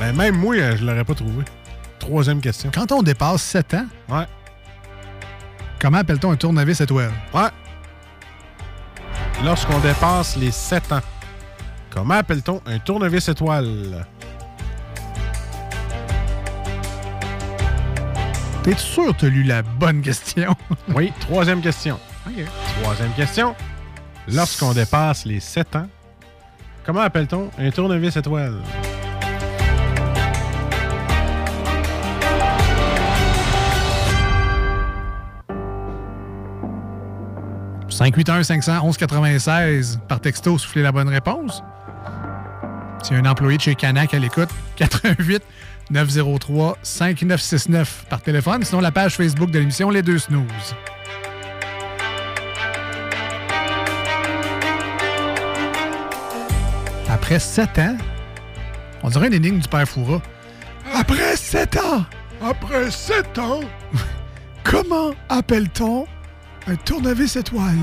[0.01, 1.45] Mais même moi, euh, je l'aurais pas trouvé.
[1.99, 2.71] Troisième question.
[2.75, 4.27] Quand on dépasse 7 ans, Ouais.
[5.81, 7.13] comment appelle-t-on un tournevis étoile?
[7.33, 7.49] Ouais.
[9.45, 11.01] Lorsqu'on dépasse les 7 ans,
[11.91, 14.07] comment appelle-t-on un tournevis étoile?
[18.63, 20.55] T'es sûr que t'as lu la bonne question?
[20.95, 21.99] Oui, troisième question.
[22.83, 23.55] Troisième question.
[24.29, 25.87] Lorsqu'on dépasse les 7 ans,
[26.85, 28.61] comment appelle-t-on un tournevis étoile?
[37.95, 41.63] 581-511-96 par texto, soufflez la bonne réponse.
[43.11, 45.43] A un employé de chez Canac à l'écoute, 88
[45.91, 48.65] 903 5969 par téléphone.
[48.65, 50.75] Sinon, la page Facebook de l'émission Les Deux Snooze.
[57.09, 57.97] Après 7 ans,
[59.03, 60.21] on dirait une énigme du père Foura.
[60.93, 62.05] Après 7 ans!
[62.43, 63.61] Après 7 ans!
[64.65, 66.07] Comment appelle-t-on
[66.67, 67.79] un tournevis étoile?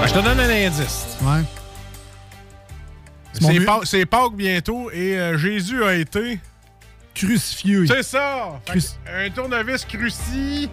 [0.00, 1.16] Ben, je te donne un indice.
[1.22, 1.42] Ouais.
[3.40, 3.60] C'est.
[3.64, 6.38] Pâques, c'est Pâques bientôt et euh, Jésus a été.
[7.14, 7.86] Crucifié.
[7.86, 8.60] C'est ça!
[8.66, 10.68] Cruci- Un tournevis cruci.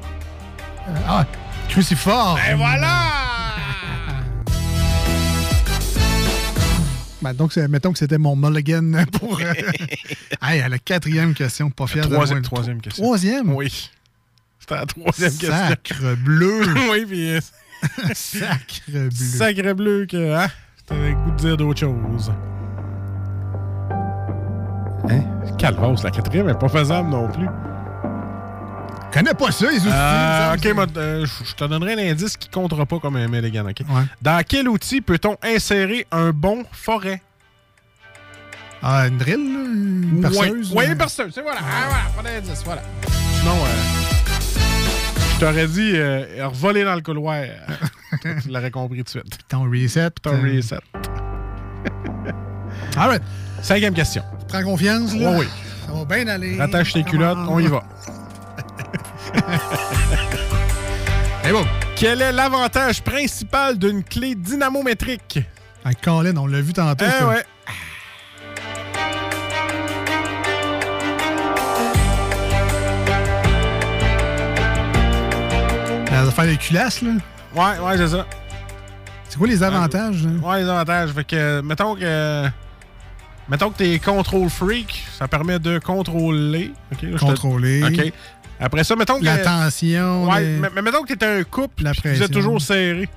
[1.07, 1.23] Ah,
[1.69, 2.35] crucifort.
[2.35, 3.03] Ben voilà!
[7.21, 9.39] Ben, donc, mettons que c'était mon mulligan pour.
[9.39, 9.53] euh,
[10.41, 12.43] hey, à la quatrième question, pas fier de Troisième, moi.
[12.43, 13.03] troisième question.
[13.03, 13.53] Troisième?
[13.53, 13.89] Oui.
[14.59, 15.49] C'était la troisième question.
[15.51, 16.61] Sacre bleu.
[16.91, 17.31] oui, puis.
[17.35, 17.39] euh,
[18.13, 19.09] Sacre bleu.
[19.11, 20.35] Sacre bleu que.
[20.35, 20.47] Hein?
[20.87, 22.31] T'avais le goût de dire d'autre chose.
[25.09, 25.21] Hein?
[25.57, 27.47] Calvos, la quatrième est pas faisable non plus.
[29.11, 29.89] Je connais pas ça, les outils.
[29.91, 30.65] Euh, ok,
[30.97, 33.81] euh, je te donnerai un indice qui comptera pas comme un Milligan, ok?
[33.89, 34.03] Ouais.
[34.21, 37.21] Dans quel outil peut-on insérer un bon forêt?
[38.81, 39.59] Ah, une drill, là?
[39.59, 40.71] Une perceuse?
[40.73, 41.59] Oui, une perceuse, c'est voilà.
[41.61, 42.81] Ah, voilà, pas d'indice, voilà.
[43.37, 43.65] Sinon, euh,
[45.33, 47.43] je t'aurais dit euh, revoler dans le couloir.
[48.21, 49.39] tu l'aurais compris tout de suite.
[49.49, 50.11] Ton reset.
[50.21, 50.79] Ton euh, reset.
[52.97, 53.21] All right.
[53.61, 54.23] Cinquième question.
[54.47, 55.31] Prends confiance, là.
[55.31, 55.47] Oui, oui.
[55.85, 56.57] Ça va bien aller.
[56.57, 57.83] Rattache tes culottes, on y va.
[61.51, 61.65] Bon.
[61.97, 65.39] Quel est l'avantage principal d'une clé dynamométrique?
[65.83, 67.03] Un Colin, on l'a vu tantôt.
[67.05, 67.43] Eh ouais.
[76.09, 77.11] Les affaires de culasse, là.
[77.55, 78.25] Ouais, ouais, c'est ça.
[79.29, 80.31] C'est quoi les avantages, là?
[80.47, 81.11] Ouais, les avantages.
[81.11, 82.45] Fait que, mettons que.
[83.49, 86.71] Mettons que t'es control freak, ça permet de contrôler.
[86.91, 87.83] là, te- Contrôler.
[87.83, 88.13] OK.
[88.63, 89.25] Après ça, mettons que.
[89.25, 90.29] La tension.
[90.29, 92.27] Ouais, les- mais, mettons que t'es un couple, La pression.
[92.27, 93.09] toujours serré.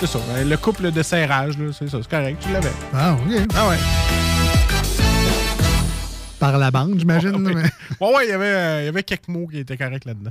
[0.00, 2.72] C'est ça, ben, le couple de serrage, là, c'est ça, c'est correct, tu l'avais.
[2.94, 3.46] Ah, OK.
[3.54, 3.76] Ah ouais.
[6.40, 7.38] Par la bande, j'imagine.
[7.38, 7.54] mais-
[8.00, 10.30] Ouais, ouais, il y avait, euh, il y avait quelques mots qui étaient corrects là-dedans.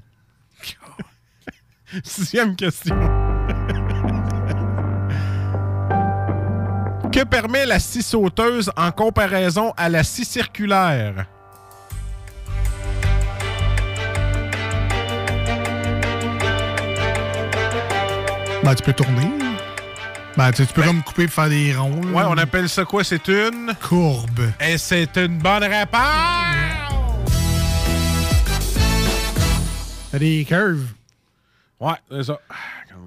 [2.04, 2.96] Sixième question.
[7.12, 11.28] que permet la scie sauteuse en comparaison à la scie circulaire?
[18.64, 19.30] Ben, tu peux tourner.
[20.38, 22.02] Ben, tu, tu peux comme couper pour faire des ronds.
[22.06, 22.12] là.
[22.12, 23.04] Ouais, on appelle ça quoi?
[23.04, 23.74] C'est une...
[23.82, 24.40] Courbe.
[24.60, 26.00] Et c'est une bonne réponse!
[30.12, 30.86] T'as des curves.
[31.80, 32.40] Ouais, c'est ça.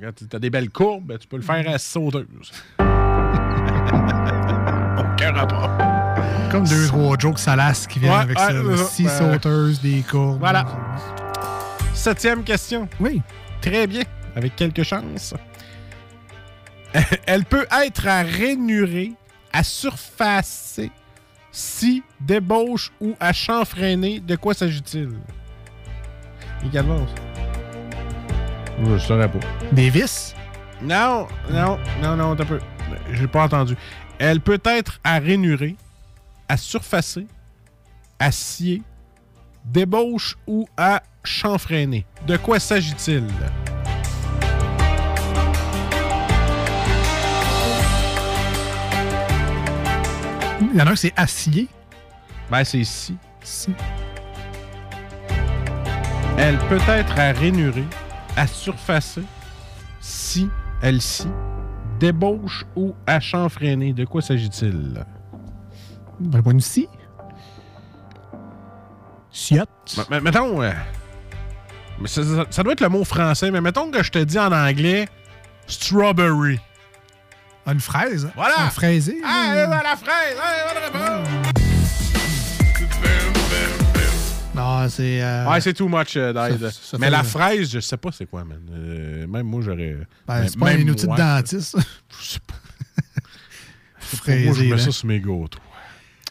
[0.01, 2.53] Quand t'as des belles courbes, ben, tu peux le faire à sauteuse.
[2.79, 2.85] Aucun
[5.33, 5.71] rapport.
[6.51, 8.85] Comme deux, trois jokes salaces qui viennent Ouais, avec ouais, ça.
[8.85, 10.39] Six Ben, sauteuses, des courbes.
[10.39, 10.67] Voilà.
[11.95, 12.89] Septième question.
[13.01, 13.23] Oui.
[13.63, 14.03] Très bien.
[14.37, 15.35] Avec quelques chances.
[17.27, 19.15] Elle peut être à rainurée,
[19.53, 20.93] à surfacer,
[21.51, 24.21] si, débauche ou à chanfreiner.
[24.21, 25.11] De quoi s'agit-il?
[26.65, 27.07] Également.
[28.85, 29.39] Je saurais pas.
[29.73, 30.35] Des vis?
[30.83, 32.61] Non, non, non, non, t'as peu.
[33.13, 33.75] J'ai pas entendu.
[34.19, 35.77] Elle peut être à rainurer,
[36.49, 37.27] à surfacer,
[38.19, 38.83] à scier,
[39.65, 42.07] débauche ou à chanfreiner.
[42.27, 43.25] De quoi s'agit-il?
[50.61, 51.69] Il y en a un, c'est acier.
[52.51, 53.17] Ben, c'est si.
[53.43, 53.73] Si.
[56.39, 57.85] Elle peut être à rainurer,
[58.37, 59.23] à surfacer,
[60.01, 60.49] si,
[60.83, 61.29] elle si,
[61.99, 63.93] débauche ou à chanfreiner.
[63.95, 65.05] De quoi s'agit-il?
[66.21, 66.89] Ben, pas une scie.
[70.11, 70.63] Mais mettons.
[70.63, 70.73] euh,
[72.01, 74.53] mais ça- ça doit être le mot français, mais mettons que je te dis en
[74.53, 75.09] anglais
[75.67, 76.59] strawberry.
[77.67, 78.31] Une fraise.
[78.37, 78.61] Voilà.
[78.67, 79.21] Un fraisé.
[79.25, 79.53] Ah,
[79.83, 80.37] la fraise!
[80.41, 81.23] Ah!
[84.55, 85.23] Non, c'est.
[85.23, 86.71] euh, Ouais, c'est too much, euh, Dide.
[86.71, 88.61] Ça- ça Mais la fraise, je sais pas c'est quoi, man.
[88.73, 89.97] Euh, même moi, j'aurais.
[90.27, 91.77] Ben, c'est pas même un outil de dentiste.
[92.21, 92.55] Je sais pas.
[93.99, 94.79] Fraisé, moi, je mets là.
[94.79, 95.59] ça sur mes gâteaux.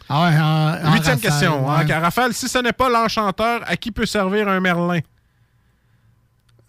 [0.09, 1.69] Ah ouais, en, en Huitième rafale, question.
[1.69, 1.93] hein, ouais.
[1.97, 4.99] Raphaël, si ce n'est pas l'enchanteur, à qui peut servir un merlin?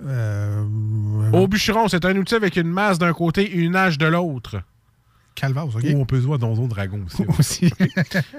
[0.03, 0.65] Euh,
[1.33, 4.57] Au bûcheron, c'est un outil avec une masse d'un côté et une hache de l'autre.
[5.35, 5.85] Calvas, OK.
[5.85, 7.25] Ou on peut jouer à Donjon Dragon aussi.
[7.39, 7.73] Aussi.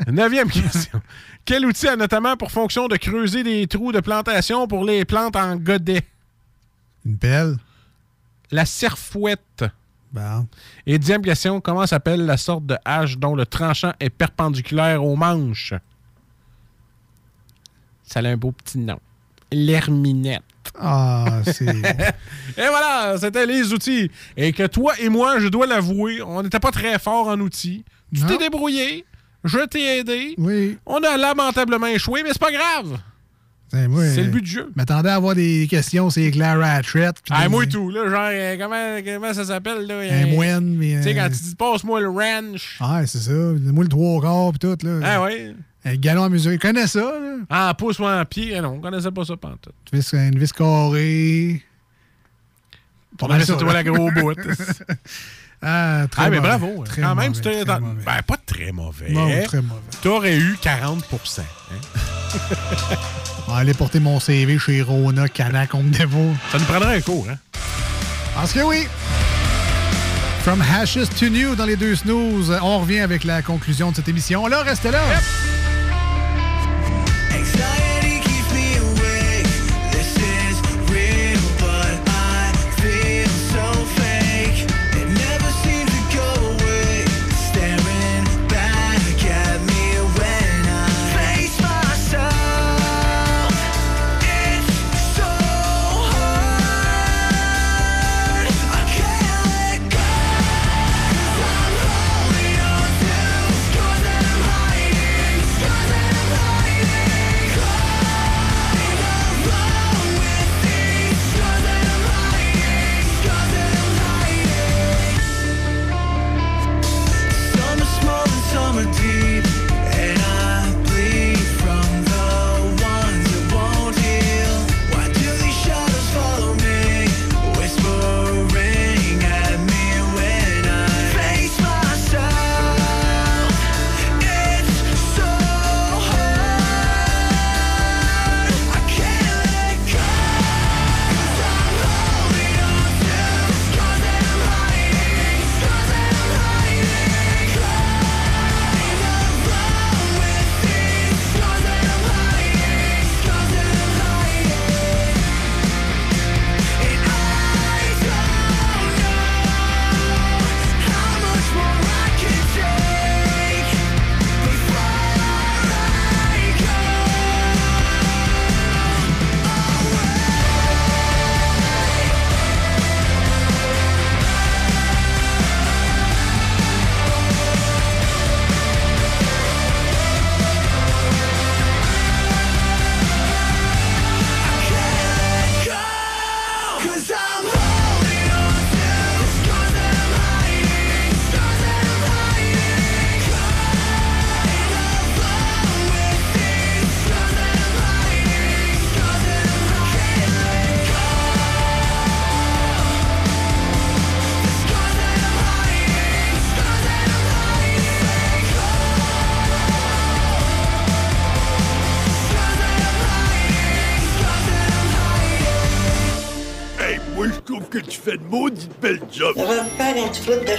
[0.08, 1.00] Neuvième question.
[1.46, 5.36] Quel outil a notamment pour fonction de creuser des trous de plantation pour les plantes
[5.36, 6.02] en godet?
[7.06, 7.58] Une pelle.
[8.52, 9.64] La serfouette.
[10.12, 10.48] Bon.
[10.88, 15.16] Et dixième question, comment s'appelle la sorte de hache dont le tranchant est perpendiculaire aux
[15.16, 15.74] manches?
[18.04, 19.00] Ça a un beau petit nom.
[19.52, 20.42] L'herminette.
[20.80, 21.66] Ah, c'est.
[22.58, 24.10] Et voilà, c'était les outils.
[24.36, 27.84] Et que toi et moi, je dois l'avouer, on n'était pas très fort en outils.
[28.14, 29.06] Tu t'es débrouillé,
[29.44, 30.36] je t'ai aidé.
[30.38, 30.78] Oui.
[30.86, 33.00] On a lamentablement échoué, mais c'est pas grave.
[33.70, 34.72] C'est moi, C'est le euh, but du jeu.
[34.76, 37.16] M'attendais à avoir des questions, c'est traite.
[37.22, 39.96] puis Ah, des- moi et tout, là, genre, euh, comment, comment ça s'appelle, là?
[40.00, 40.96] Un euh, moine, mais.
[40.98, 42.78] Tu sais, quand tu dis, passe-moi le ranch.
[42.80, 43.34] Ah, c'est ça.
[43.34, 45.00] Moi, le trois quarts, puis tout, là.
[45.04, 45.54] Ah, ouais.
[45.90, 46.58] Un galon à mesurer.
[46.58, 47.38] Connais ça, là?
[47.50, 48.56] Ah, pousse-moi en pied.
[48.58, 49.74] Ah non, on connaissait pas ça pantoute.
[49.94, 51.64] Une vis, une vis carrée.
[53.22, 54.34] On avait ça, toi, la gros bout.
[55.60, 56.48] Ah, très Ah, mais mauvais.
[56.50, 56.82] bravo.
[56.82, 56.84] hein.
[56.86, 57.66] Très Quand même, mauvais, tu t'es.
[57.66, 58.04] très mauvais.
[58.06, 59.10] Ben, pas très mauvais.
[59.10, 59.82] Non, très mauvais.
[60.04, 61.04] T'aurais eu 40
[61.40, 61.44] hein.
[63.48, 65.94] On va aller porter mon CV chez Rona, Canac, on me.
[65.94, 67.38] Ça nous prendrait un cours, hein?
[68.36, 68.86] Parce que oui.
[70.44, 72.56] From Hashes to New dans les deux snooze.
[72.62, 74.46] On revient avec la conclusion de cette émission.
[74.46, 75.02] Là, restez là.
[75.02, 75.57] Anxiety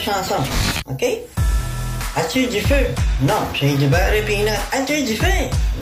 [0.08, 0.42] chanson,
[0.86, 1.04] OK?
[2.16, 2.86] As-tu du feu?
[3.22, 4.48] Non, j'ai du beurre et peanut.
[4.72, 5.26] As-tu du feu?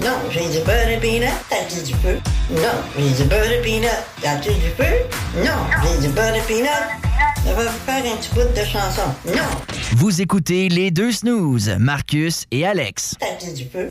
[0.03, 1.29] Non, j'ai du beurre et peanut.
[1.51, 2.19] As-tu du feu?
[2.51, 3.89] Non, j'ai du beurre et peanut.
[4.25, 4.95] As-tu du feu?
[5.37, 6.69] Non, j'ai du beurre et peanut.
[7.45, 9.03] Ça va me faire un petit bout de chanson.
[9.27, 9.43] Non,
[9.97, 13.15] Vous écoutez les deux snooze, Marcus et Alex.
[13.21, 13.91] t'as-tu du feu?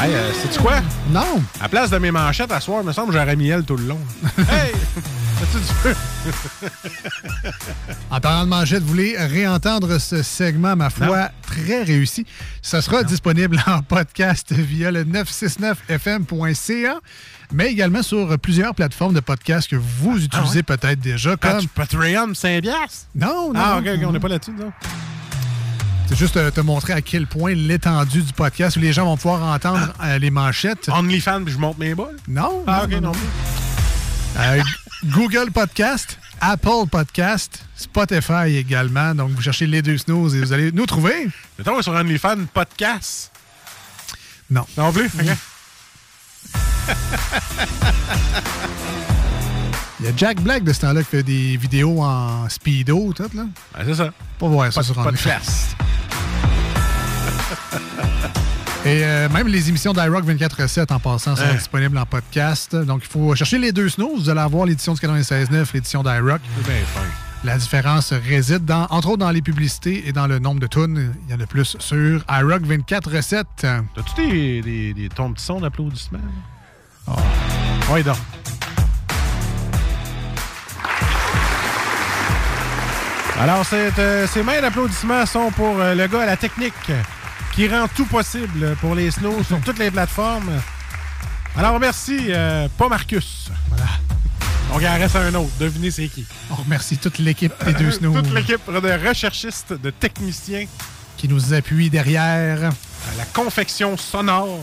[0.00, 0.80] Hey, euh, sais-tu quoi?
[1.10, 1.42] Non.
[1.60, 3.76] À place de mes manchettes à soir, il me semble que j'aurais mis elle tout
[3.76, 3.98] le long.
[4.38, 4.72] hey!
[5.42, 5.92] As-tu du feu?
[8.08, 12.24] En parlant de manchette, vous voulez réentendre ce segment, ma foi, très réussi.
[12.62, 17.00] Ça sera disponible en podcast via le 969fm.ca,
[17.52, 21.66] mais également sur plusieurs plateformes de podcast que vous utilisez peut-être déjà, comme...
[21.74, 23.08] Patreon, Saint-Bias?
[23.16, 23.60] Non, non.
[23.60, 24.70] Ah, ok, on n'est pas là-dessus, non?
[26.08, 29.16] C'est juste euh, te montrer à quel point l'étendue du podcast où les gens vont
[29.16, 30.88] pouvoir entendre euh, les manchettes.
[30.88, 32.16] OnlyFans, puis je monte mes balles?
[32.26, 32.64] Non.
[32.66, 33.12] Ah, ok, non.
[34.38, 34.62] Euh,
[35.04, 39.14] Google Podcast, Apple Podcast, Spotify également.
[39.14, 41.28] Donc, vous cherchez les deux snooze et vous allez nous trouver.
[41.58, 43.30] Mettons sur OnlyFans podcast.
[44.50, 44.64] Non.
[44.78, 45.06] Non plus?
[45.06, 45.26] Ok.
[50.00, 53.24] Il y a Jack Black de ce temps-là qui fait des vidéos en speedo, tout,
[53.34, 53.44] là.
[53.76, 54.10] Ben, c'est ça.
[54.38, 55.10] Pas voir ça sur OnlyFans.
[55.10, 55.76] podcast.
[58.84, 61.54] Et euh, même les émissions d'iRock 24-7 en passant sont Hein.
[61.54, 62.74] disponibles en podcast.
[62.76, 64.24] Donc, il faut chercher les deux snooze.
[64.24, 66.40] Vous allez avoir l'édition du 96.9, l'édition d'iRock.
[67.44, 71.12] La différence réside, dans, entre autres, dans les publicités et dans le nombre de tunes.
[71.28, 73.44] Il y en a plus sur iRock 24-7.
[73.60, 73.82] T'as-tu
[74.30, 76.18] des, des, des ton petit son d'applaudissements?
[77.08, 77.12] Oh.
[77.92, 78.16] Oui, donc.
[83.40, 86.74] Alors, euh, ces mains d'applaudissements sont pour euh, le gars à la technique
[87.54, 90.50] qui rend tout possible pour les snows sur toutes les plateformes.
[91.56, 93.50] Alors, merci, euh, pas Marcus.
[93.68, 93.86] Voilà.
[94.70, 95.50] Donc, il en reste un autre.
[95.58, 96.26] Devinez c'est qui.
[96.50, 100.66] On remercie toute l'équipe des deux snooze Toute l'équipe de recherchistes, de techniciens
[101.16, 102.64] qui nous appuie derrière.
[102.64, 104.60] à la confection sonore.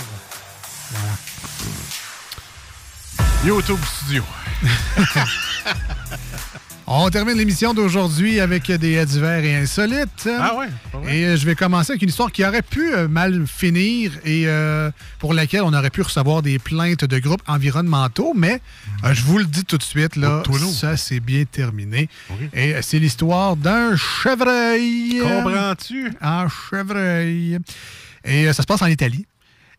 [3.44, 4.24] YouTube Studio.
[6.88, 10.30] On termine l'émission d'aujourd'hui avec des haies divers et insolites.
[10.40, 11.18] Ah ouais, vrai.
[11.18, 14.44] Et euh, je vais commencer avec une histoire qui aurait pu euh, mal finir et
[14.45, 18.62] euh, pour laquelle on aurait pu recevoir des plaintes de groupes environnementaux, mais
[19.03, 22.07] euh, je vous le dis tout de suite, là, Oh, ça s'est bien terminé.
[22.53, 25.22] Et c'est l'histoire d'un chevreuil.
[25.24, 26.12] Comprends-tu?
[26.22, 27.57] Un chevreuil.
[28.26, 29.26] Et euh, ça se passe en Italie.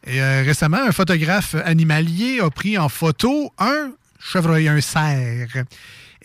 [0.09, 5.65] Et récemment, un photographe animalier a pris en photo un chevreuil, un cerf.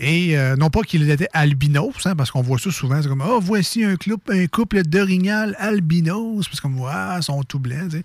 [0.03, 3.23] Et euh, non pas qu'il était albinos, hein, parce qu'on voit ça souvent, c'est comme,
[3.23, 7.91] oh, voici un couple, un couple d'orignal albinos, parce qu'on voit, ils sont tout blancs.
[7.91, 8.03] tu sais.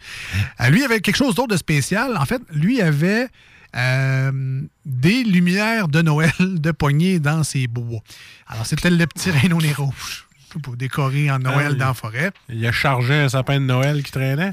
[0.61, 2.15] Euh, lui, il avait quelque chose d'autre de spécial.
[2.19, 3.29] En fait, lui avait
[3.75, 8.01] euh, des lumières de Noël de poignée dans ses bois.
[8.47, 10.27] Alors, c'était le petit rhino nez rouge
[10.63, 12.31] pour décorer en Noël Ah, il- dans la forêt.
[12.51, 14.53] Il a chargé un sapin de Noël qui traînait?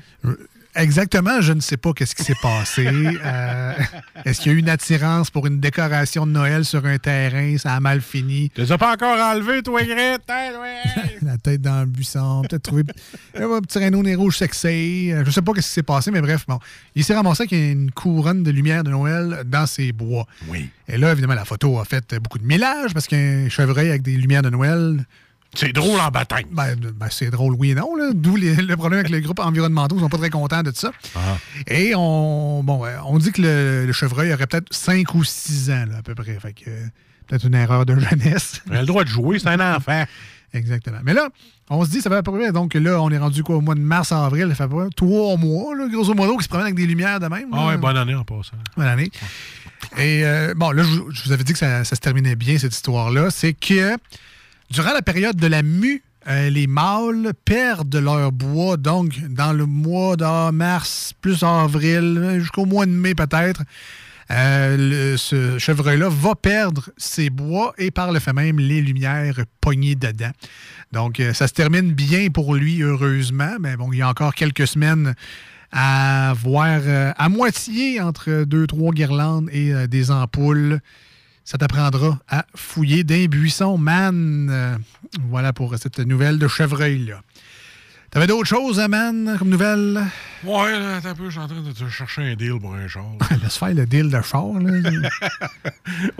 [0.76, 2.88] Exactement, je ne sais pas qu'est-ce qui s'est passé.
[3.26, 3.74] Euh,
[4.26, 7.58] Est-ce qu'il y a eu une attirance pour une décoration de Noël sur un terrain?
[7.58, 8.50] Ça a mal fini.
[8.54, 10.22] Tu les as pas encore enlevés, toi, Grete?
[11.22, 12.84] La tête dans le buisson, peut-être trouvé
[13.36, 15.12] un petit rhino nez rouge sexy.
[15.12, 16.60] Euh, Je sais pas qu'est-ce qui s'est passé, mais bref, bon.
[16.96, 20.26] Il s'est ramassé qu'il y a une couronne de lumière de Noël dans ses bois.
[20.50, 20.70] Oui.
[20.88, 24.18] Et là, évidemment, la photo a fait beaucoup de millage parce qu'un chevreuil avec des
[24.18, 25.06] lumières de Noël.
[25.56, 26.46] C'est drôle en bataille.
[26.52, 27.90] Ben, ben, c'est drôle, oui et non.
[28.14, 29.96] D'où le problème avec les groupes environnementaux.
[29.98, 30.92] Ils sont pas très contents de ça.
[31.68, 35.70] Et on, bon, euh, on dit que le, le chevreuil aurait peut-être 5 ou 6
[35.72, 36.38] ans, là, à peu près.
[36.40, 36.86] Fait que euh,
[37.28, 38.62] peut-être une erreur de jeunesse.
[38.68, 40.04] Il a le droit de jouer, c'est un enfant.
[40.56, 41.00] Exactement.
[41.04, 41.30] Mais là,
[41.70, 42.52] on se dit, ça fait à peu près.
[42.52, 44.48] Donc là, on est rendu quoi au mois de mars-avril?
[44.50, 46.86] Ça fait à peu près trois mois, là, grosso modo, qui se promènent avec des
[46.86, 47.48] lumières de même.
[47.54, 48.58] Ah ouais, bonne année en passant.
[48.78, 49.10] Bonne année.
[49.98, 52.36] Et euh, bon, là, je, vous- je vous avais dit que ça, ça se terminait
[52.36, 53.30] bien, cette histoire-là.
[53.32, 53.98] C'est que
[54.70, 58.78] durant la période de la mue, euh, les mâles perdent leur bois.
[58.78, 63.64] Donc, dans le mois de mars, plus avril, jusqu'au mois de mai peut-être,
[64.32, 69.96] euh, ce chevreuil-là va perdre ses bois et par le fait même les lumières pognées
[69.96, 70.32] dedans.
[70.94, 73.58] Donc, euh, ça se termine bien pour lui, heureusement.
[73.60, 75.16] Mais bon, il y a encore quelques semaines
[75.72, 76.82] à voir
[77.18, 80.80] à moitié entre deux, trois guirlandes et des ampoules.
[81.46, 84.50] Ça t'apprendra à fouiller d'un buisson, man.
[84.50, 84.78] Euh,
[85.30, 87.22] voilà pour cette nouvelle de chevreuil-là.
[88.14, 90.04] T'avais d'autres choses, man, comme nouvelle?
[90.44, 92.76] Ouais, là, attends un peu, je suis en train de te chercher un deal pour
[92.76, 93.04] un char.
[93.44, 95.10] Laisse faire le deal de char, là.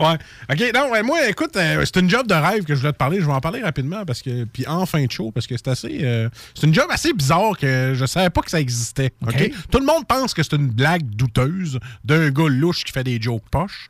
[0.00, 0.18] ouais.
[0.50, 2.98] OK, non, ouais, moi, écoute, euh, c'est une job de rêve que je voulais te
[2.98, 3.20] parler.
[3.20, 4.42] Je vais en parler rapidement parce que.
[4.42, 6.00] Puis en fin de show, parce que c'est assez.
[6.02, 9.12] euh, c'est une job assez bizarre que je savais pas que ça existait.
[9.24, 9.52] OK?
[9.70, 13.22] Tout le monde pense que c'est une blague douteuse d'un gars louche qui fait des
[13.22, 13.88] jokes poches.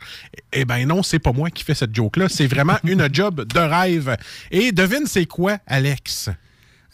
[0.53, 2.29] Eh ben non, c'est pas moi qui fais cette joke-là.
[2.29, 4.15] C'est vraiment une job de rêve.
[4.51, 6.29] Et devine, c'est quoi, Alex?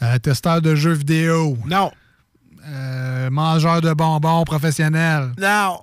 [0.02, 1.56] Euh, testeur de jeux vidéo.
[1.66, 1.90] Non.
[2.66, 5.32] Euh, mangeur de bonbons professionnel.
[5.38, 5.80] Non.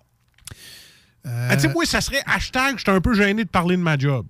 [1.26, 3.82] Euh, Ah, tu sais, moi, ça serait hashtag, j'étais un peu gêné de parler de
[3.82, 4.26] ma job.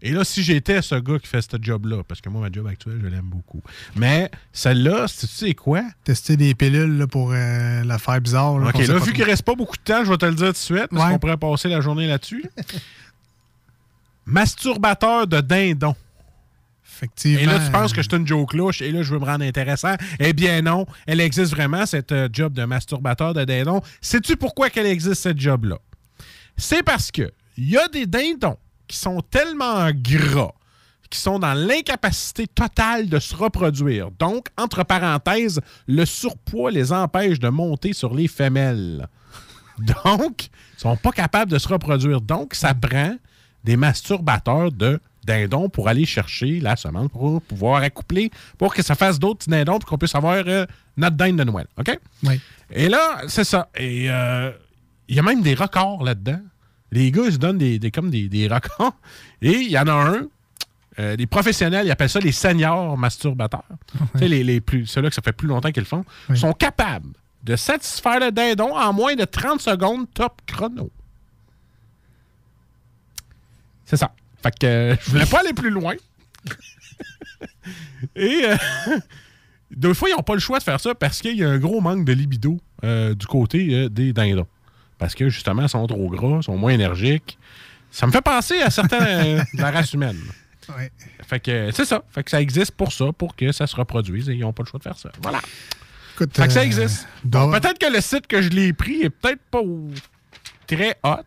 [0.00, 2.66] Et là, si j'étais ce gars qui fait ce job-là, parce que moi, ma job
[2.68, 3.60] actuelle, je l'aime beaucoup.
[3.96, 5.82] Mais celle-là, c'est- tu sais quoi?
[6.04, 8.58] Tester des pilules là, pour euh, l'affaire bizarre.
[8.58, 10.46] là, OK, là, vu qu'il reste pas beaucoup de temps, je vais te le dire
[10.46, 11.12] tout de suite, parce Ouais.
[11.12, 12.44] qu'on pourrait passer la journée là-dessus.
[14.26, 15.94] Masturbateur de dindon.
[17.24, 19.44] Et là, tu penses que c'est une joke louche et là, je veux me rendre
[19.44, 19.94] intéressant.
[20.18, 23.80] Eh bien non, elle existe vraiment, cette euh, job de masturbateur de dindon.
[24.00, 25.78] Sais-tu pourquoi qu'elle existe, cette job-là?
[26.56, 28.56] C'est parce que il y a des dindons
[28.86, 30.52] qui sont tellement gras
[31.10, 34.10] qui sont dans l'incapacité totale de se reproduire.
[34.18, 39.08] Donc, entre parenthèses, le surpoids les empêche de monter sur les femelles.
[39.78, 42.20] Donc, ils sont pas capables de se reproduire.
[42.20, 43.16] Donc, ça prend
[43.64, 48.94] des masturbateurs de dindons pour aller chercher la semence pour pouvoir accoupler, pour que ça
[48.94, 51.66] fasse d'autres petits dindons, pour qu'on puisse avoir euh, notre dinde de Noël.
[51.78, 51.98] OK?
[52.24, 52.40] Oui.
[52.70, 53.68] Et là, c'est ça.
[53.76, 54.50] Et euh,
[55.08, 56.40] il y a même des records là-dedans.
[56.90, 58.94] Les gars, ils se donnent des, des- comme des, des records.
[59.42, 60.22] Et il y en a un.
[60.98, 63.62] euh, les professionnels, ils appellent ça les seniors masturbateurs.
[64.14, 66.52] Tu sais, les, les plus, ceux-là que ça fait plus longtemps qu'ils le font, sont
[66.54, 67.12] capables
[67.44, 70.90] de satisfaire le dindon en moins de 30 secondes top chrono.
[73.84, 74.10] C'est ça.
[74.48, 75.94] Fait que euh, je voulais pas aller plus loin.
[78.16, 78.56] Et euh,
[79.70, 81.58] des fois, ils n'ont pas le choix de faire ça parce qu'il y a un
[81.58, 84.46] gros manque de libido euh, du côté euh, des dindons.
[84.98, 87.38] Parce que justement, ils sont trop gras, ils sont moins énergiques.
[87.90, 90.18] Ça me fait penser à certains euh, de la race humaine.
[90.76, 90.92] Ouais.
[91.26, 92.02] Fait que c'est ça.
[92.10, 94.64] Fait que ça existe pour ça, pour que ça se reproduise et ils n'ont pas
[94.64, 95.10] le choix de faire ça.
[95.22, 95.40] Voilà.
[96.12, 97.08] Écoute, Fait que ça existe.
[97.24, 99.62] Bon, peut-être que le site que je l'ai pris est peut-être pas
[100.66, 101.22] très hot.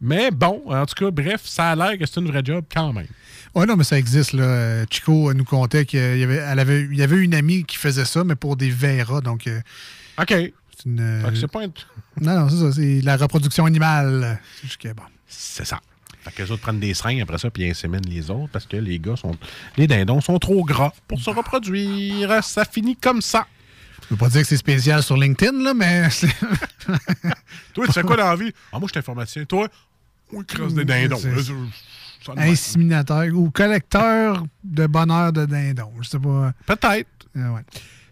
[0.00, 2.92] Mais bon, en tout cas, bref, ça a l'air que c'est une vraie job quand
[2.92, 3.06] même.
[3.54, 4.32] Oui, non, mais ça existe.
[4.32, 4.84] Là.
[4.90, 8.04] Chico nous contait qu'il y avait, elle avait, il y avait une amie qui faisait
[8.04, 9.20] ça, mais pour des verras.
[9.20, 9.60] Donc, euh,
[10.20, 10.28] OK.
[10.30, 11.00] c'est une.
[11.00, 11.72] euh, c'est pas un-
[12.20, 12.72] Non, non, c'est ça.
[12.72, 14.40] C'est la reproduction animale.
[14.56, 15.04] C'est juste que, bon.
[15.28, 15.80] C'est ça.
[16.22, 18.66] Fait que les autres prennent des seringues après ça, puis ils inséminent les autres parce
[18.66, 19.36] que les gars sont.
[19.76, 22.42] Les dindons sont trop gras pour se reproduire.
[22.42, 23.46] Ça finit comme ça.
[24.08, 26.08] Je veux pas dire que c'est spécial sur LinkedIn, là, mais.
[27.74, 28.52] Toi, tu fais quoi dans la vie?
[28.72, 29.44] Ah, moi, je suis informaticien.
[29.44, 29.68] Toi,
[30.32, 31.18] on crosse des dindons.
[32.36, 35.92] Inséminateur ou collecteur de bonheur de dindon.
[36.00, 36.52] Je sais pas.
[36.66, 37.08] Peut-être.
[37.36, 37.60] Euh, ouais.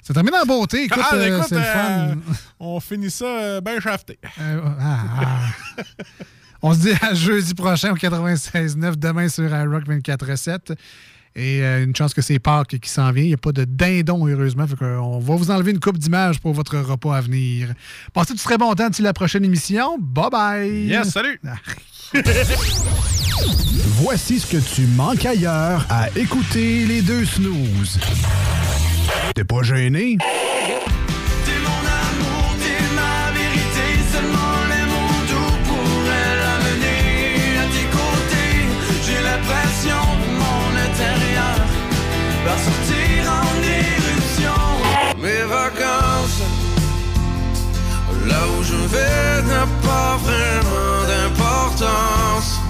[0.02, 0.84] Ça termine en beauté.
[0.84, 2.08] Écoute, Ah, euh, écoute, le fun.
[2.08, 2.14] euh,
[2.60, 4.18] on finit ça euh, bien shafté.
[4.38, 5.82] Ah, ah.
[6.64, 10.76] On se dit à jeudi prochain au 96.9, demain sur iRock 24.7.
[11.34, 13.22] Et euh, une chance que c'est Pâques qui s'en vient.
[13.22, 14.66] Il n'y a pas de dindon, heureusement.
[14.66, 17.72] Fait qu'on va vous enlever une coupe d'images pour votre repas à venir.
[18.12, 19.98] Passez du très bon temps d'ici la prochaine émission.
[19.98, 20.86] Bye bye!
[20.86, 21.40] Yes, salut!
[24.02, 27.98] Voici ce que tu manques ailleurs à écouter les deux snooze.
[29.34, 30.18] T'es pas gêné?
[42.58, 44.62] Sortir en éruption.
[45.18, 46.42] Mes vacances,
[48.26, 52.60] là où je vais, n'a pas vraiment d'importance.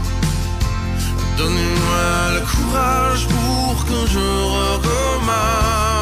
[1.39, 2.07] Donnez-moi
[2.37, 4.27] le courage pour que je
[4.59, 6.02] recommence.